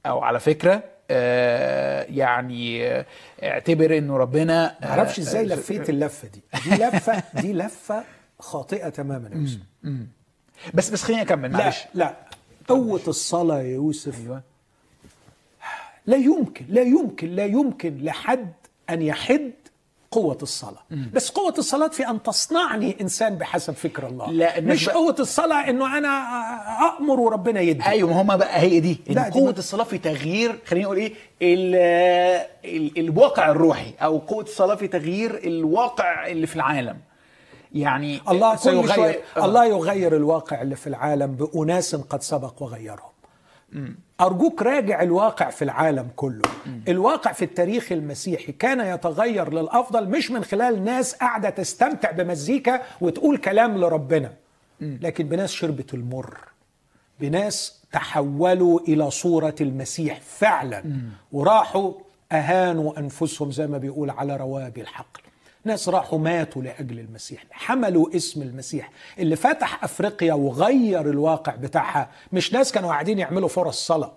أو 0.07 0.21
على 0.23 0.41
فكرة 0.41 0.83
آه 1.11 2.03
يعني 2.03 2.87
آه 2.89 3.07
اعتبر 3.43 3.99
إنه 3.99 4.17
ربنا 4.17 4.77
آه، 4.83 4.89
معرفش 4.97 5.19
إزاي 5.19 5.43
آه، 5.53 5.57
لفيت 5.57 5.91
اللفة 5.91 6.29
دي. 6.29 6.43
دي 6.71 6.85
لفة 6.85 7.23
دي 7.41 7.53
لفة 7.53 8.05
خاطئة 8.41 8.89
تماما 8.89 9.29
يا 9.85 10.07
بس 10.75 10.91
بس 10.91 11.03
خليني 11.03 11.23
أكمل 11.23 11.53
لا 11.53 11.59
معلش. 11.59 11.79
لا. 11.95 12.17
قوة 12.69 13.01
الصلاة 13.09 13.59
يا 13.63 13.75
يوسف. 13.75 14.21
أيوه. 14.21 14.43
لا 16.07 16.17
يمكن 16.17 16.65
لا 16.69 16.83
يمكن 16.83 17.31
لا 17.35 17.45
يمكن 17.45 17.99
لحد 18.03 18.53
أن 18.91 19.03
يحد 19.03 19.53
قوة 20.11 20.39
الصلاة. 20.43 20.83
بس 21.13 21.31
قوة 21.31 21.55
الصلاة 21.59 21.89
في 21.89 22.09
أن 22.09 22.23
تصنعني 22.23 22.97
إنسان 23.01 23.35
بحسب 23.35 23.73
فكر 23.75 24.07
الله. 24.07 24.31
لا، 24.31 24.61
مش 24.61 24.89
بقى- 24.89 24.93
قوة 24.93 25.17
الصلاة 25.21 25.71
إنه 25.71 25.99
أنا 25.99 26.09
أأمر 26.87 27.21
وربنا 27.21 27.61
يدي. 27.61 27.87
أيوه 27.87 28.11
ما 28.13 28.23
هم 28.23 28.37
بقى 28.37 28.61
هي 28.61 28.81
دي. 28.81 29.01
إن 29.11 29.15
لا، 29.15 29.29
دي 29.29 29.39
الصلاة 29.41 29.85
في 29.85 29.99
تغيير 29.99 30.59
خلينا 30.67 30.85
نقول 30.85 30.97
إيه 30.97 31.13
ال 31.43 31.75
ال 32.65 32.99
الواقع 32.99 33.51
الروحي 33.51 33.93
أو 34.03 34.19
قوة 34.19 34.43
الصلاة 34.45 34.75
في 34.75 34.89
تغيير 34.89 35.39
الواقع 35.45 36.27
اللي 36.27 36.47
في 36.47 36.57
العالم. 36.57 36.97
يعني 37.75 38.21
الله 38.29 38.57
سيغير. 38.57 39.21
آه. 39.37 39.45
الله 39.45 39.65
يغير 39.65 40.17
الواقع 40.17 40.63
اللي 40.63 40.77
في 40.77 40.87
العالم 40.87 41.35
بأناس 41.35 41.95
قد 41.95 42.23
سبق 42.23 42.63
وغيرهم. 42.63 43.15
أرجوك 44.21 44.63
راجع 44.63 45.03
الواقع 45.03 45.51
في 45.51 45.63
العالم 45.63 46.09
كله. 46.17 46.43
الواقع 46.89 47.33
في 47.33 47.45
التاريخ 47.45 47.93
المسيحي 47.93 48.53
كان 48.53 48.95
يتغير 48.95 49.53
للأفضل 49.53 50.09
مش 50.09 50.31
من 50.31 50.45
خلال 50.45 50.85
ناس 50.85 51.15
قاعدة 51.15 51.51
تستمتع 51.51 52.11
بمزيكا 52.11 52.83
وتقول 53.01 53.37
كلام 53.37 53.79
لربنا. 53.79 54.33
لكن 54.81 55.29
بناس 55.29 55.53
شربت 55.53 55.95
المر. 55.95 56.39
بناس 57.21 57.83
تحولوا 57.93 58.81
إلى 58.81 59.11
صورة 59.11 59.55
المسيح 59.61 60.21
فعلا. 60.21 60.85
وراحوا 61.33 61.93
أهانوا 62.33 62.99
أنفسهم 62.99 63.51
زي 63.53 63.67
ما 63.67 63.79
بيقول 63.79 64.11
على 64.11 64.37
روابي 64.37 64.81
الحقل 64.81 65.23
ناس 65.65 65.89
راحوا 65.89 66.19
ماتوا 66.19 66.63
لأجل 66.63 66.99
المسيح 66.99 67.45
حملوا 67.51 68.17
اسم 68.17 68.43
المسيح 68.43 68.91
اللي 69.19 69.37
فتح 69.37 69.85
أفريقيا 69.85 70.35
وغير 70.35 71.01
الواقع 71.01 71.55
بتاعها. 71.55 72.11
مش 72.33 72.53
ناس 72.53 72.73
كانوا 72.73 72.91
قاعدين 72.91 73.19
يعملوا 73.19 73.49
فرص 73.49 73.87
صلاة. 73.87 74.13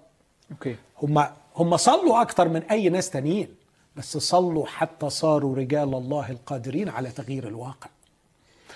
أوكي. 0.51 0.75
هم 1.01 1.25
هم 1.55 1.77
صلوا 1.77 2.21
أكتر 2.21 2.49
من 2.49 2.63
أي 2.63 2.89
ناس 2.89 3.09
تانيين 3.09 3.55
بس 3.95 4.17
صلوا 4.17 4.65
حتى 4.65 5.09
صاروا 5.09 5.55
رجال 5.55 5.95
الله 5.95 6.31
القادرين 6.31 6.89
على 6.89 7.09
تغيير 7.09 7.47
الواقع. 7.47 7.89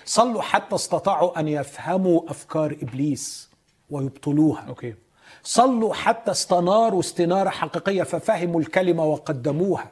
صلوا 0.04 0.42
حتى 0.42 0.74
استطاعوا 0.74 1.40
أن 1.40 1.48
يفهموا 1.48 2.30
أفكار 2.30 2.76
إبليس 2.82 3.50
ويبطلوها. 3.90 4.64
أوكي. 4.68 4.94
صلوا 5.42 5.94
حتى 5.94 6.30
استناروا 6.30 7.00
استنارة 7.00 7.48
حقيقية 7.48 8.02
ففهموا 8.02 8.60
الكلمة 8.60 9.04
وقدموها. 9.04 9.90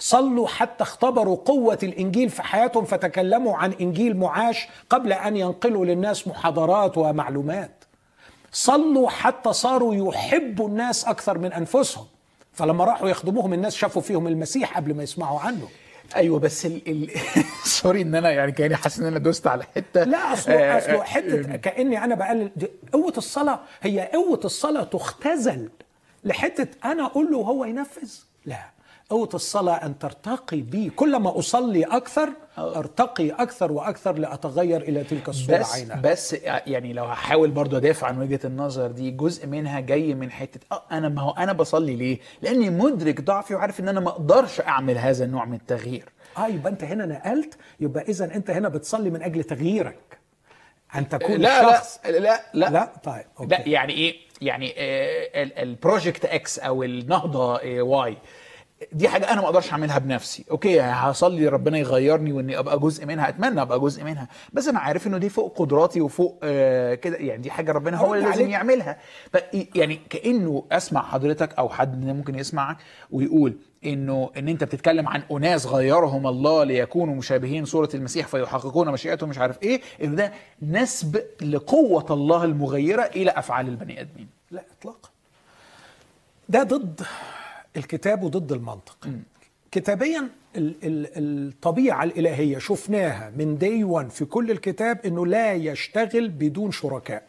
صلوا 0.00 0.48
حتى 0.48 0.84
اختبروا 0.84 1.36
قوة 1.36 1.78
الإنجيل 1.82 2.30
في 2.30 2.42
حياتهم 2.42 2.84
فتكلموا 2.84 3.56
عن 3.56 3.72
إنجيل 3.72 4.16
معاش 4.16 4.68
قبل 4.90 5.12
أن 5.12 5.36
ينقلوا 5.36 5.86
للناس 5.86 6.28
محاضرات 6.28 6.98
ومعلومات. 6.98 7.84
صلوا 8.52 9.10
حتى 9.10 9.52
صاروا 9.52 9.94
يحبوا 9.94 10.68
الناس 10.68 11.04
أكثر 11.04 11.38
من 11.38 11.52
أنفسهم. 11.52 12.06
فلما 12.52 12.84
راحوا 12.84 13.08
يخدموهم 13.08 13.52
الناس 13.52 13.76
شافوا 13.76 14.02
فيهم 14.02 14.26
المسيح 14.26 14.76
قبل 14.76 14.94
ما 14.94 15.02
يسمعوا 15.02 15.40
عنه. 15.40 15.68
أيوه 16.16 16.38
بس 16.38 16.66
ال... 16.66 16.82
ال... 16.88 17.10
sorry 17.64 18.02
إن 18.02 18.14
أنا 18.14 18.30
يعني 18.30 18.52
كأني 18.52 18.76
حاسس 18.76 19.00
إن 19.00 19.06
أنا 19.06 19.18
دوست 19.18 19.46
على 19.46 19.64
حتة. 19.76 20.04
لا 20.04 20.32
اصله 20.32 20.54
آه، 20.54 20.78
اصله 20.78 21.00
آه، 21.00 21.02
حتة 21.02 21.56
كأني 21.56 22.04
أنا 22.04 22.14
بقلل. 22.14 22.50
قوة 22.92 23.14
الصلاة 23.16 23.60
هي 23.82 24.10
قوة 24.12 24.40
الصلاة 24.44 24.82
تختزل 24.82 25.68
لحتة 26.24 26.68
أنا 26.84 27.06
أقول 27.06 27.30
له 27.30 27.38
وهو 27.38 27.64
ينفذ. 27.64 28.10
لا. 28.46 28.79
قوة 29.10 29.28
الصلاة 29.34 29.74
أن 29.86 29.98
ترتقي 29.98 30.60
بي 30.60 30.90
كلما 30.90 31.38
أصلي 31.38 31.84
أكثر 31.84 32.28
أرتقي 32.58 33.30
أكثر 33.30 33.72
وأكثر 33.72 34.18
لأتغير 34.18 34.80
إلى 34.82 35.04
تلك 35.04 35.28
الصورة 35.28 35.58
بس 35.58 35.74
عينها 35.74 35.96
بس 36.00 36.32
يعني 36.66 36.92
لو 36.92 37.04
هحاول 37.04 37.50
برضو 37.50 37.76
أدافع 37.76 38.06
عن 38.06 38.20
وجهة 38.20 38.40
النظر 38.44 38.86
دي 38.90 39.10
جزء 39.10 39.46
منها 39.46 39.80
جاي 39.80 40.14
من 40.14 40.30
حتة 40.30 40.60
آه 40.72 40.82
أنا 40.92 41.08
ما 41.08 41.22
هو 41.22 41.30
أنا 41.30 41.52
بصلي 41.52 41.96
ليه؟ 41.96 42.18
لأني 42.42 42.70
مدرك 42.70 43.20
ضعفي 43.20 43.54
وعارف 43.54 43.80
إن 43.80 43.88
أنا 43.88 44.00
ما 44.00 44.08
أقدرش 44.08 44.60
أعمل 44.60 44.98
هذا 44.98 45.24
النوع 45.24 45.44
من 45.44 45.54
التغيير. 45.54 46.08
آه 46.38 46.46
يبقى 46.48 46.72
أنت 46.72 46.84
هنا 46.84 47.06
نقلت 47.06 47.54
يبقى 47.80 48.02
إذا 48.08 48.24
أنت 48.34 48.50
هنا 48.50 48.68
بتصلي 48.68 49.10
من 49.10 49.22
أجل 49.22 49.44
تغييرك 49.44 50.18
أن 50.94 51.08
تكون 51.08 51.36
لا 51.36 51.62
شخص 51.76 52.00
لا 52.04 52.10
لا 52.18 52.40
لا 52.54 52.70
لا 52.70 52.92
طيب 53.04 53.24
okay. 53.40 53.50
لا 53.54 53.68
يعني 53.68 53.92
إيه؟ 53.92 54.14
يعني 54.40 54.74
آه، 54.78 55.42
ال- 55.42 55.58
ال 55.58 55.66
project 55.66 56.24
X 56.24 56.58
أو 56.58 56.82
النهضة 56.82 57.56
آه، 57.56 57.82
Y 57.82 58.16
دي 58.92 59.08
حاجة 59.08 59.32
أنا 59.32 59.40
ما 59.40 59.46
أقدرش 59.46 59.72
أعملها 59.72 59.98
بنفسي. 59.98 60.44
okay 60.50 60.80
هصلي 60.80 61.48
ربنا 61.48 61.78
يغيرني 61.78 62.32
وإني 62.32 62.58
أبقى 62.58 62.78
جزء 62.78 63.06
منها 63.06 63.28
أتمنى 63.28 63.62
أبقى 63.62 63.80
جزء 63.80 64.04
منها 64.04 64.28
بس 64.52 64.68
أنا 64.68 64.78
عارف 64.78 65.06
إنه 65.06 65.18
دي 65.18 65.28
فوق 65.28 65.58
قدراتي 65.58 66.00
وفوق 66.00 66.38
آه 66.42 66.94
كده 66.94 67.16
يعني 67.16 67.42
دي 67.42 67.50
حاجة 67.50 67.72
ربنا 67.72 67.96
هو 67.96 68.14
اللي 68.14 68.26
لازم 68.26 68.40
عليك. 68.42 68.52
يعملها. 68.52 68.98
يعني 69.74 70.00
كأنه 70.10 70.64
أسمع 70.72 71.02
حضرتك 71.02 71.54
أو 71.58 71.68
حد 71.68 72.04
ممكن 72.04 72.38
يسمعك 72.38 72.76
ويقول 73.10 73.56
إنه 73.84 74.30
إن 74.36 74.48
أنت 74.48 74.64
بتتكلم 74.64 75.08
عن 75.08 75.22
أناس 75.32 75.66
غيرهم 75.66 76.26
الله 76.26 76.64
ليكونوا 76.64 77.14
مشابهين 77.14 77.64
صورة 77.64 77.88
المسيح 77.94 78.26
فيحققون 78.26 78.88
مشيئته 78.88 79.26
مش 79.26 79.38
عارف 79.38 79.62
إيه 79.62 79.80
إنه 80.02 80.16
ده 80.16 80.32
نسب 80.62 81.22
لقوة 81.42 82.06
الله 82.10 82.44
المغيرة 82.44 83.02
إلى 83.02 83.30
أفعال 83.30 83.68
البني 83.68 84.00
آدمين. 84.00 84.28
لا 84.50 84.62
اطلاقا. 84.80 85.08
ده 86.48 86.62
ضد 86.62 87.00
الكتاب 87.76 88.22
وضد 88.22 88.52
المنطق. 88.52 89.08
كتابيا 89.70 90.28
ال- 90.56 90.74
ال- 90.84 91.48
الطبيعة 91.48 92.04
الإلهية 92.04 92.58
شفناها 92.58 93.30
من 93.36 93.58
دي 93.58 93.84
1 93.84 94.10
في 94.10 94.24
كل 94.24 94.50
الكتاب 94.50 95.06
إنه 95.06 95.26
لا 95.26 95.52
يشتغل 95.52 96.28
بدون 96.28 96.72
شركاء. 96.72 97.22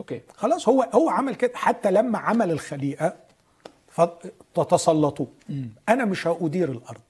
okay. 0.00 0.20
خلاص 0.36 0.68
هو 0.68 0.82
هو 0.94 1.10
عمل 1.10 1.34
كده 1.34 1.52
حتى 1.54 1.90
لما 1.90 2.18
عمل 2.18 2.50
الخليقة 2.50 3.14
فتتسلطوا. 3.88 5.26
أنا 5.88 6.04
مش 6.04 6.26
هأدير 6.26 6.70
الأرض. 6.72 7.00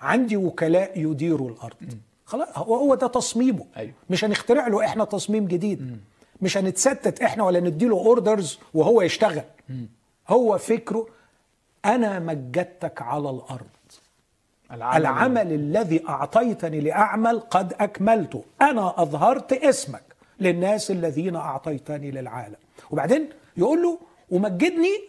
عندي 0.00 0.36
وكلاء 0.36 0.92
يديروا 1.00 1.50
الأرض. 1.50 1.76
خلاص 2.24 2.48
هو 2.58 2.74
هو 2.74 2.94
ده 2.94 3.06
تصميمه. 3.06 3.66
أيوه. 3.76 3.92
مش 4.10 4.24
هنخترع 4.24 4.68
له 4.68 4.84
إحنا 4.84 5.04
تصميم 5.04 5.46
جديد. 5.46 6.00
مش 6.42 6.56
هنتستت 6.56 7.22
إحنا 7.22 7.44
ولا 7.44 7.60
نديله 7.60 7.96
orders 7.96 8.58
وهو 8.74 9.02
يشتغل. 9.02 9.42
هو 10.28 10.58
فكره 10.58 11.06
أنا 11.84 12.18
مجدتك 12.18 13.02
على 13.02 13.30
الأرض. 13.30 13.66
العمل 14.72 15.52
الذي 15.52 16.08
أعطيتني 16.08 16.80
لأعمل 16.80 17.40
قد 17.40 17.72
أكملته. 17.80 18.44
أنا 18.62 19.02
أظهرت 19.02 19.52
اسمك 19.52 20.02
للناس 20.40 20.90
الذين 20.90 21.36
أعطيتني 21.36 22.10
للعالم. 22.10 22.56
وبعدين 22.90 23.28
يقول 23.56 23.82
له 23.82 23.98
ومجدني 24.30 25.08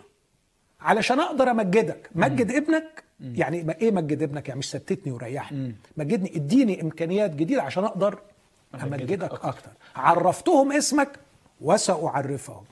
علشان 0.82 1.20
أقدر 1.20 1.52
أمجدك. 1.52 2.10
مجد 2.16 2.52
ابنك؟ 2.52 3.04
يعني 3.20 3.64
ما 3.64 3.76
إيه 3.82 3.92
مجد 3.92 4.22
ابنك؟ 4.24 4.48
يعني 4.48 4.60
مش 4.60 4.70
ستتني 4.70 5.14
وريحني. 5.14 5.76
مجدني 5.98 6.36
اديني 6.36 6.82
إمكانيات 6.82 7.32
جديدة 7.32 7.62
عشان 7.62 7.84
أقدر 7.84 8.20
أمجدك 8.84 9.34
أكتر. 9.34 9.72
عرفتهم 9.96 10.72
اسمك 10.72 11.10
وسأعرفهم. 11.62 12.64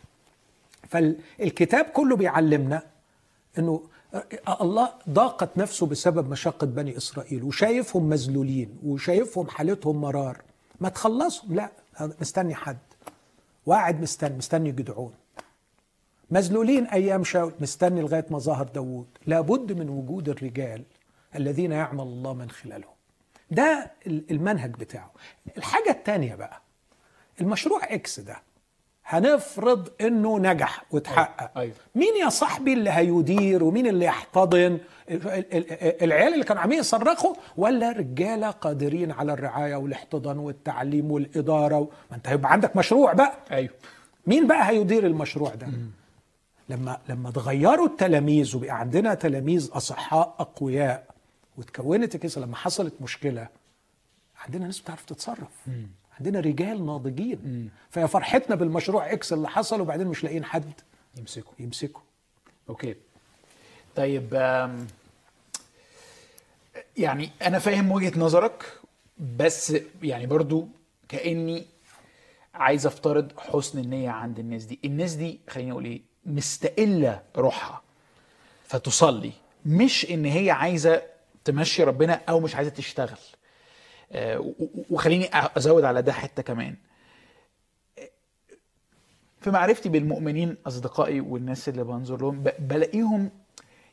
فالكتاب 0.89 1.85
كله 1.85 2.15
بيعلمنا 2.15 2.81
إنه 3.57 3.83
الله 4.61 4.93
ضاقت 5.09 5.57
نفسه 5.57 5.85
بسبب 5.85 6.29
مشقة 6.29 6.67
بني 6.67 6.97
إسرائيل 6.97 7.43
وشايفهم 7.43 8.03
مذلولين 8.09 8.77
وشايفهم 8.85 9.47
حالتهم 9.49 10.01
مرار. 10.01 10.41
ما 10.79 10.89
تخلصهم؟ 10.89 11.55
لا. 11.55 11.71
مستني 12.21 12.55
حد. 12.55 12.77
وقاعد 13.65 14.01
مستني 14.01 14.37
مستني 14.37 14.71
جدعون. 14.71 15.13
مذلولين 16.31 16.85
أيام 16.85 17.23
شاول 17.23 17.53
مستني 17.59 18.01
لغاية 18.01 18.25
ما 18.29 18.39
ظهر 18.39 18.67
داوود. 18.67 19.07
لابد 19.27 19.71
من 19.71 19.89
وجود 19.89 20.29
الرجال 20.29 20.83
الذين 21.35 21.71
يعمل 21.71 22.01
الله 22.01 22.33
من 22.33 22.49
خلالهم. 22.51 22.93
ده 23.51 23.91
المنهج 24.07 24.71
بتاعه. 24.71 25.11
الحاجة 25.57 25.89
التانية 25.89 26.35
بقى 26.35 26.61
المشروع 27.41 27.93
إكس 27.93 28.19
ده. 28.19 28.41
هنفرض 29.12 29.89
إنه 30.01 30.39
نجح 30.39 30.84
وتحقق. 30.91 31.57
أيوة. 31.57 31.74
مين 31.95 32.14
يا 32.24 32.30
صاحبي 32.30 32.74
اللي 32.74 32.89
هيدير 32.89 33.64
ومين 33.64 33.88
اللي 33.88 34.05
يحتضن؟ 34.05 34.57
ال- 35.10 35.28
ال- 35.28 35.53
ال- 35.72 36.03
العيال 36.03 36.34
اللي 36.34 36.45
كانوا 36.45 36.62
عاملين 36.62 36.80
يصرخوا 36.80 37.34
ولا 37.57 37.91
رجالة 37.91 38.49
قادرين 38.49 39.12
على 39.12 39.34
الرعاية 39.34 39.76
والاحتضان 39.76 40.38
والتعليم 40.38 41.12
والإدارة 41.12 41.78
و... 41.80 41.88
ما 42.12 42.18
أنت 42.18 42.28
هيبقى 42.28 42.51
عندك 42.51 42.76
مشروع 42.76 43.14
بقى. 43.14 43.34
أيوه. 43.51 43.70
مين 44.28 44.47
بقى 44.47 44.70
هيدير 44.70 45.05
المشروع 45.05 45.55
ده؟ 45.55 45.68
لما 46.70 46.97
لما 47.10 47.30
اتغيروا 47.30 47.88
التلاميذ 47.88 48.55
وبقى 48.57 48.80
عندنا 48.80 49.14
تلاميذ 49.14 49.70
أصحاء 49.74 50.36
أقوياء 50.39 51.03
وتكونت 51.57 52.16
الكنيسة 52.16 52.41
لما 52.41 52.55
حصلت 52.55 52.93
مشكلة 53.01 53.47
عندنا 54.45 54.66
ناس 54.66 54.80
بتعرف 54.80 55.05
تتصرف. 55.05 55.68
عندنا 56.20 56.39
رجال 56.39 56.86
ناضجين. 56.86 57.70
فيا 57.89 58.05
فرحتنا 58.05 58.55
بالمشروع 58.55 59.13
X 59.13 59.34
اللي 59.34 59.49
حصل 59.49 59.82
وبعدين 59.82 60.07
مش 60.07 60.24
لاقيين 60.24 60.45
حد 60.45 60.72
يمسكوا 61.17 61.53
يمسكه. 61.59 62.01
okay. 62.70 62.95
طيب 63.95 64.34
يعني 66.97 67.30
أنا 67.41 67.59
فاهم 67.59 67.91
وجهة 67.91 68.20
نظرك 68.20 68.74
بس 69.38 69.76
يعني 70.03 70.26
برضو 70.26 70.67
كأني 71.09 71.65
عايز 72.53 72.86
أفترض 72.86 73.32
حسن 73.39 73.80
النية 73.80 74.09
عند 74.09 74.39
الناس 74.39 74.63
دي. 74.63 74.80
الناس 74.86 75.13
دي 75.13 75.39
خليني 75.49 75.72
أقول 75.72 75.86
إيه 75.86 76.01
مستقلة 76.26 77.22
روحها 77.36 77.82
فتصلي. 78.67 79.32
مش 79.65 80.11
إن 80.11 80.26
هي 80.26 80.51
عايزة 80.51 81.01
تمشي 81.45 81.84
ربنا 81.84 82.22
أو 82.30 82.39
مش 82.39 82.55
عايزة 82.55 82.72
تشتغل. 82.72 83.17
وخليني 84.89 85.30
أزود 85.34 85.84
على 85.84 86.01
ده 86.01 86.14
حتة 86.14 86.43
كمان. 86.43 86.76
في 89.41 89.51
معرفتي 89.51 89.89
بالمؤمنين 89.89 90.57
أصدقائي 90.68 91.20
والناس 91.20 91.70
اللي 91.70 91.84
بنظر 91.84 92.22
لهم 92.22 92.43
بلاقيهم 92.60 93.30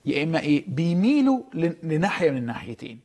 يا 0.05 0.23
إما 0.23 0.41
إيه 0.41 0.65
بيميلوا 0.69 1.41
لناحية 1.83 2.31
من 2.31 2.37
الناحيتين. 2.37 3.01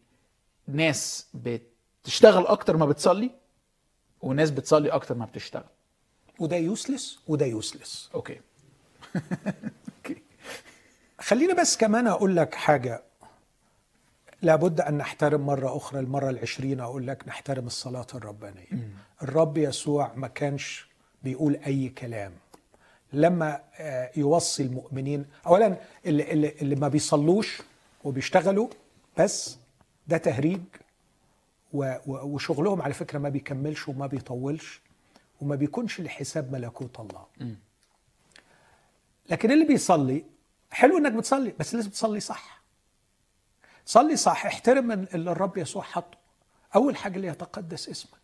ناس 0.67 1.27
بتشتغل 1.33 2.47
أكتر 2.47 2.77
ما 2.77 2.85
بتصلي 2.85 3.31
وناس 4.21 4.51
بتصلي 4.51 4.89
أكتر 4.89 5.15
ما 5.15 5.25
بتشتغل. 5.25 5.63
وده 6.39 6.55
يسلس 6.55 7.19
وده 7.27 7.45
يسلس 7.45 8.09
okay. 8.15 8.39
okay. 9.97 10.21
خليني 11.19 11.53
بس 11.53 11.77
كمان 11.77 12.07
أقول 12.07 12.35
لك 12.35 12.55
حاجة. 12.55 13.03
لابد 14.41 14.81
أن 14.81 14.97
نحترم 14.97 15.45
مرة 15.45 15.77
أخرى 15.77 15.99
المرة 15.99 16.29
العشرين 16.29 16.79
أقول 16.79 17.07
لك 17.07 17.27
نحترم 17.27 17.67
الصلاة 17.67 18.07
الربانية. 18.15 18.89
الرب 19.23 19.57
يسوع 19.57 20.11
ما 20.15 20.27
كانش 20.27 20.87
بيقول 21.23 21.55
أي 21.55 21.89
كلام. 21.89 22.31
لما 23.13 23.61
آه، 23.79 24.11
يوصي 24.15 24.63
المؤمنين 24.63 25.25
أولا 25.47 25.77
اللي, 26.05 26.31
اللي, 26.31 26.53
اللي 26.61 26.75
ما 26.75 26.87
بيصلوش 26.87 27.61
وبيشتغلوا 28.03 28.67
بس 29.17 29.57
ده 30.07 30.17
تهريج 30.17 30.61
وشغلهم 32.07 32.81
على 32.81 32.93
فكرة 32.93 33.19
ما 33.19 33.29
بيكملش 33.29 33.87
وما 33.87 34.07
بيطولش 34.07 34.81
وما 35.41 35.55
بيكونش 35.55 36.01
لحساب 36.01 36.51
ملكوت 36.53 36.99
الله. 36.99 37.25
لكن 39.29 39.51
اللي 39.51 39.65
بيصلي 39.65 40.25
حلو 40.71 40.97
إنك 40.97 41.11
بتصلي 41.11 41.53
بس 41.59 41.75
لازم 41.75 41.89
تصلي 41.89 42.19
صح. 42.19 42.60
صلي 43.85 44.15
صح 44.15 44.45
احترم 44.45 44.91
اللي 44.91 45.31
الرب 45.31 45.57
يسوع 45.57 45.83
حطه. 45.83 46.17
أول 46.75 46.95
حاجة 46.95 47.15
اللي 47.15 47.27
يتقدس 47.27 47.89
اسمك. 47.89 48.21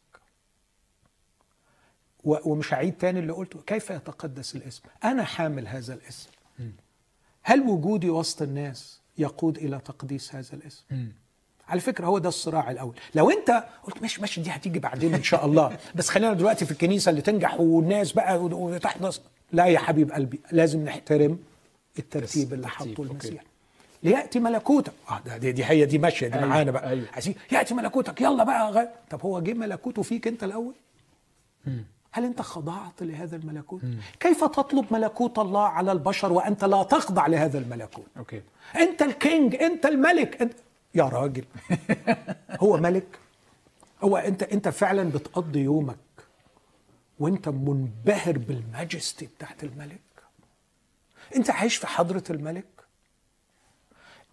ومش 2.23 2.73
هعيد 2.73 2.93
تاني 2.97 3.19
اللي 3.19 3.33
قلته 3.33 3.61
كيف 3.67 3.89
يتقدس 3.89 4.55
الاسم؟ 4.55 4.83
أنا 5.03 5.23
حامل 5.23 5.67
هذا 5.67 5.93
الاسم. 5.93 6.29
هل 7.43 7.61
وجودي 7.61 8.09
وسط 8.09 8.41
الناس 8.41 8.99
يقود 9.17 9.57
إلى 9.57 9.79
تقديس 9.85 10.35
هذا 10.35 10.53
الاسم؟ 10.53 10.83
على 11.67 11.79
فكرة 11.81 12.05
هو 12.05 12.17
ده 12.17 12.29
الصراع 12.29 12.71
الأول. 12.71 12.95
لو 13.15 13.29
أنت 13.31 13.63
قلت 13.83 14.01
ماشي 14.01 14.21
ماشي 14.21 14.41
دي 14.41 14.49
هتيجي 14.49 14.79
بعدين 14.79 15.13
إن 15.13 15.23
شاء 15.23 15.45
الله. 15.45 15.77
بس 15.95 16.09
خلينا 16.09 16.33
دلوقتي 16.33 16.65
في 16.65 16.71
الكنيسة 16.71 17.09
اللي 17.09 17.21
تنجح 17.21 17.59
والناس 17.59 18.11
بقى 18.11 18.43
وتحدث 18.43 19.19
لا 19.51 19.65
يا 19.65 19.79
حبيب 19.79 20.11
قلبي 20.11 20.39
لازم 20.51 20.85
نحترم 20.85 21.39
الترتيب 21.99 22.53
اللي 22.53 22.67
حطه 22.67 22.89
أوكي. 22.89 23.01
المسيح. 23.01 23.43
ليأتي 24.07 24.39
ملكوتك. 24.39 24.93
آه 25.09 25.19
ده 25.25 25.37
دي, 25.37 25.51
دي 25.51 25.65
هي 25.65 25.85
دي 25.85 25.97
ماشية 25.97 26.27
دي 26.27 26.35
أيوة، 26.35 26.47
معانا 26.47 26.71
بقى. 26.71 26.89
أيوة. 26.89 27.07
عايزين 27.13 27.35
يأتي 27.51 27.73
ملكوتك. 27.73 28.21
يلا 28.21 28.43
بقى 28.43 28.71
غ... 28.71 28.85
طب 29.09 29.21
هو 29.21 29.39
جه 29.39 29.53
ملكوته 29.53 30.01
فيك 30.01 30.27
انت 30.27 30.43
الأول؟ 30.43 30.73
هل 32.11 32.25
انت 32.25 32.41
خضعت 32.41 33.01
لهذا 33.03 33.35
الملكوت؟ 33.35 33.81
كيف 34.19 34.43
تطلب 34.43 34.85
ملكوت 34.93 35.39
الله 35.39 35.63
على 35.67 35.91
البشر 35.91 36.33
وأنت 36.33 36.63
لا 36.63 36.83
تخضع 36.83 37.27
لهذا 37.27 37.59
الملكوت؟ 37.59 38.05
okay. 38.17 38.41
انت 38.75 39.01
ال 39.01 39.12
king 39.12 39.55
انت 39.55 39.85
الملك 39.85 40.41
انت 40.41 40.53
يا 40.95 41.03
راجل. 41.03 41.45
هو 42.63 42.77
ملك؟ 42.77 43.19
هو 44.03 44.17
انت 44.17 44.43
انت 44.43 44.69
فعلا 44.69 45.09
بتقضي 45.09 45.59
يومك 45.59 45.97
وانت 47.19 47.49
منبهر 47.49 48.37
بال 48.37 48.57
majesty 48.57 49.25
بتاعت 49.37 49.63
الملك؟ 49.63 49.99
انت 51.35 51.49
عايش 51.49 51.75
في 51.75 51.87
حضرة 51.87 52.23
الملك؟ 52.29 52.65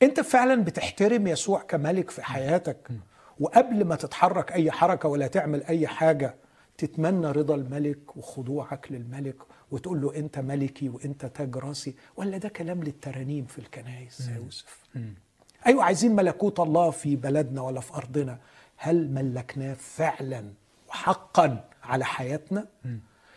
انت 0.04 0.20
فعلا 0.20 0.64
بتحترم 0.64 1.26
يسوع 1.26 1.62
كملك 1.62 2.10
في 2.10 2.22
حياتك 2.22 2.88
وقبل 3.40 3.84
ما 3.84 3.96
تتحرك 3.96 4.52
أي 4.52 4.70
حركة 4.70 5.08
ولا 5.08 5.26
تعمل 5.26 5.62
أي 5.64 5.86
حاجة 5.86 6.34
تتمنى 6.78 7.26
رضا 7.30 7.54
الملك 7.54 8.16
وخضوعك 8.16 8.92
للملك 8.92 9.36
وتقول 9.70 10.00
له 10.02 10.16
أنت 10.16 10.38
ملكي 10.38 10.88
وأنت 10.88 11.26
تاج 11.26 11.56
راسي 11.56 11.94
ولا 12.16 12.38
ده 12.38 12.48
كلام 12.48 12.82
للترانيم 12.82 13.44
في 13.44 13.58
الكنائس 13.58 14.28
يا 14.28 14.36
يوسف؟ 14.36 14.78
أيوه 15.66 15.84
عايزين 15.84 16.14
ملكوت 16.16 16.60
الله 16.60 16.90
في 16.90 17.16
بلدنا 17.16 17.62
ولا 17.62 17.80
في 17.80 17.94
أرضنا. 17.94 18.38
هل 18.76 19.10
ملكناه 19.10 19.74
فعلا 19.74 20.52
وحقا 20.88 21.64
على 21.82 22.04
حياتنا؟ 22.04 22.66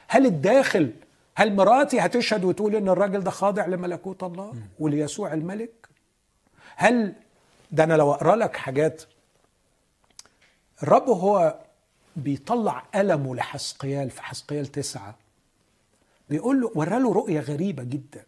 هل 0.08 0.26
الداخل 0.26 0.94
هل 1.36 1.56
مراتي 1.56 2.00
هتشهد 2.00 2.44
وتقول 2.44 2.76
إن 2.76 2.90
الراجل 2.90 3.20
ده 3.24 3.32
خاضع 3.32 3.66
لملكوت 3.66 4.24
الله 4.24 4.54
وليسوع 4.80 5.34
الملك؟ 5.34 5.87
هل 6.80 7.14
ده 7.72 7.84
أنا 7.84 7.94
لو 7.94 8.12
أقرأ 8.12 8.36
لك 8.36 8.56
حاجات 8.58 9.04
الرب 10.84 11.10
هو 11.10 11.60
بيطلع 12.16 12.84
ألمه 12.96 13.36
لحسقيال 13.36 14.10
في 14.10 14.22
حسقيال 14.22 14.68
تسعة 14.68 15.16
بيقول 16.30 16.62
له 16.62 16.72
وراله 16.76 17.14
رؤية 17.14 17.40
غريبة 17.40 17.84
جدا 17.84 18.24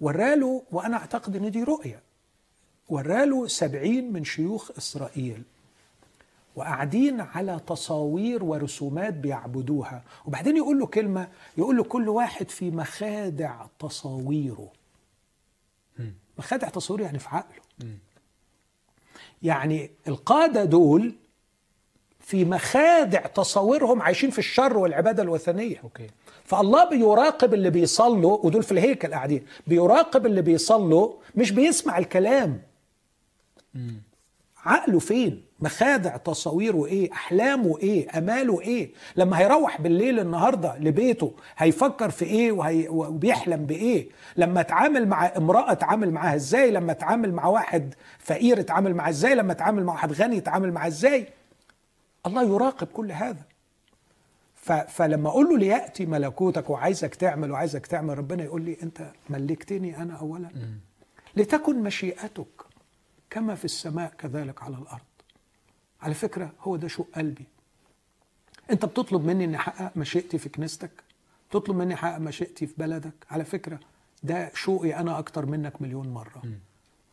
وراله 0.00 0.62
وأنا 0.72 0.96
أعتقد 0.96 1.36
إن 1.36 1.50
دي 1.50 1.62
رؤية 1.62 2.00
وراله 2.88 3.46
سبعين 3.46 4.12
من 4.12 4.24
شيوخ 4.24 4.70
إسرائيل 4.78 5.42
وقاعدين 6.56 7.20
على 7.20 7.60
تصاوير 7.66 8.44
ورسومات 8.44 9.14
بيعبدوها 9.14 10.02
وبعدين 10.26 10.56
يقول 10.56 10.78
له 10.78 10.86
كلمة 10.86 11.28
يقول 11.58 11.76
له 11.76 11.84
كل 11.84 12.08
واحد 12.08 12.48
في 12.50 12.70
مخادع 12.70 13.66
تصاويره. 13.78 14.68
مخادع 16.38 16.68
تصوير 16.68 17.00
يعني 17.00 17.18
في 17.18 17.28
عقله. 17.28 17.60
يعني 19.42 19.90
القادة 20.08 20.64
دول 20.64 21.14
في 22.20 22.44
مخادع 22.44 23.20
تصاويرهم 23.20 24.02
عايشين 24.02 24.30
في 24.30 24.38
الشر 24.38 24.76
والعبادة 24.78 25.22
الوثنية. 25.22 25.80
أوكي. 25.84 26.06
فالله 26.44 26.88
بيراقب 26.88 27.54
اللي 27.54 27.70
بيصلوا 27.70 28.38
ودول 28.46 28.62
في 28.62 28.72
الهيكل 28.72 29.08
قاعدين 29.10 29.46
بيراقب 29.66 30.26
اللي 30.26 30.42
بيصلوا 30.42 31.12
مش 31.34 31.50
بيسمع 31.50 31.98
الكلام. 31.98 32.62
عقله 34.64 34.98
فين؟ 34.98 35.44
مخادع 35.60 36.16
تصاويره 36.16 36.86
إيه؟ 36.86 37.12
أحلامه 37.12 37.78
إيه؟ 37.78 38.18
أماله 38.18 38.60
إيه؟ 38.60 38.90
لما 39.16 39.38
هيروح 39.38 39.80
بالليل 39.80 40.20
النهارده 40.20 40.76
لبيته 40.78 41.32
هيفكر 41.56 42.10
في 42.10 42.24
إيه؟ 42.24 42.52
وهي 42.52 42.88
وبيحلم 42.88 43.66
بإيه؟ 43.66 44.08
لما 44.36 44.60
اتعامل 44.60 45.08
مع 45.08 45.32
امرأة 45.36 45.72
اتعامل 45.72 46.10
معاها 46.10 46.34
إزاي؟ 46.34 46.70
لما 46.70 46.92
اتعامل 46.92 47.32
مع 47.32 47.46
واحد 47.46 47.94
فقير 48.18 48.60
اتعامل 48.60 48.94
معاه 48.94 49.10
إزاي؟ 49.10 49.34
لما 49.34 49.52
اتعامل 49.52 49.84
مع 49.84 49.92
واحد 49.92 50.12
غني 50.12 50.38
اتعامل 50.38 50.72
معاه 50.72 50.86
إزاي؟ 50.86 51.26
الله 52.26 52.42
يراقب 52.42 52.86
كل 52.86 53.12
هذا. 53.12 53.42
ف... 54.54 54.72
فلما 54.72 55.28
أقول 55.28 55.46
له 55.48 55.58
ليأتي 55.58 56.06
ملكوتك 56.06 56.70
وعايزك 56.70 57.14
تعمل 57.14 57.50
وعايزك 57.50 57.86
تعمل 57.86 58.18
ربنا 58.18 58.44
يقول 58.44 58.62
لي 58.62 58.76
أنت 58.82 59.02
ملكتني 59.30 59.96
أنا 60.02 60.14
اولا. 60.14 60.48
لتكن 61.36 61.82
مشيئتك. 61.82 62.63
كما 63.30 63.54
في 63.54 63.64
السماء 63.64 64.14
كذلك 64.18 64.62
على 64.62 64.76
الأرض. 64.76 65.04
على 66.00 66.14
فكرة 66.14 66.52
هو 66.60 66.76
ده 66.76 66.88
شوق 66.88 67.08
قلبي. 67.14 67.44
أنت 68.70 68.84
بتطلب 68.84 69.24
مني 69.24 69.44
إني 69.44 69.56
أحقق 69.56 69.96
مشيئتي 69.96 70.38
في 70.38 70.48
كنيستك؟ 70.48 70.90
تطلب 71.50 71.76
مني 71.76 71.94
أحقق 71.94 72.18
مشيئتي 72.18 72.66
في 72.66 72.74
بلدك؟ 72.78 73.14
على 73.30 73.44
فكرة 73.44 73.80
ده 74.22 74.50
شوقي 74.54 74.96
أنا 74.96 75.18
أكتر 75.18 75.46
منك 75.46 75.82
مليون 75.82 76.08
مرة. 76.08 76.42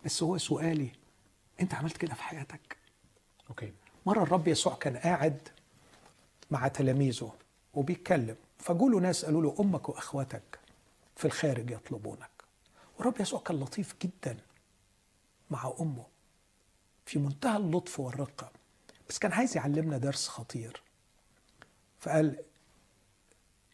بس 0.05 0.23
هو 0.23 0.37
سؤالي 0.37 0.89
أنت 1.61 1.73
عملت 1.73 1.97
كده 1.97 2.13
في 2.13 2.23
حياتك؟ 2.23 2.77
أوكي. 3.49 3.73
مرة 4.05 4.23
الرب 4.23 4.47
يسوع 4.47 4.75
كان 4.75 4.97
قاعد 4.97 5.47
مع 6.51 6.67
تلاميذه 6.67 7.33
وبيتكلم 7.73 8.35
فجوله 8.59 8.99
ناس 8.99 9.25
قالوا 9.25 9.41
له 9.41 9.55
أمك 9.59 9.89
وأخواتك 9.89 10.59
في 11.15 11.25
الخارج 11.25 11.71
يطلبونك. 11.71 12.29
والرب 12.97 13.21
يسوع 13.21 13.39
كان 13.39 13.59
لطيف 13.59 13.95
جدا. 14.01 14.37
مع 15.51 15.73
أمه. 15.79 16.05
في 17.05 17.19
منتهى 17.19 17.57
اللطف 17.57 17.99
والرقة. 17.99 18.51
بس 19.09 19.19
كان 19.19 19.31
عايز 19.31 19.57
يعلمنا 19.57 19.97
درس 19.97 20.27
خطير. 20.27 20.81
فقال 21.99 22.43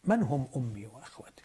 من 0.04 0.22
هم 0.22 0.48
أمي 0.56 0.86
وأخواتي؟ 0.86 1.42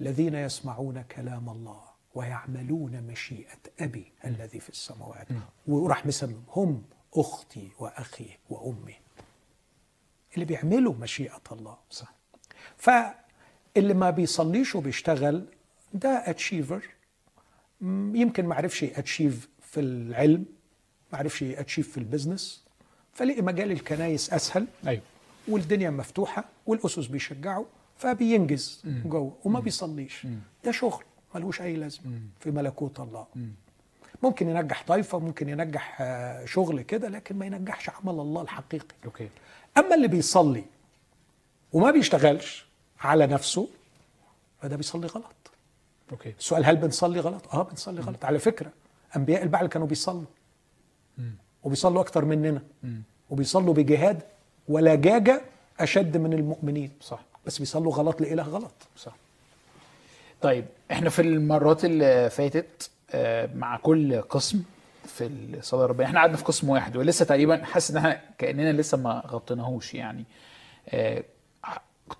الذين 0.00 0.34
يسمعون 0.34 1.02
كلام 1.02 1.48
الله 1.48 1.84
ويعملون 2.14 3.02
مشيئة 3.02 3.58
أبي 3.80 4.12
الذي 4.24 4.60
في 4.60 4.68
السماوات. 4.68 5.26
وراح 5.66 6.06
مسميهم 6.06 6.84
أختي 7.14 7.70
وأخي 7.78 8.38
وأمي. 8.50 8.96
اللي 10.34 10.44
بيعملوا 10.44 10.94
مشيئة 10.94 11.42
الله. 11.52 11.78
صح. 11.90 12.12
فاللي 12.76 13.94
ما 13.94 14.10
بيصليش 14.10 14.74
وبيشتغل 14.74 15.46
ده 15.94 16.08
achiever 16.30 16.88
يمكن 18.14 18.46
ما 18.46 18.54
عرفش 18.54 18.84
achieve 18.84 19.48
في 19.62 19.80
العلم 19.80 20.44
ما 21.12 21.18
عرفش 21.18 21.42
achieve 21.42 21.90
في 21.90 21.98
ال 21.98 22.05
business 22.05 22.64
فلقي 23.12 23.42
مجال 23.42 23.72
الكنايس 23.72 24.32
أسهل 24.32 24.66
أيوه. 24.86 25.02
والدنيا 25.48 25.90
مفتوحة 25.90 26.44
والقسس 26.66 27.06
بيشجعوا 27.06 27.64
فبينجح 27.98 28.82
جوه 28.84 29.36
وما 29.44 29.60
بيصليش. 29.60 30.26
ده 30.64 30.72
شغل 30.72 31.04
ملوش 31.34 31.60
أي 31.60 31.76
لازمة 31.76 32.20
في 32.40 32.50
ملكوت 32.50 33.00
الله. 33.00 33.26
ممكن 34.22 34.48
ينجح 34.48 34.84
طائفه 34.86 35.18
ممكن 35.18 35.48
ينجح 35.48 35.96
آه، 36.00 36.44
شغل 36.44 36.82
كده 36.82 37.08
لكن 37.08 37.36
ما 37.38 37.46
ينجحش 37.46 37.90
عمل 37.90 38.20
الله 38.20 38.42
الحقيقي. 38.42 38.94
okay. 39.04 39.28
أما 39.78 39.94
اللي 39.94 40.08
بيصلي 40.08 40.64
وما 41.72 41.90
بيشتغلش 41.90 42.66
على 43.00 43.26
نفسه 43.26 43.68
فده 44.62 44.76
بيصلي 44.76 45.06
غلط. 45.06 45.43
okay. 46.12 46.34
السؤال 46.38 46.64
هل 46.64 46.76
بنصلي 46.76 47.20
غلط؟ 47.20 47.54
آه 47.54 47.62
بنصلي 47.62 48.00
غلط. 48.00 48.24
على 48.24 48.38
فكرة 48.38 48.72
أنبياء 49.16 49.42
البعل 49.42 49.66
كانوا 49.66 49.86
بيصلوا. 49.86 50.24
وبيصلوا 51.62 52.00
أكتر 52.00 52.24
مننا. 52.24 52.62
وبيصلوا 53.30 53.74
بجهاد 53.74 54.22
ولجاجه 54.68 55.42
أشد 55.80 56.16
من 56.16 56.32
المؤمنين. 56.32 56.90
صح. 57.00 57.20
بس 57.46 57.58
بيصلوا 57.58 57.92
غلط 57.92 58.20
لإله 58.20 58.42
غلط. 58.42 58.74
صح. 58.96 59.16
طيب 60.42 60.64
إحنا 60.92 61.10
في 61.10 61.22
المرات 61.22 61.84
اللي 61.84 62.30
فاتت 62.30 62.90
آه، 63.10 63.50
مع 63.54 63.76
كل 63.76 64.20
قسم 64.22 64.62
في 65.06 65.26
الصلاة 65.26 65.84
الربانيه 65.84 66.08
إحنا 66.08 66.20
قعدنا 66.20 66.36
في 66.36 66.44
قسم 66.44 66.68
واحد 66.68 66.96
ولسه 66.96 67.24
تقريبا 67.24 67.64
حاسس 67.64 67.90
إن 67.90 67.96
إحنا 67.96 68.20
كأننا 68.38 68.72
لسه 68.72 68.98
ما 68.98 69.22
غطيناهوش 69.26 69.94
يعني. 69.94 70.24
آه، 70.88 71.24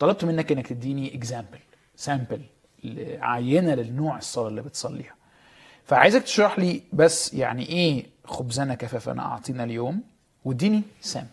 طلبت 0.00 0.24
منك 0.24 0.52
إنك 0.52 0.66
تديني 0.66 1.14
example 1.14 1.58
sample 1.96 2.42
عينة 3.20 3.74
للنوع 3.74 4.18
الصلاة 4.18 4.48
اللي 4.48 4.62
بتصليها. 4.62 5.14
فعايزك 5.84 6.22
تشرح 6.22 6.58
لي 6.58 6.82
بس 6.92 7.34
يعني 7.34 7.68
إيه 7.68 8.06
خبزنا 8.24 8.74
كفافنا 8.74 9.22
أعطينا 9.22 9.64
اليوم 9.64 10.02
وإديني 10.44 10.82
سامبل 11.00 11.28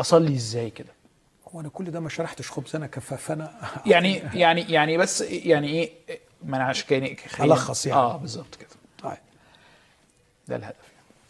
أصلي 0.00 0.34
إزاي 0.34 0.70
كده. 0.70 0.92
هو 1.54 1.60
أنا 1.60 1.68
كل 1.68 1.90
ده 1.90 2.00
ما 2.00 2.08
شرحتش 2.08 2.50
خبزنا 2.50 2.86
كفافنا 2.86 3.60
يعني 3.86 4.14
يعني 4.34 4.60
يعني 4.60 4.96
بس 4.98 5.20
يعني 5.20 5.68
إيه 5.68 5.90
ما 6.44 6.56
أنا 6.56 6.64
عشان 6.64 7.16
ألخص 7.40 7.86
يعني. 7.86 8.00
آه 8.00 8.16
بالظبط 8.16 8.54
كده. 8.54 8.68
طيب. 9.02 9.18
ده 10.48 10.56
الهدف. 10.56 10.76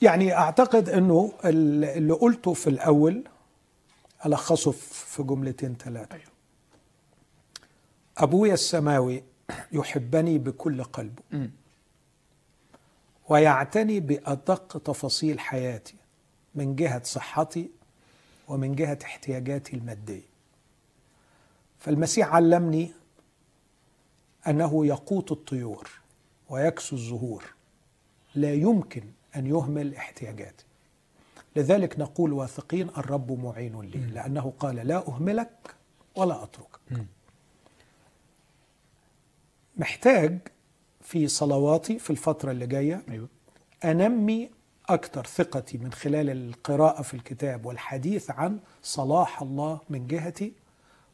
يعني 0.02 0.32
أعتقد 0.34 0.88
إنه 0.88 1.32
ال- 1.44 1.84
اللي 1.84 2.12
قلته 2.12 2.52
في 2.54 2.70
الأول 2.70 3.24
ألخصه 4.26 4.70
في 4.72 5.22
جملتين 5.22 5.76
ثلاثة 5.84 6.14
أيوه. 6.14 6.29
أبويا 8.20 8.54
السماوي 8.54 9.22
يحبني 9.72 10.38
بكل 10.38 10.84
قلبه. 10.84 11.22
ويعتني 13.28 14.00
بأدق 14.00 14.78
تفاصيل 14.78 15.40
حياتي 15.40 15.94
من 16.54 16.76
جهة 16.76 17.02
صحتي 17.04 17.70
ومن 18.48 18.74
جهة 18.74 18.98
احتياجاتي 19.04 19.76
المادية. 19.76 20.30
فالمسيح 21.78 22.34
علمني 22.34 22.92
أنه 24.46 24.86
يقوت 24.86 25.32
الطيور 25.32 25.90
ويكسو 26.48 26.96
الزهور 26.96 27.44
لا 28.34 28.54
يمكن 28.54 29.02
أن 29.36 29.46
يهمل 29.46 29.94
احتياجاتي. 29.94 30.64
لذلك 31.56 31.98
نقول 31.98 32.32
واثقين 32.32 32.88
الرب 32.88 33.44
معين 33.44 33.80
لي 33.80 33.98
لأنه 33.98 34.52
قال 34.58 34.76
لا 34.76 35.08
أهملك 35.08 35.74
ولا 36.16 36.42
أتركك. 36.42 36.80
محتاج 39.76 40.38
في 41.00 41.28
صلواتي 41.28 41.98
في 41.98 42.10
الفترة 42.10 42.50
اللي 42.50 42.66
جاية 42.66 43.02
أيوه. 43.10 43.28
أنمي 43.84 44.50
أكثر 44.88 45.26
ثقتي 45.26 45.78
من 45.78 45.92
خلال 45.92 46.30
القراءة 46.30 47.02
في 47.02 47.14
الكتاب 47.14 47.66
والحديث 47.66 48.30
عن 48.30 48.58
صلاح 48.82 49.42
الله 49.42 49.80
من 49.90 50.06
جهتي 50.06 50.52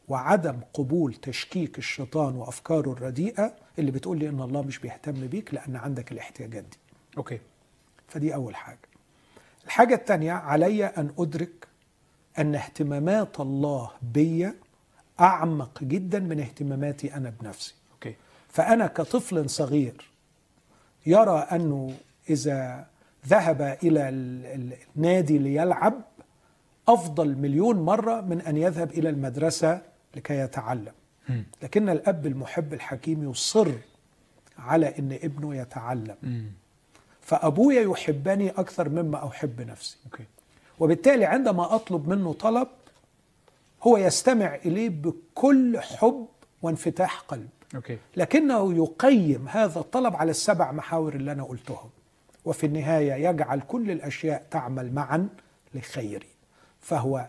وعدم 0.08 0.60
قبول 0.74 1.14
تشكيك 1.14 1.78
الشيطان 1.78 2.36
وأفكاره 2.36 2.92
الرديئة 2.92 3.54
اللي 3.78 3.90
بتقول 3.90 4.18
لي 4.18 4.28
إن 4.28 4.40
الله 4.40 4.62
مش 4.62 4.78
بيهتم 4.78 5.26
بيك 5.26 5.54
لأن 5.54 5.76
عندك 5.76 6.12
الاحتياجات 6.12 6.64
دي. 6.64 6.78
okay. 7.18 7.40
فدي 8.08 8.34
أول 8.34 8.56
حاجة. 8.56 8.78
الحاجة 9.64 9.94
الثانية 9.94 10.32
علي 10.32 10.84
أن 10.86 11.10
أدرك 11.18 11.66
أن 12.38 12.54
اهتمامات 12.54 13.40
الله 13.40 13.90
بي 14.02 14.52
أعمق 15.20 15.84
جدا 15.84 16.18
من 16.18 16.40
اهتماماتي 16.40 17.14
أنا 17.14 17.30
بنفسي. 17.40 17.74
فأنا 18.56 18.86
كطفل 18.86 19.50
صغير 19.50 20.10
يرى 21.06 21.38
أنه 21.52 21.94
إذا 22.30 22.86
ذهب 23.26 23.78
إلى 23.82 24.08
ال- 24.08 24.46
ال- 24.46 24.76
النادي 24.96 25.38
ليلعب 25.38 25.94
أفضل 26.88 27.34
مليون 27.36 27.76
مرة 27.76 28.20
من 28.20 28.40
أن 28.40 28.56
يذهب 28.56 28.90
إلى 28.90 29.08
المدرسة 29.08 29.80
لكي 30.14 30.34
يتعلم. 30.38 30.92
لكن 31.62 31.88
الأب 31.88 32.26
المحب 32.26 32.74
الحكيم 32.74 33.30
يصر 33.30 33.68
على 34.58 34.98
أن 34.98 35.12
ابنه 35.12 35.56
يتعلم. 35.56 36.16
فأبويا 37.20 37.82
يحبني 37.82 38.50
أكثر 38.50 38.88
مما 38.88 39.26
أحب 39.26 39.60
نفسي. 39.60 39.96
وبالتالي 40.80 41.24
عندما 41.24 41.74
أطلب 41.74 42.08
منه 42.08 42.32
طلب 42.32 42.68
هو 43.82 43.96
يستمع 43.96 44.54
إليه 44.54 44.88
بكل 44.88 45.80
حب 45.80 46.26
وانفتاح 46.62 47.20
قلب 47.20 47.48
أوكي. 47.74 47.98
لكنه 48.16 48.74
يقيم 48.74 49.48
هذا 49.48 49.80
الطلب 49.80 50.16
على 50.16 50.30
السبع 50.30 50.72
محاور 50.72 51.14
اللي 51.14 51.32
أنا 51.32 51.44
قلتهم. 51.44 51.90
وفي 52.44 52.66
النهاية 52.66 53.28
يجعل 53.28 53.60
كل 53.60 53.90
الأشياء 53.90 54.46
تعمل 54.50 54.94
معا 54.94 55.28
لخيري. 55.74 56.26
فهو 56.80 57.26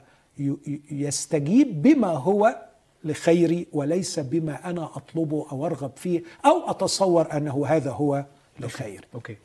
يستجيب 0.91 1.81
بما 1.81 2.07
هو 2.07 2.55
لخيري 3.03 3.68
وليس 3.73 4.19
بما 4.19 4.69
أنا 4.69 4.84
أطلبه 4.84 5.47
أو 5.51 5.65
أرغب 5.65 5.91
فيه 5.95 6.23
أو 6.45 6.69
أتصور 6.69 7.38
أنه 7.38 7.65
هذا 7.68 7.91
هو 7.91 8.26
لخيري 8.59 9.07
okay. 9.15 9.38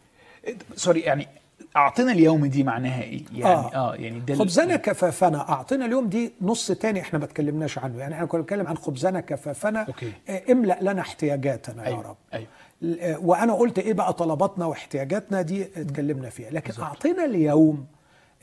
إيه، 0.45 0.57
sorry 0.77 1.01
يعني 1.01 1.29
اعطينا 1.77 2.13
اليوم 2.13 2.47
دي 2.47 2.63
معناها 2.63 3.03
إيه؟ 3.03 3.23
يعني 3.33 3.55
آه, 3.55 3.75
آه. 3.75 3.95
يعني 3.95 4.21
ده 4.21 4.35
خبزنا 4.35 4.77
كفافنا 4.77 5.49
أعطينا 5.53 5.85
اليوم 5.87 6.09
دي 6.09 6.33
نص 6.41 6.67
تاني 6.73 7.01
إحنا 7.01 7.19
ما 7.19 7.25
اتكلمناش 7.25 7.79
عنه. 7.79 7.99
يعني 7.99 8.15
إحنا 8.15 8.27
كنا 8.27 8.41
بنتكلم 8.41 8.67
عن 8.67 8.77
خبزنا 8.77 9.21
كفافنا 9.21 9.83
okay. 9.83 10.13
آه، 10.29 10.43
املأ 10.53 10.79
لنا 10.83 11.01
احتياجاتنا 11.01 11.83
يا 11.83 11.89
أيوه 11.89 12.01
رب. 12.03 12.17
أيوه. 12.35 12.47
ل- 12.83 13.01
آه، 13.01 13.19
وأنا 13.19 13.53
قلت 13.55 13.79
إيه 13.79 13.93
بقى 13.93 14.13
طلباتنا 14.13 14.67
واحتياجاتنا 14.67 15.43
دي 15.43 15.63
اتكلمنا 15.77 16.31
فيها. 16.31 16.51
لكن 16.51 16.83
أعطينا 16.83 17.25
اليوم 17.25 17.87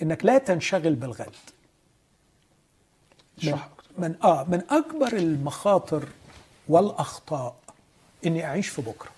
إنك 0.02 0.26
لا 0.26 0.38
تنشغل 0.38 0.96
بالغد. 0.96 1.36
من. 3.44 3.58
من 3.98 4.16
آه 4.24 4.44
من 4.44 4.62
أكبر 4.70 5.14
المخاطر 5.18 6.04
والأخطاء 6.70 7.56
إني 8.26 8.46
أعيش 8.46 8.68
في 8.68 8.82
بكرة. 8.82 9.10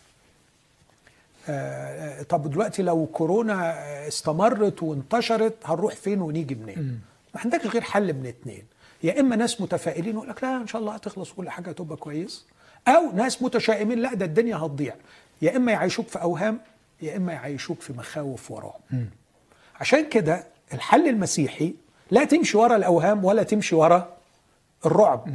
طب 2.30 2.49
دلوقتي 2.51 2.84
لو 2.84 3.05
كورونا 3.05 3.77
استمرت 4.07 4.84
وانتشرت 4.84 5.55
هنروح 5.65 5.95
فين 5.95 6.22
ونيجي 6.22 6.55
منين؟ 6.55 7.01
ما 7.35 7.41
عندكش 7.41 7.68
غير 7.68 7.81
حل 7.81 8.13
من 8.13 8.26
اتنين. 8.26 8.63
يا 9.03 9.19
إما 9.19 9.35
ناس 9.35 9.61
متفائلين 9.61 10.15
يقول 10.15 10.30
لك 10.30 10.43
لا 10.43 10.57
إن 10.57 10.68
شاء 10.68 10.81
الله 10.81 10.93
هتخلص 10.93 11.31
كل 11.31 11.49
حاجة 11.49 11.69
هتبقى 11.69 11.97
كويس. 11.97 12.45
أو 12.88 13.11
ناس 13.15 13.41
متشائمين 13.41 13.99
لا 13.99 14.13
ده 14.13 14.26
الدنيا 14.26 14.55
هتضيع. 14.55 14.95
يا 15.41 15.57
إما 15.57 15.72
يعيشوك 15.72 16.07
في 16.07 16.22
أوهام 16.22 16.59
يا 17.01 17.18
إما 17.18 17.34
يعيشوك 17.34 17.81
في 17.81 17.93
مخاوف 17.93 18.51
ورعب 18.51 18.80
عشان 19.80 20.09
كده 20.09 20.43
الحل 20.73 21.07
المسيحي 21.07 21.73
لا 22.11 22.23
تمشي 22.23 22.57
ورا 22.57 22.76
الأوهام 22.76 23.26
ولا 23.26 23.43
تمشي 23.43 23.76
ورا 23.76 24.18
الرعب. 24.85 25.30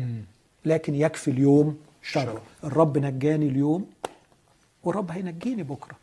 لكن 0.64 0.94
يكفي 0.94 1.30
اليوم 1.30 1.78
شر. 2.02 2.40
الرب 2.64 2.98
نجاني 2.98 3.48
اليوم. 3.48 3.86
والرب 4.86 5.10
هينجيني 5.10 5.62
بكرة. 5.62 5.94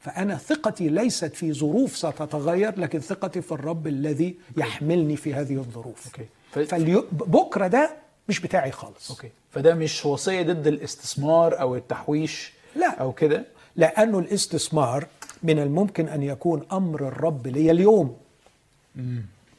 فأنا 0.00 0.36
ثقتي 0.36 0.88
ليست 0.88 1.34
في 1.34 1.52
ظروف 1.52 1.96
ستتغير 1.96 2.80
لكن 2.80 3.00
ثقتي 3.00 3.42
في 3.42 3.52
الرب 3.52 3.86
الذي 3.86 4.36
يحملني 4.56 5.16
في 5.16 5.34
هذه 5.34 5.54
الظروف. 5.56 6.06
okay. 6.06 6.26
ف... 6.50 6.58
فبكرة 6.58 7.66
ده 7.66 7.96
مش 8.28 8.40
بتاعي 8.40 8.70
خالص. 8.70 9.10
okay. 9.10 9.30
فده 9.50 9.74
مش 9.74 10.06
وصية 10.06 10.42
ضد 10.42 10.66
الاستثمار 10.66 11.60
أو 11.60 11.76
التحويش 11.76 12.52
لا. 12.76 13.00
أو 13.00 13.12
كده؟ 13.12 13.44
لأنه 13.76 14.18
الاستثمار 14.18 15.06
من 15.42 15.58
الممكن 15.58 16.08
أن 16.08 16.22
يكون 16.22 16.62
أمر 16.72 17.08
الرب 17.08 17.46
لي 17.46 17.70
اليوم. 17.70 18.16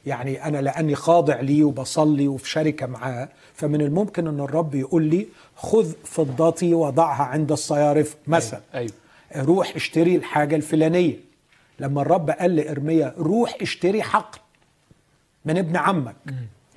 يعني 0.07 0.45
أنا 0.45 0.57
لأني 0.61 0.95
خاضع 0.95 1.39
ليه 1.39 1.63
وبصلي 1.63 2.27
وفي 2.27 2.49
شركة 2.49 2.85
معاه 2.85 3.29
فمن 3.53 3.81
الممكن 3.81 4.27
أن 4.27 4.39
الرب 4.39 4.75
يقول 4.75 5.03
لي 5.03 5.27
خذ 5.55 5.91
فضتي 6.03 6.73
وضعها 6.73 7.23
عند 7.23 7.51
الصيارف 7.51 8.15
مثلا. 8.27 8.61
أيوه 8.73 8.91
روح 9.35 9.75
اشتري 9.75 10.15
الحاجة 10.15 10.55
الفلانية. 10.55 11.15
لما 11.79 12.01
الرب 12.01 12.29
قال 12.29 12.55
لإرميا 12.55 13.13
روح 13.17 13.57
اشتري 13.61 14.03
حقل 14.03 14.39
من 15.45 15.57
ابن 15.57 15.77
عمك. 15.77 16.15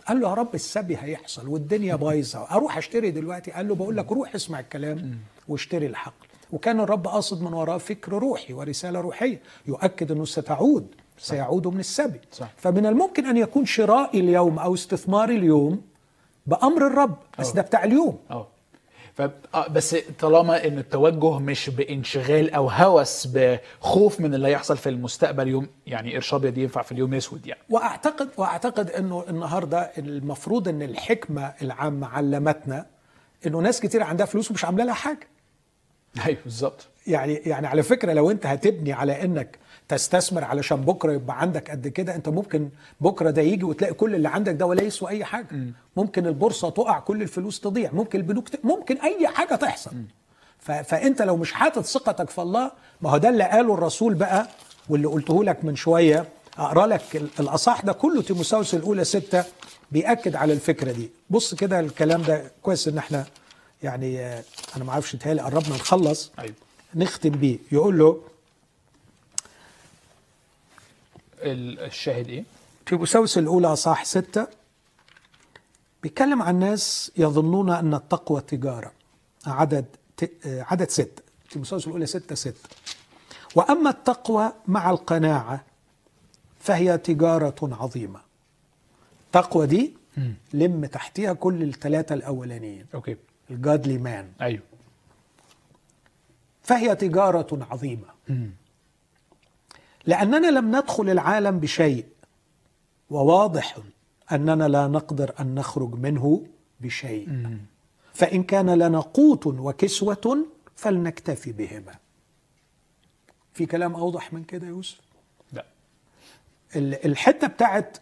قال 0.09 0.20
له 0.20 0.28
يا 0.28 0.35
رب 0.35 0.55
السبي 0.55 0.97
هيحصل 1.01 1.48
والدنيا 1.48 1.97
بايظة. 1.97 2.39
أروح 2.51 2.77
اشتري 2.77 3.11
دلوقتي؟ 3.11 3.51
قال 3.51 3.69
له 3.69 3.74
بقول 3.74 3.97
لك 3.97 4.12
روح 4.12 4.35
اسمع 4.35 4.61
الكلام 4.61 5.19
واشتري 5.48 5.86
الحقل 5.86 6.27
وكان 6.52 6.81
الرب 6.81 7.07
قاصد 7.07 7.43
من 7.43 7.52
وراه 7.52 7.78
فكر 7.78 8.12
روحي 8.12 8.52
ورسالة 8.52 9.01
روحية. 9.01 9.40
يؤكد 9.66 10.12
أنه 10.12 10.24
ستعود. 10.24 10.86
سيعود 11.21 11.67
من 11.67 11.81
السبي. 11.81 12.21
صح. 12.33 12.49
فمن 12.57 12.87
الممكن 12.87 13.27
أن 13.27 13.37
يكون 13.37 13.67
شرائي 13.67 14.21
اليوم 14.21 14.59
أو 14.59 14.75
استثماري 14.75 15.37
اليوم 15.37 15.83
بأمر 16.47 16.87
الرب 16.87 17.17
بس 17.39 17.47
أوه. 17.47 17.57
ده 17.57 17.63
بتاع 17.63 17.85
اليوم. 17.85 18.19
ف 19.15 19.23
آه 19.55 19.69
بس 19.69 19.97
طالما 20.19 20.67
إن 20.67 20.79
التوجه 20.79 21.39
مش 21.39 21.71
بانشغال 21.71 22.51
أو 22.51 22.71
هوس 22.71 23.27
بخوف 23.27 24.21
من 24.21 24.35
اللي 24.35 24.49
هيحصل 24.49 24.77
في 24.77 24.89
المستقبل 24.89 25.49
يوم 25.49 25.67
يعني 25.87 26.15
قرش 26.15 26.35
ابيض 26.35 26.59
ينفع 26.59 26.83
في 26.83 26.93
اليوم 26.93 27.15
اسود 27.15 27.47
يعني. 27.47 27.61
وأعتقد 27.71 28.29
وأعتقد 28.37 28.91
إنه 28.91 29.25
النهارده 29.29 29.91
المفروض 29.99 30.69
إن 30.69 30.83
الحكمة 30.83 31.53
العامة 31.63 32.07
علمتنا 32.07 32.87
إنه 33.47 33.59
ناس 33.59 33.81
كتير 33.81 34.03
عندها 34.03 34.27
فلوس 34.27 34.51
ومش 34.51 34.65
عاملة 34.65 34.85
لها 34.85 34.95
حاجة. 34.95 35.29
أيوه 36.27 36.39
بالظبط. 36.45 36.87
يعني 37.07 37.35
يعني 37.35 37.67
على 37.67 37.83
فكرة 37.83 38.13
لو 38.13 38.31
أنت 38.31 38.47
هتبني 38.47 38.93
على 38.93 39.25
إنك 39.25 39.59
تستثمر 39.91 40.45
علشان 40.45 40.77
بكرة 40.81 41.12
يبقى 41.12 41.41
عندك 41.41 41.71
قد 41.71 41.89
كده 41.89 42.15
انت 42.15 42.29
ممكن 42.29 42.69
بكرة 43.01 43.31
ده 43.31 43.43
يجي 43.43 43.65
وتلاقي 43.65 43.95
كل 43.95 44.15
اللي 44.15 44.29
عندك 44.29 44.53
ده 44.55 44.67
ولا 44.67 44.83
يسوى 44.83 45.11
أي 45.11 45.25
حاجة. 45.25 45.47
ممكن 45.97 46.27
البورصة 46.27 46.71
تقع 46.71 46.99
كل 46.99 47.23
الفلوس 47.23 47.61
تضيع 47.61 47.91
ممكن 47.93 48.19
البنوك 48.19 48.49
ت... 48.49 48.65
ممكن 48.65 48.97
أي 48.97 49.29
حاجة 49.29 49.55
تحصل. 49.55 49.91
ف... 50.59 50.71
فأنت 50.73 51.23
لو 51.23 51.37
مش 51.37 51.53
حاطط 51.53 51.85
ثقتك 51.85 52.31
في 52.31 52.41
الله 52.41 52.71
ما 53.01 53.11
هو 53.11 53.17
ده 53.19 53.29
اللي 53.29 53.45
قاله 53.45 53.75
الرسول 53.75 54.15
بقى 54.15 54.49
واللي 54.89 55.09
قلته 55.09 55.45
لك 55.45 55.65
من 55.65 55.77
شوية. 55.77 56.29
أقرأ 56.59 56.87
لك 56.87 57.17
ال- 57.17 57.29
الأصح 57.41 57.81
ده 57.81 57.93
كله 57.93 58.23
تيموساوس 58.23 58.75
الأولى 58.75 59.05
ستة 59.05 59.45
بيأكد 59.93 60.37
على 60.37 60.53
الفكرة 60.53 60.93
دي. 60.93 61.11
بص 61.31 61.55
كده 61.55 61.81
الكلام 61.81 62.23
ده 62.23 62.53
كويس 62.62 62.89
إن 62.89 62.99
إحنا 62.99 63.27
يعني 63.83 64.21
آه، 64.21 64.43
أنا 64.77 64.85
ما 64.85 64.93
أعرفش 64.93 65.17
تهيألي 65.17 65.43
قربنا 65.43 65.75
نخلص. 65.75 66.33
أيوه 66.39 66.55
نختم 66.95 67.31
بيه. 67.31 67.59
يقول 67.73 67.99
له 67.99 68.11
ال- 68.11 68.21
الشاهد 71.43 72.29
إيه؟ 72.29 72.45
تيموساوس 72.87 73.39
الأولى 73.39 73.77
صح 73.77 74.05
ستة. 74.05 74.47
بيتكلم 76.03 76.43
عن 76.43 76.59
ناس 76.59 77.12
يظنون 77.17 77.71
أن 77.71 77.95
التقوى 77.95 78.41
تجارة. 78.41 78.93
عدد. 79.47 79.85
عدد 80.45 80.91
ستة. 80.91 81.23
تيموساوس 81.51 81.87
الأولى 81.87 82.07
ستة 82.07 82.35
ستة. 82.35 82.69
وأما 83.55 83.91
التقوى 83.91 84.53
مع 84.67 84.91
القناعة 84.91 85.65
فهي 86.61 86.99
تجارة 86.99 87.77
عظيمة. 87.81 88.21
تقوى 89.33 89.67
دي 89.67 89.95
لم 90.53 90.85
تحتها 90.85 91.33
كل 91.33 91.62
الثلاثة 91.62 92.15
الأولانيين. 92.15 92.87
okay. 92.95 93.16
ال 93.51 93.59
godly 93.59 93.99
man 93.99 94.32
أيوه. 94.41 94.62
فهي 96.62 96.95
تجارة 96.95 97.67
عظيمة. 97.71 98.07
لأننا 100.06 100.47
لم 100.51 100.77
ندخل 100.77 101.10
العالم 101.10 101.59
بشيء. 101.60 102.05
وواضح 103.10 103.77
أننا 104.32 104.68
لا 104.68 104.86
نقدر 104.89 105.35
أن 105.40 105.55
نخرج 105.55 105.94
منه 105.94 106.47
بشيء. 106.81 107.28
فإن 108.14 108.43
كان 108.43 108.70
لنا 108.70 109.01
قوت 109.01 109.47
وكسوة 109.47 110.47
فلنكتفي 110.77 111.52
بهما. 111.52 111.94
في 113.52 113.66
كلام 113.66 113.94
أوضح 113.94 114.32
من 114.32 114.44
كده 114.44 114.66
يا 114.66 114.70
يوسف؟ 114.70 115.01
لا. 115.52 115.64
ال- 116.77 117.06
الحتة 117.06 117.47
بتاعت 117.47 117.98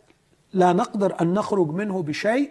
لا 0.52 0.72
نقدر 0.72 1.20
أن 1.20 1.34
نخرج 1.34 1.68
منه 1.70 2.02
بشيء 2.02 2.50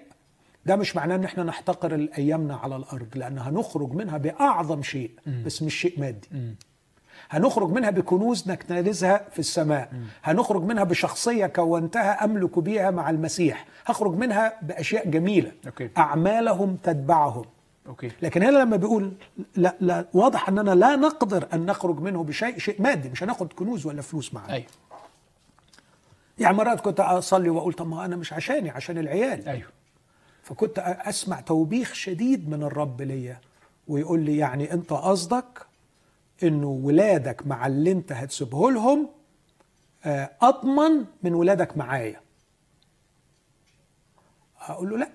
ده 0.65 0.75
مش 0.75 0.95
معناه 0.95 1.15
إن 1.15 1.23
إحنا 1.23 1.43
نحتقر 1.43 1.95
أيامنا 1.95 2.55
على 2.55 2.75
الأرض 2.75 3.07
لأن 3.17 3.37
هنخرج 3.39 3.91
منها 3.93 4.17
بأعظم 4.17 4.83
شيء 4.83 5.11
بس 5.45 5.63
مش 5.63 5.75
شيء 5.75 5.99
مادي. 5.99 6.27
هنخرج 7.29 7.69
منها 7.71 7.89
بكنوز 7.89 8.49
نكتنزها 8.49 9.25
في 9.31 9.39
السماء. 9.39 9.89
هنخرج 10.23 10.63
منها 10.63 10.83
بشخصية 10.83 11.45
كونتها 11.45 12.23
أملك 12.25 12.59
بها 12.59 12.91
مع 12.91 13.09
المسيح. 13.09 13.65
هخرج 13.85 14.15
منها 14.15 14.53
بأشياء 14.61 15.09
جميلة. 15.09 15.51
okay. 15.65 15.89
أعمالهم 15.97 16.75
تتبعهم. 16.75 17.45
okay. 17.87 18.11
لكن 18.21 18.43
هنا 18.43 18.57
لما 18.57 18.77
بيقول 18.77 19.11
لا, 19.55 19.75
لا 19.79 20.05
واضح 20.13 20.49
أننا 20.49 20.71
لا 20.71 20.95
نقدر 20.95 21.47
أن 21.53 21.65
نخرج 21.65 21.99
منه 21.99 22.23
بشيء 22.23 22.57
شيء 22.57 22.81
مادي. 22.81 23.09
مش 23.09 23.23
هناخد 23.23 23.53
كنوز 23.53 23.85
ولا 23.85 24.01
فلوس 24.01 24.33
معانا 24.33 24.53
أيوه 24.53 24.65
يعني 26.39 26.57
مرات 26.57 26.81
كنت 26.81 26.99
أصلي 26.99 27.49
وأقول 27.49 27.73
طب 27.73 27.87
ما 27.87 28.05
أنا 28.05 28.15
مش 28.15 28.33
عشاني 28.33 28.69
عشان 28.69 28.97
العيال. 28.97 29.47
أيوه. 29.47 29.67
فكنت 30.43 30.79
أسمع 30.79 31.39
توبيخ 31.39 31.93
شديد 31.93 32.49
من 32.49 32.63
الرب 32.63 33.01
ليا. 33.01 33.39
ويقول 33.87 34.19
لي 34.19 34.37
يعني 34.37 34.73
أنت 34.73 34.93
قصدك 34.93 35.66
انه 36.43 36.67
ولادك 36.67 37.47
مع 37.47 37.67
اللي 37.67 37.91
أنت 37.91 38.11
هتسيبه 38.11 38.71
لهم 38.71 39.09
آه، 40.05 40.31
أضمن 40.41 41.05
من 41.23 41.33
ولادك 41.33 41.77
معايا. 41.77 42.21
أقول 44.59 44.89
له 44.89 44.97
لا 44.97 45.09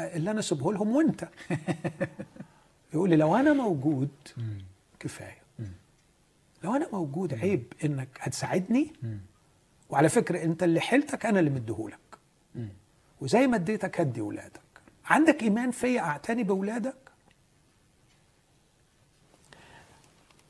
اللي 0.00 0.30
أنا 0.30 0.40
أسيبه 0.40 0.72
لهم 0.72 0.96
وأنت. 0.96 1.28
يقول 2.94 3.10
لي 3.10 3.16
لو 3.16 3.36
أنا 3.36 3.52
موجود 3.52 4.08
كفاية. 5.00 5.42
لو 6.64 6.76
أنا 6.76 6.88
موجود 6.92 7.34
عيب 7.34 7.72
إنك 7.84 8.08
هتساعدني. 8.20 8.92
وعلى 9.90 10.08
فكرة 10.08 10.44
أنت 10.44 10.62
اللي 10.62 10.80
حيلتك 10.80 11.26
أنا 11.26 11.38
اللي 11.40 11.50
مديهولك. 11.50 11.98
وزي 13.20 13.46
ما 13.46 13.56
اديتك 13.56 14.00
هدي 14.00 14.20
ولادك. 14.20 14.60
عندك 15.04 15.42
إيمان 15.42 15.70
فيا 15.70 16.00
أعتني 16.00 16.42
باولادك 16.42 17.03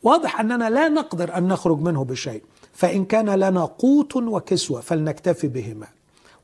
واضح 0.04 0.40
أننا 0.40 0.70
لا 0.70 0.88
نقدر 0.88 1.38
أن 1.38 1.48
نخرج 1.48 1.80
منه 1.80 2.04
بشيء 2.04 2.42
فإن 2.72 3.04
كان 3.04 3.30
لنا 3.30 3.64
قوت 3.64 4.16
وكسوة 4.16 4.80
فلنكتفي 4.80 5.48
بهما. 5.48 5.86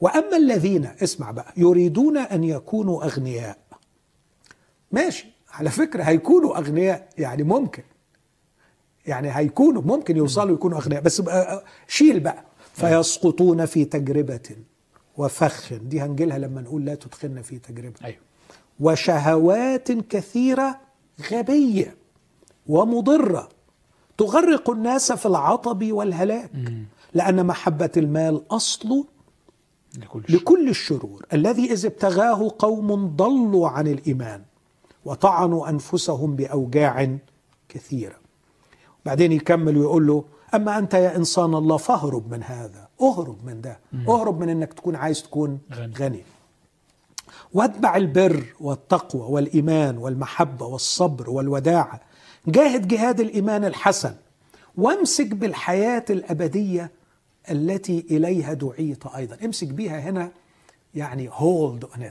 وأما 0.00 0.36
الذين 0.36 0.88
اسمع 1.02 1.30
بقى 1.30 1.52
يريدون 1.56 2.18
أن 2.18 2.44
يكونوا 2.44 3.04
أغنياء. 3.04 3.58
ماشي 4.92 5.26
على 5.52 5.70
فكرة 5.70 6.02
هيكونوا 6.02 6.58
أغنياء 6.58 7.08
يعني 7.18 7.42
ممكن. 7.42 7.82
يعني 9.06 9.36
هيكونوا 9.36 9.82
ممكن 9.82 10.16
يوصلوا 10.16 10.54
يكونوا 10.54 10.78
أغنياء 10.78 11.02
بس 11.02 11.20
بقى 11.20 11.64
شيل 11.88 12.20
بقى. 12.20 12.44
فيسقطون 12.74 13.66
في 13.66 13.84
تجربة 13.84 14.56
وفخ. 15.16 15.72
دي 15.72 16.00
هنجيلها 16.00 16.38
لما 16.38 16.60
نقول 16.60 16.84
لا 16.84 16.94
تدخلنا 16.94 17.42
في 17.42 17.58
تجربة. 17.58 17.94
أيوه. 18.04 18.18
وشهوات 18.80 19.92
كثيرة 19.92 20.80
غبية. 21.32 21.99
ومضرة. 22.70 23.48
تغرق 24.18 24.70
الناس 24.70 25.12
في 25.12 25.26
العطب 25.26 25.92
والهلاك 25.92 26.50
لأن 27.14 27.46
محبة 27.46 27.90
المال 27.96 28.42
أصل 28.50 29.04
لكل 29.98 30.22
لكل 30.28 30.68
الشرور. 30.68 31.26
الذي 31.32 31.72
إذ 31.72 31.86
ابتغاه 31.86 32.50
قوم 32.58 33.16
ضلوا 33.16 33.68
عن 33.68 33.86
الإيمان 33.86 34.42
وطعنوا 35.04 35.68
أنفسهم 35.68 36.36
بأوجاع 36.36 37.16
كثيرة. 37.68 38.16
بعدين 39.06 39.32
يكمل 39.32 39.76
ويقول 39.76 40.06
له 40.06 40.24
أما 40.54 40.78
أنت 40.78 40.94
يا 40.94 41.16
إنسان 41.16 41.54
الله 41.54 41.76
فاهرب 41.76 42.30
من 42.32 42.42
هذا 42.42 42.88
اهرب 43.02 43.36
من 43.44 43.60
ده 43.60 43.78
اهرب 44.08 44.40
من 44.40 44.48
إنك 44.48 44.72
تكون 44.72 44.96
عايز 44.96 45.22
تكون 45.22 45.58
غني. 45.74 45.94
غني. 45.94 46.22
واتبع 47.54 47.96
البر 47.96 48.44
والتقوى 48.60 49.22
والإيمان 49.22 49.98
والمحبة 49.98 50.66
والصبر 50.66 51.30
والوداعه 51.30 52.00
جاهد 52.46 52.88
جهاد 52.88 53.20
الإيمان 53.20 53.64
الحسن 53.64 54.14
وامسك 54.76 55.26
بالحياة 55.26 56.04
الأبدية 56.10 56.90
التي 57.50 58.06
إليها 58.10 58.52
دعيت 58.54 59.06
أيضا. 59.06 59.36
امسك 59.44 59.68
بيها 59.68 60.00
هنا 60.00 60.32
يعني 60.94 61.28
hold 61.32 61.84
on 61.84 62.10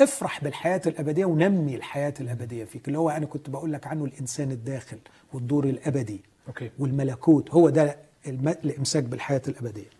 افرح 0.00 0.44
بالحياة 0.44 0.82
الأبدية 0.86 1.24
ونمي 1.24 1.76
الحياة 1.76 2.14
الأبدية 2.20 2.64
فيك. 2.64 2.88
اللي 2.88 2.98
هو 2.98 3.10
أنا 3.10 3.26
كنت 3.26 3.50
بقول 3.50 3.72
لك 3.72 3.86
عنه 3.86 4.04
الإنسان 4.04 4.50
الداخل 4.50 4.98
والدور 5.32 5.64
الأبدي 5.64 6.20
okay. 6.48 6.70
والملكوت. 6.78 7.50
هو 7.50 7.68
ده 7.68 7.96
الإمساك 8.26 9.04
بالحياة 9.04 9.42
الأبدية. 9.48 9.90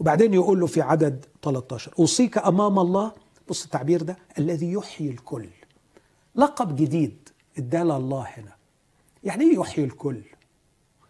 وبعدين 0.00 0.34
يقول 0.34 0.60
له 0.60 0.66
في 0.66 0.80
عدد 0.80 1.24
13 1.42 1.92
أوصيك 1.98 2.38
أمام 2.38 2.78
الله. 2.78 3.12
بص 3.48 3.64
التعبير 3.64 4.02
ده 4.02 4.16
الذي 4.38 4.72
يحيي 4.72 5.10
الكل. 5.10 5.46
لقب 6.36 6.76
جديد 6.76 7.28
اداه 7.58 7.96
الله 7.96 8.26
هنا. 8.36 8.55
يعني 9.24 9.44
إيه 9.44 9.58
يحيي 9.60 9.84
الكل؟ 9.84 10.20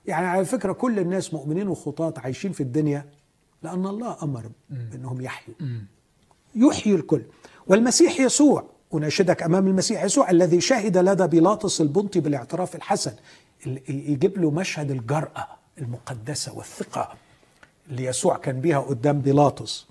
يعني 0.07 0.27
على 0.27 0.45
فكرة 0.45 0.73
كل 0.73 0.99
الناس 0.99 1.35
مؤمنين 1.35 1.69
وخطاة 1.69 2.15
عايشين 2.17 2.53
في 2.53 2.63
الدنيا 2.63 3.07
لأن 3.63 3.87
الله 3.87 4.17
أمر 4.23 4.51
بأنهم 4.71 5.21
يحيوا. 5.21 5.57
يحيي 6.55 6.95
الكل. 6.95 7.23
والمسيح 7.67 8.21
يسوع 8.21 8.65
أناشدك 8.95 9.43
أمام 9.43 9.67
المسيح 9.67 10.05
يسوع 10.05 10.31
الذي 10.31 10.61
شهد 10.61 10.99
لدى 10.99 11.27
بيلاطس 11.27 11.81
البنطي 11.81 12.21
بالاعتراف 12.21 12.77
الحسن 12.77 13.13
ال- 13.67 13.81
يجيب 14.11 14.39
له 14.39 14.51
مشهد 14.51 14.91
الجرأة 14.91 15.47
المقدسة 15.79 16.55
والثقة 16.59 17.15
اللي 17.91 18.05
يسوع 18.05 18.37
كان 18.37 18.61
بيها 18.61 18.79
قدام 18.79 19.21
بيلاطس. 19.21 19.87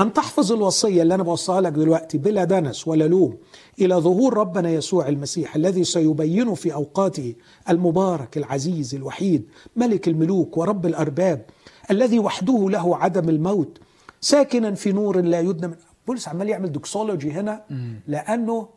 أن 0.00 0.12
تحفظ 0.12 0.52
الوصية 0.52 1.02
اللي 1.02 1.14
أنا 1.14 1.22
بوصيها 1.22 1.60
لك 1.60 1.72
دلوقتي 1.72 2.18
بلا 2.18 2.44
دنس 2.44 2.88
ولا 2.88 3.04
لوم 3.04 3.38
إلى 3.80 3.94
ظهور 3.94 4.34
ربنا 4.36 4.70
يسوع 4.70 5.08
المسيح 5.08 5.56
الذي 5.56 5.84
سيبين 5.84 6.54
في 6.54 6.74
أوقاته 6.74 7.34
المبارك 7.70 8.36
العزيز 8.36 8.94
الوحيد 8.94 9.48
ملك 9.76 10.08
الملوك 10.08 10.56
ورب 10.56 10.86
الأرباب 10.86 11.44
الذي 11.90 12.18
وحده 12.18 12.70
له 12.70 12.96
عدم 12.96 13.28
الموت 13.28 13.78
ساكنا 14.20 14.74
في 14.74 14.92
نور 14.92 15.20
لا 15.20 15.40
يدنى 15.40 15.66
من. 15.68 15.74
بولس 16.06 16.28
عمال 16.28 16.48
يعمل 16.48 16.72
doxology 16.72 17.32
هنا 17.32 17.64
لأنه 18.06 18.68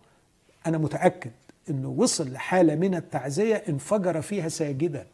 أنا 0.67 0.77
متأكد 0.77 1.31
أنه 1.69 1.89
وصل 1.97 2.31
لحالة 2.31 2.75
من 2.75 2.95
التعزية 2.95 3.55
انفجر 3.55 4.21
فيها 4.21 4.49
ساجدا. 4.49 5.07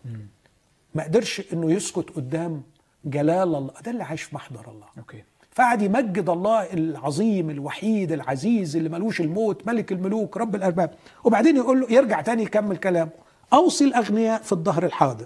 ما 0.95 1.03
قدرش 1.03 1.41
أنه 1.53 1.72
يسكت 1.72 2.10
قدام 2.15 2.61
جلال 3.06 3.56
الله. 3.56 3.72
ده 3.86 3.91
اللي 3.91 4.03
عايش 4.03 4.22
في 4.23 4.36
محضر 4.36 4.72
الله. 4.72 4.86
okay. 4.97 5.23
فقعد 5.56 5.82
يمجد 5.82 6.30
الله 6.30 6.73
العظيم 6.73 7.49
الوحيد 7.49 8.11
العزيز 8.11 8.76
اللي 8.76 8.90
ملوش 8.90 9.22
الموت 9.22 9.68
ملك 9.68 9.91
الملوك 9.91 10.38
رب 10.38 10.56
الأرباب. 10.56 10.94
وبعدين 11.23 11.56
يقول 11.57 11.82
له 11.82 11.91
يرجع 11.91 12.22
تاني 12.22 12.44
يكمل 12.44 12.77
كلامه. 12.77 13.11
أوصي 13.53 13.84
الأغنياء 13.84 14.41
في 14.41 14.52
الظهر 14.52 14.86
الحاضر. 14.86 15.26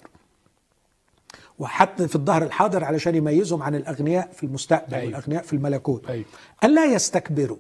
وحتى 1.60 2.08
في 2.08 2.16
الظهر 2.16 2.44
الحاضر 2.44 2.84
علشان 2.84 3.16
يميزهم 3.16 3.64
عن 3.64 3.76
الأغنياء 3.76 4.32
في 4.32 4.46
المستقبل 4.46 4.96
أيوة. 4.96 5.06
والأغنياء 5.06 5.44
في 5.44 5.54
الملكوت. 5.54 6.10
أيوة. 6.10 6.26
الا 6.64 6.86
يستكبروا 6.86 7.58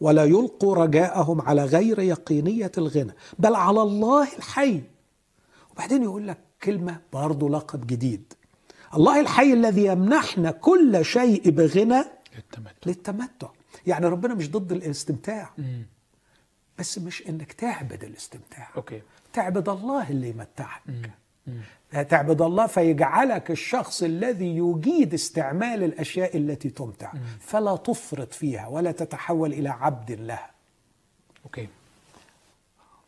ولا 0.00 0.24
يلقوا 0.24 0.74
رجاءهم 0.74 1.40
على 1.40 1.64
غير 1.64 1.98
يقينية 1.98 2.72
الغنى 2.78 3.12
بل 3.38 3.54
على 3.54 3.82
الله 3.82 4.36
الحي. 4.36 4.82
وبعدين 5.72 6.02
يقول 6.02 6.28
لك 6.28 6.38
كلمة 6.62 7.00
برضه 7.12 7.50
لقب 7.50 7.86
جديد. 7.86 8.32
الله 8.94 9.20
الحي 9.20 9.52
الذي 9.52 9.84
يمنحنا 9.84 10.50
كل 10.50 11.04
شيء 11.04 11.50
بغنى 11.50 12.04
التمتع 12.38 12.72
للتمتع. 12.86 13.48
يعني 13.86 14.06
ربنا 14.06 14.34
مش 14.34 14.50
ضد 14.50 14.72
الاستمتاع. 14.72 15.50
بس 16.78 16.98
مش 16.98 17.28
إنك 17.28 17.52
تعبد 17.52 18.04
الاستمتاع. 18.04 18.68
okay. 18.76 19.02
تعبد 19.32 19.68
الله 19.68 20.10
اللي 20.10 20.28
يمتعك. 20.28 20.82
تعبد 22.08 22.42
الله 22.42 22.66
فيجعلك 22.66 23.50
الشخص 23.50 24.02
الذي 24.02 24.56
يجيد 24.56 25.14
استعمال 25.14 25.84
الأشياء 25.84 26.36
التي 26.36 26.70
تمتع. 26.70 27.12
فلا 27.40 27.76
تفرط 27.76 28.32
فيها 28.32 28.66
ولا 28.68 28.92
تتحول 28.92 29.52
إلى 29.52 29.68
عبد 29.68 30.12
لها. 30.12 30.50
okay. 31.44 31.68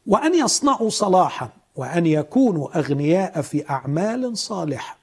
وأن 0.07 0.35
يصنعوا 0.35 0.91
صلاحا 0.91 1.49
وأن 1.77 2.07
يكونوا 2.07 2.79
أغنياء 2.79 3.43
في 3.43 3.71
أعمال 3.71 4.39
صالحة. 4.39 5.00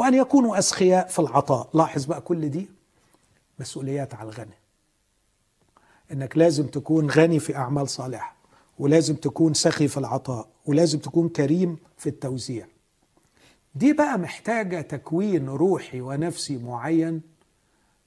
وأن 0.00 0.14
يكونوا 0.14 0.58
أسخياء 0.58 1.06
في 1.06 1.18
العطاء. 1.18 1.68
لاحظ 1.74 2.04
بقى 2.04 2.20
كل 2.20 2.48
دي 2.48 2.68
مسؤوليات 3.58 4.14
على 4.14 4.28
الغني. 4.28 4.58
إنك 6.12 6.36
لازم 6.38 6.66
تكون 6.66 7.10
غني 7.10 7.38
في 7.38 7.56
أعمال 7.56 7.88
صالحة 7.88 8.36
ولازم 8.78 9.14
تكون 9.14 9.54
سخي 9.54 9.88
في 9.88 9.96
العطاء 9.96 10.48
ولازم 10.66 10.98
تكون 10.98 11.28
كريم 11.28 11.76
في 11.98 12.08
التوزيع. 12.08 12.66
دي 13.74 13.92
بقى 13.92 14.18
محتاجة 14.18 14.80
تكوين 14.80 15.48
روحي 15.48 16.00
ونفسي 16.00 16.58
معين. 16.58 17.20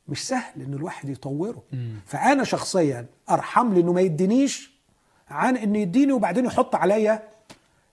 مش 0.07 0.27
سهل 0.27 0.61
إن 0.61 0.73
الواحد 0.73 1.09
يطوره. 1.09 1.63
فأنا 2.05 2.43
شخصيا 2.43 3.05
أرحم 3.29 3.73
لي 3.73 3.79
إنه 3.79 3.93
ما 3.93 4.01
يدينيش 4.01 4.71
عن 5.29 5.57
إنه 5.57 5.79
يديني 5.79 6.11
وبعدين 6.13 6.45
يحط 6.45 6.75
عليا 6.75 7.29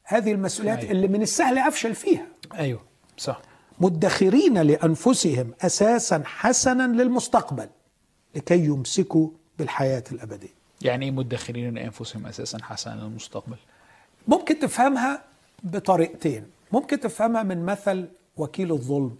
هذه 0.05 0.33
المسؤوليات 0.33 0.79
أيوة. 0.79 0.91
اللي 0.91 1.09
من 1.09 1.23
السهل 1.23 1.59
أفشل 1.59 1.95
فيها. 1.95 2.27
أيوه 2.55 2.81
صح. 3.17 3.43
مدخرين 3.81 4.59
لأنفسهم 4.59 5.53
أساسا 5.61 6.23
حسنا 6.25 7.03
للمستقبل 7.03 7.69
لكي 8.37 8.65
يمسكوا 8.65 9.29
بالحياة 9.59 10.05
الأبدية. 10.13 10.55
يعني 10.83 11.05
إيه 11.05 11.11
مدخرين 11.11 11.75
لأنفسهم 11.75 12.27
أساسا 12.27 12.59
حسنا 12.63 13.01
للمستقبل؟ 13.01 13.57
ممكن 14.29 14.59
تفهمها 14.59 15.23
بطريقتين. 15.63 16.45
ممكن 16.73 17.01
تفهمها 17.01 17.43
من 17.43 17.65
مثل 17.67 18.09
وكيل 18.37 18.73
الظلم 18.73 19.17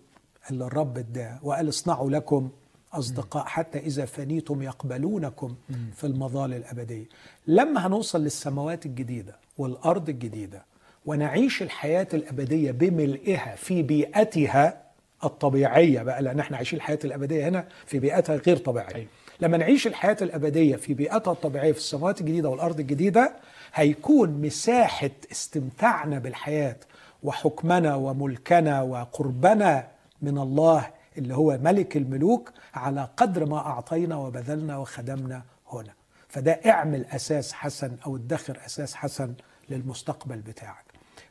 اللي 0.51 0.65
الرب 0.65 0.99
اداه 0.99 1.39
وقال 1.43 1.69
اصنعوا 1.69 2.11
لكم 2.11 2.51
أصدقاء 2.93 3.45
حتى 3.45 3.79
إذا 3.79 4.05
فنيتم 4.05 4.63
يقبلونكم 4.63 5.55
في 5.97 6.07
المظال 6.07 6.55
الأبدية. 6.55 7.05
لما 7.47 7.87
هنوصل 7.87 8.21
للسماوات 8.23 8.87
الجديدة 8.87 9.37
والأرض 9.59 10.09
الجديدة 10.09 10.65
ونعيش 11.07 11.63
الحياة 11.63 12.09
الأبدية 12.15 12.71
بملئها 12.71 13.55
في 13.57 13.83
بيئتها 13.83 14.83
الطبيعية 15.25 16.03
بقى 16.03 16.23
لأن 16.23 16.41
إحنا 16.41 16.57
عايشين 16.57 16.77
الحياة 16.79 16.99
الأبدية 17.05 17.49
هنا 17.49 17.69
في 17.87 17.99
بيئتها 17.99 18.37
غير 18.37 18.57
طبيعية. 18.57 18.95
أيوة. 18.95 19.07
لما 19.41 19.57
نعيش 19.57 19.87
الحياة 19.87 20.17
الأبدية 20.23 20.77
في 20.77 20.95
بيئتها 20.95 21.33
الطبيعية 21.33 21.73
في 21.73 21.79
السماوات 21.79 22.21
الجديدة 22.21 22.49
والأرض 22.49 22.81
الجديدة 22.81 23.33
هيكون 23.75 24.31
مساحة 24.43 25.11
استمتاعنا 25.33 26.19
بالحياة 26.19 26.77
وحكمنا 27.23 27.95
وملكنا 27.95 28.83
وقربنا 28.83 29.87
من 30.23 30.39
الله 30.39 30.87
اللي 31.19 31.35
هو 31.35 31.59
ملك 31.63 31.97
الملوك 31.97 32.53
على 32.75 33.09
قدر 33.17 33.47
ما 33.47 33.59
أعطينا 33.59 34.17
وبذلنا 34.17 34.79
وخدمنا 34.79 35.43
هنا. 35.73 35.93
فده 36.29 36.53
اعمل 36.53 37.05
أساس 37.07 37.53
حسن 37.53 37.97
أو 38.07 38.17
ادخر 38.17 38.59
أساس 38.67 38.95
حسن 38.95 39.35
للمستقبل 39.71 40.37
بتاعك 40.37 40.85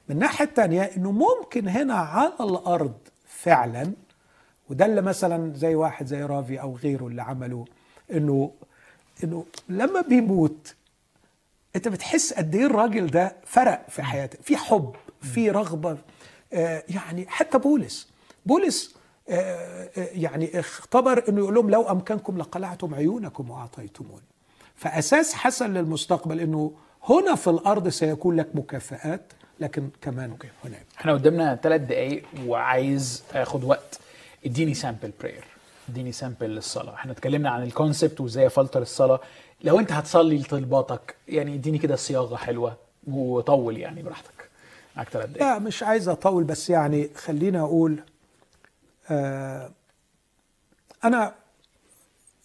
من 0.09 0.15
الناحية 0.15 0.45
التانية 0.45 0.81
أنه 0.81 1.11
ممكن 1.11 1.67
هنا 1.67 1.93
على 1.93 2.33
الأرض 2.39 2.97
فعلا 3.25 3.93
وده 4.69 4.85
اللي 4.85 5.01
مثلا 5.01 5.53
زي 5.55 5.75
واحد 5.75 6.05
زي 6.05 6.23
رافي 6.23 6.61
أو 6.61 6.75
غيره 6.75 7.07
اللي 7.07 7.21
عملوا 7.21 7.65
إنه 8.11 8.51
إنه 9.23 9.45
لما 9.69 10.01
بيموت 10.01 10.75
أنت 11.75 11.87
بتحس 11.87 12.33
قد 12.33 12.55
إيه 12.55 12.65
الراجل 12.65 13.07
ده 13.07 13.35
فرق 13.45 13.85
في 13.89 14.03
حياتك 14.03 14.41
في 14.41 14.57
حب 14.57 14.95
في 15.21 15.51
رغبة. 15.51 15.97
آه 16.53 16.83
يعني 16.89 17.25
حتى 17.27 17.57
بولس 17.57 18.09
بولس 18.45 18.95
آه 19.29 19.89
آه 19.97 20.07
يعني 20.13 20.59
اختبر 20.59 21.23
إنه 21.29 21.37
يقول 21.39 21.53
لهم 21.55 21.69
لو 21.69 21.81
أمكنكم 21.91 22.37
لقلعتم 22.37 22.95
عيونكم 22.95 23.49
واعطيتموني 23.49 24.23
فأساس 24.75 25.33
حسن 25.33 25.73
للمستقبل 25.73 26.39
إنه 26.39 26.71
هنا 27.03 27.35
في 27.35 27.49
الأرض 27.49 27.87
سيكون 27.87 28.35
لك 28.35 28.49
مكافآت 28.55 29.33
لكن 29.59 29.89
كمان 30.01 30.37
هناك. 30.65 30.85
إحنا 30.97 31.13
قدامنا 31.13 31.55
ثلاث 31.55 31.81
دقايق 31.81 32.23
وعايز 32.45 33.23
آخد 33.33 33.63
وقت. 33.63 33.99
إديني 34.45 34.73
sample 34.73 35.11
prayer 35.19 35.43
إديني 35.89 36.11
sample 36.11 36.49
للصلاة. 36.49 36.93
إحنا 36.93 37.11
اتكلمنا 37.11 37.49
عن 37.49 37.63
ال 37.63 37.70
concept 37.70 38.21
وإزاي 38.21 38.47
أفلتر 38.47 38.81
الصلاة. 38.81 39.19
لو 39.63 39.79
أنت 39.79 39.91
هتصلي 39.91 40.37
لطلباتك 40.37 41.15
يعني 41.27 41.55
إديني 41.55 41.77
كده 41.77 41.95
صياغة 41.95 42.35
حلوة 42.35 42.77
وطول 43.07 43.77
يعني 43.77 44.03
براحتك. 44.03 44.49
معاك 44.95 45.09
ثلاث 45.09 45.29
دقايق. 45.29 45.53
لا 45.53 45.59
مش 45.59 45.83
عايز 45.83 46.09
أطول 46.09 46.43
بس 46.43 46.69
يعني 46.69 47.09
خليني 47.15 47.59
أقول 47.59 48.03
آه 49.09 49.71
أنا 51.03 51.35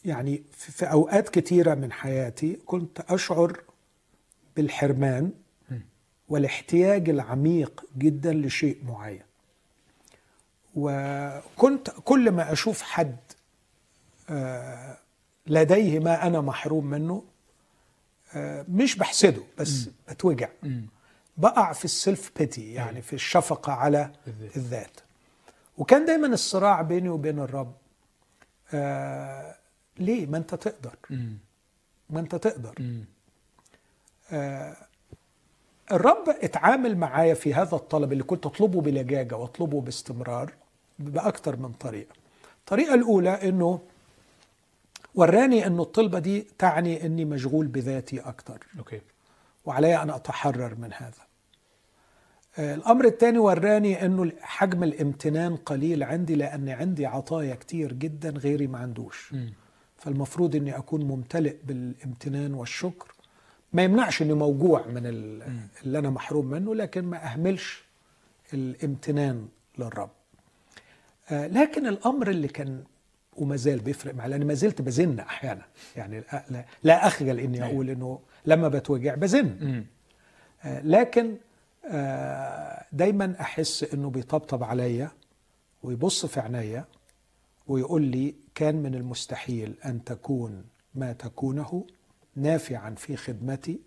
يعني 0.05 0.43
في 0.53 0.73
في 0.73 0.85
أوقات 0.85 1.29
كتيرة 1.29 1.75
من 1.75 1.93
حياتي 1.93 2.59
كنت 2.67 3.01
أشعر 3.01 3.61
بالحرمان 4.57 5.31
والاحتياج 6.29 7.09
العميق 7.09 7.85
جدا 7.99 8.33
لشيء 8.33 8.79
معين. 8.85 9.23
وكنت 10.75 11.91
كل 12.05 12.31
ما 12.31 12.53
أشوف 12.53 12.83
حد 12.83 13.17
آه، 14.31 14.99
لديه 15.47 15.99
ما 15.99 16.27
أنا 16.27 16.41
محروم 16.41 16.87
منه 16.87 17.25
آه، 18.35 18.65
مش 18.69 18.97
بحسده 18.97 19.43
بس 19.59 19.89
بتوجع. 20.09 20.49
بقع 21.37 21.73
في 21.73 21.85
السيلف 21.85 22.31
بيتي 22.39 22.73
يعني 22.73 23.03
في 23.03 23.13
الشفقة 23.13 23.73
على 23.73 24.11
الذات. 24.57 25.01
وكان 25.79 26.05
دايما 26.05 26.27
الصراع 26.27 26.83
بيني 26.83 27.09
وبين 27.09 27.39
الرب 27.39 27.75
آه 28.75 29.57
ليه؟ 29.99 30.27
ما 30.27 30.37
أنت 30.39 30.55
تقدر. 30.55 30.97
ما 32.11 32.21
أنت 32.21 32.35
تقدر. 32.35 32.75
الرب 35.93 36.29
اتعامل 36.29 36.97
معايا 36.97 37.35
في 37.35 37.55
هذا 37.55 37.77
الطلب 37.77 38.13
اللي 38.13 38.25
كنت 38.25 38.47
اطلبه 38.47 38.81
بلجاجة 38.81 39.37
واطلبه 39.37 39.81
باستمرار 39.81 40.53
باكثر 40.99 41.57
من 41.57 41.73
طريقة. 41.73 42.13
الطريقة 42.61 42.95
الأولى 42.95 43.49
إنه 43.49 43.81
وراني 45.15 45.67
إنه 45.67 45.83
الطلبة 45.83 46.19
دي 46.19 46.47
تعني 46.59 47.07
إني 47.07 47.25
مشغول 47.25 47.67
بذاتي 47.67 48.21
أكثر 48.21 48.59
أوكي 48.79 49.01
وعلي 49.65 50.03
أن 50.03 50.11
أتحرر 50.11 50.75
من 50.75 50.93
هذا. 50.93 51.25
الأمر 52.59 53.05
الثاني 53.05 53.39
وراني 53.39 54.07
إنه 54.07 54.33
حجم 54.41 54.83
الامتنان 54.85 55.57
قليل 55.57 56.03
عندي 56.03 56.35
لأن 56.35 56.69
عندي 56.69 57.07
عطايا 57.07 57.55
كتير 57.55 57.93
جدا 57.93 58.31
غيري 58.31 58.67
ما 58.67 58.79
عندوش. 58.79 59.33
مم. 59.33 59.53
فالمفروض 59.97 60.57
إني 60.57 60.79
أكون 60.79 61.05
ممتلئ 61.05 61.57
بالامتنان 61.65 62.55
والشكر 62.55 63.14
ما 63.75 63.83
يمنعش 63.83 64.23
اني 64.23 64.35
موجوع 64.35 64.87
من 64.87 65.07
ال- 65.07 65.43
اللي 65.85 65.99
أنا 65.99 66.11
محروم 66.11 66.47
منه 66.47 66.75
لكن 66.75 67.05
ما 67.05 67.25
أهملش 67.25 67.85
الامتنان 68.55 69.49
للرب 69.79 70.11
آه، 71.31 71.47
لكن 71.47 71.87
الأمر 71.87 72.31
اللي 72.31 72.49
كان 72.49 72.85
وما 73.37 73.57
زال 73.57 73.79
بيفرق 73.79 74.15
معي 74.15 74.29
لأن 74.29 74.47
ما 74.47 74.55
زلت 74.55 74.83
بزن 74.83 75.19
أحيانا 75.19 75.63
يعني 75.97 76.23
لا- 76.83 77.07
أخجل 77.07 77.41
إني 77.41 77.57
أيوة. 77.59 77.69
أقول 77.75 77.91
إنه 77.91 78.19
لما 78.47 78.69
بتوجع 78.69 79.15
بزن. 79.15 79.85
آه، 80.65 80.81
لكن 80.81 81.37
آه، 81.91 82.85
دايما 82.93 83.37
أحس 83.41 83.85
إنه 83.95 84.11
بيطبطب 84.11 84.63
عليا 84.65 85.11
ويبص 85.83 86.27
في 86.27 86.41
عينيا 86.41 86.85
ويقول 87.67 88.03
لي 88.03 88.35
كان 88.55 88.77
من 88.83 88.95
المستحيل 88.95 89.75
أن 89.85 90.05
تكون 90.05 90.65
ما 90.95 91.13
تكونه 91.13 91.87
نافعا 92.37 92.95
في 92.95 93.17
خدمتي 93.17 93.81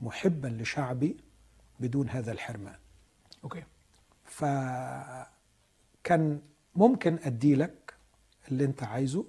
محبا 0.00 0.48
لشعبي 0.48 1.16
بدون 1.80 2.08
هذا 2.08 2.32
الحرمان. 2.32 2.76
أوكي. 3.44 3.62
فكان 4.24 5.26
ممكن 6.76 7.18
أدي 7.22 7.54
لك 7.54 7.94
اللي 8.50 8.64
أنت 8.64 8.82
عايزه 8.82 9.24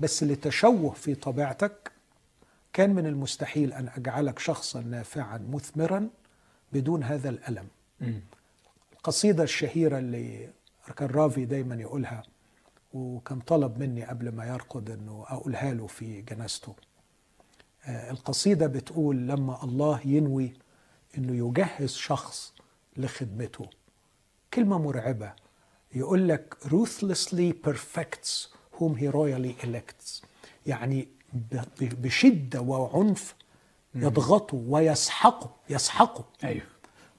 بس 0.00 0.22
لتشوه 0.22 0.92
في 0.92 1.14
طبيعتك 1.14 1.92
كان 2.72 2.94
من 2.94 3.06
المستحيل 3.06 3.72
أن 3.72 3.88
أجعلك 3.88 4.38
شخصا 4.38 4.80
نافعا 4.80 5.38
مثمرا 5.38 6.10
بدون 6.72 7.02
هذا 7.02 7.28
الألم. 7.28 7.68
مم. 8.00 8.20
القصيدة 8.92 9.42
الشهيرة 9.42 9.98
اللي 9.98 10.50
كان 10.96 11.08
رافي 11.08 11.44
دايما 11.44 11.74
يقولها 11.74 12.22
وكان 12.92 13.40
طلب 13.40 13.78
مني 13.78 14.04
قبل 14.04 14.32
ما 14.32 14.46
يرقد 14.46 14.90
إنه 14.90 15.24
أقولها 15.28 15.74
له 15.74 15.86
في 15.86 16.22
جنازته 16.22 16.74
القصيدة 17.88 18.66
بتقول 18.66 19.16
لما 19.16 19.64
الله 19.64 20.00
ينوي 20.04 20.52
إنه 21.18 21.48
يجهز 21.48 21.92
شخص 21.94 22.52
لخدمته. 22.96 23.66
كلمة 24.54 24.78
مرعبة. 24.78 25.32
يقول 25.94 26.28
لك 26.28 26.54
ruthlessly 26.64 27.68
perfects 27.70 28.48
whom 28.78 28.94
he 28.96 29.10
royally 29.12 29.64
elects. 29.66 30.22
يعني 30.66 31.08
بشدة 31.80 32.60
وعنف 32.60 33.34
يضغطه 33.94 34.56
ويسحقه 34.68 35.50
يسحقه. 35.70 36.24
أيوه. 36.44 36.66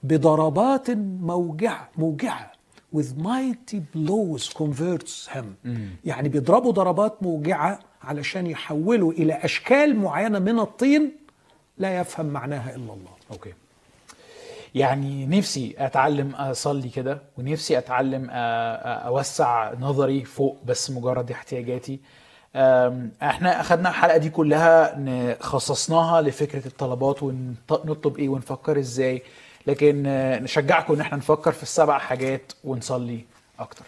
بضربات 0.03 0.89
موجعة 1.21 1.89
موجعة. 1.97 2.51
With 2.95 3.17
mighty 3.17 3.79
blows 3.95 4.49
converts 4.57 5.27
him. 5.35 5.45
مم. 5.63 5.89
يعني 6.05 6.29
بيضربوا 6.29 6.71
ضربات 6.71 7.23
موجعة 7.23 7.79
علشان 8.05 8.47
يحولوا 8.47 9.11
إلى 9.11 9.33
أشكال 9.33 9.95
معينة 9.95 10.39
من 10.39 10.59
الطين 10.59 11.11
لا 11.77 11.99
يفهم 11.99 12.25
معناها 12.25 12.69
إلا 12.69 12.93
الله. 12.93 13.11
أوكي. 13.31 13.53
يعني 14.75 15.25
نفسي 15.25 15.75
أتعلم 15.77 16.35
أصلي 16.35 16.89
كده 16.89 17.21
ونفسي 17.37 17.77
أتعلم 17.77 18.29
أوسع 18.29 19.73
نظري 19.79 20.23
فوق 20.25 20.57
بس 20.65 20.91
مجرد 20.91 21.31
احتياجاتي. 21.31 21.99
إحنا 23.21 23.61
أخدنا 23.61 23.89
الحلقة 23.89 24.17
دي 24.17 24.29
كلها 24.29 24.99
خصصناها 25.39 26.21
لفكرة 26.21 26.67
الطلبات 26.67 27.23
ونطلب 27.23 28.17
إيه 28.17 28.29
ونفكر 28.29 28.79
إزاي. 28.79 29.21
لكن 29.67 30.03
نشجعكم 30.43 30.93
إن 30.93 31.01
إحنا 31.01 31.17
نفكر 31.17 31.51
في 31.51 31.63
السبع 31.63 31.97
حاجات 31.97 32.51
ونصلي 32.63 33.25
أكتر. 33.59 33.85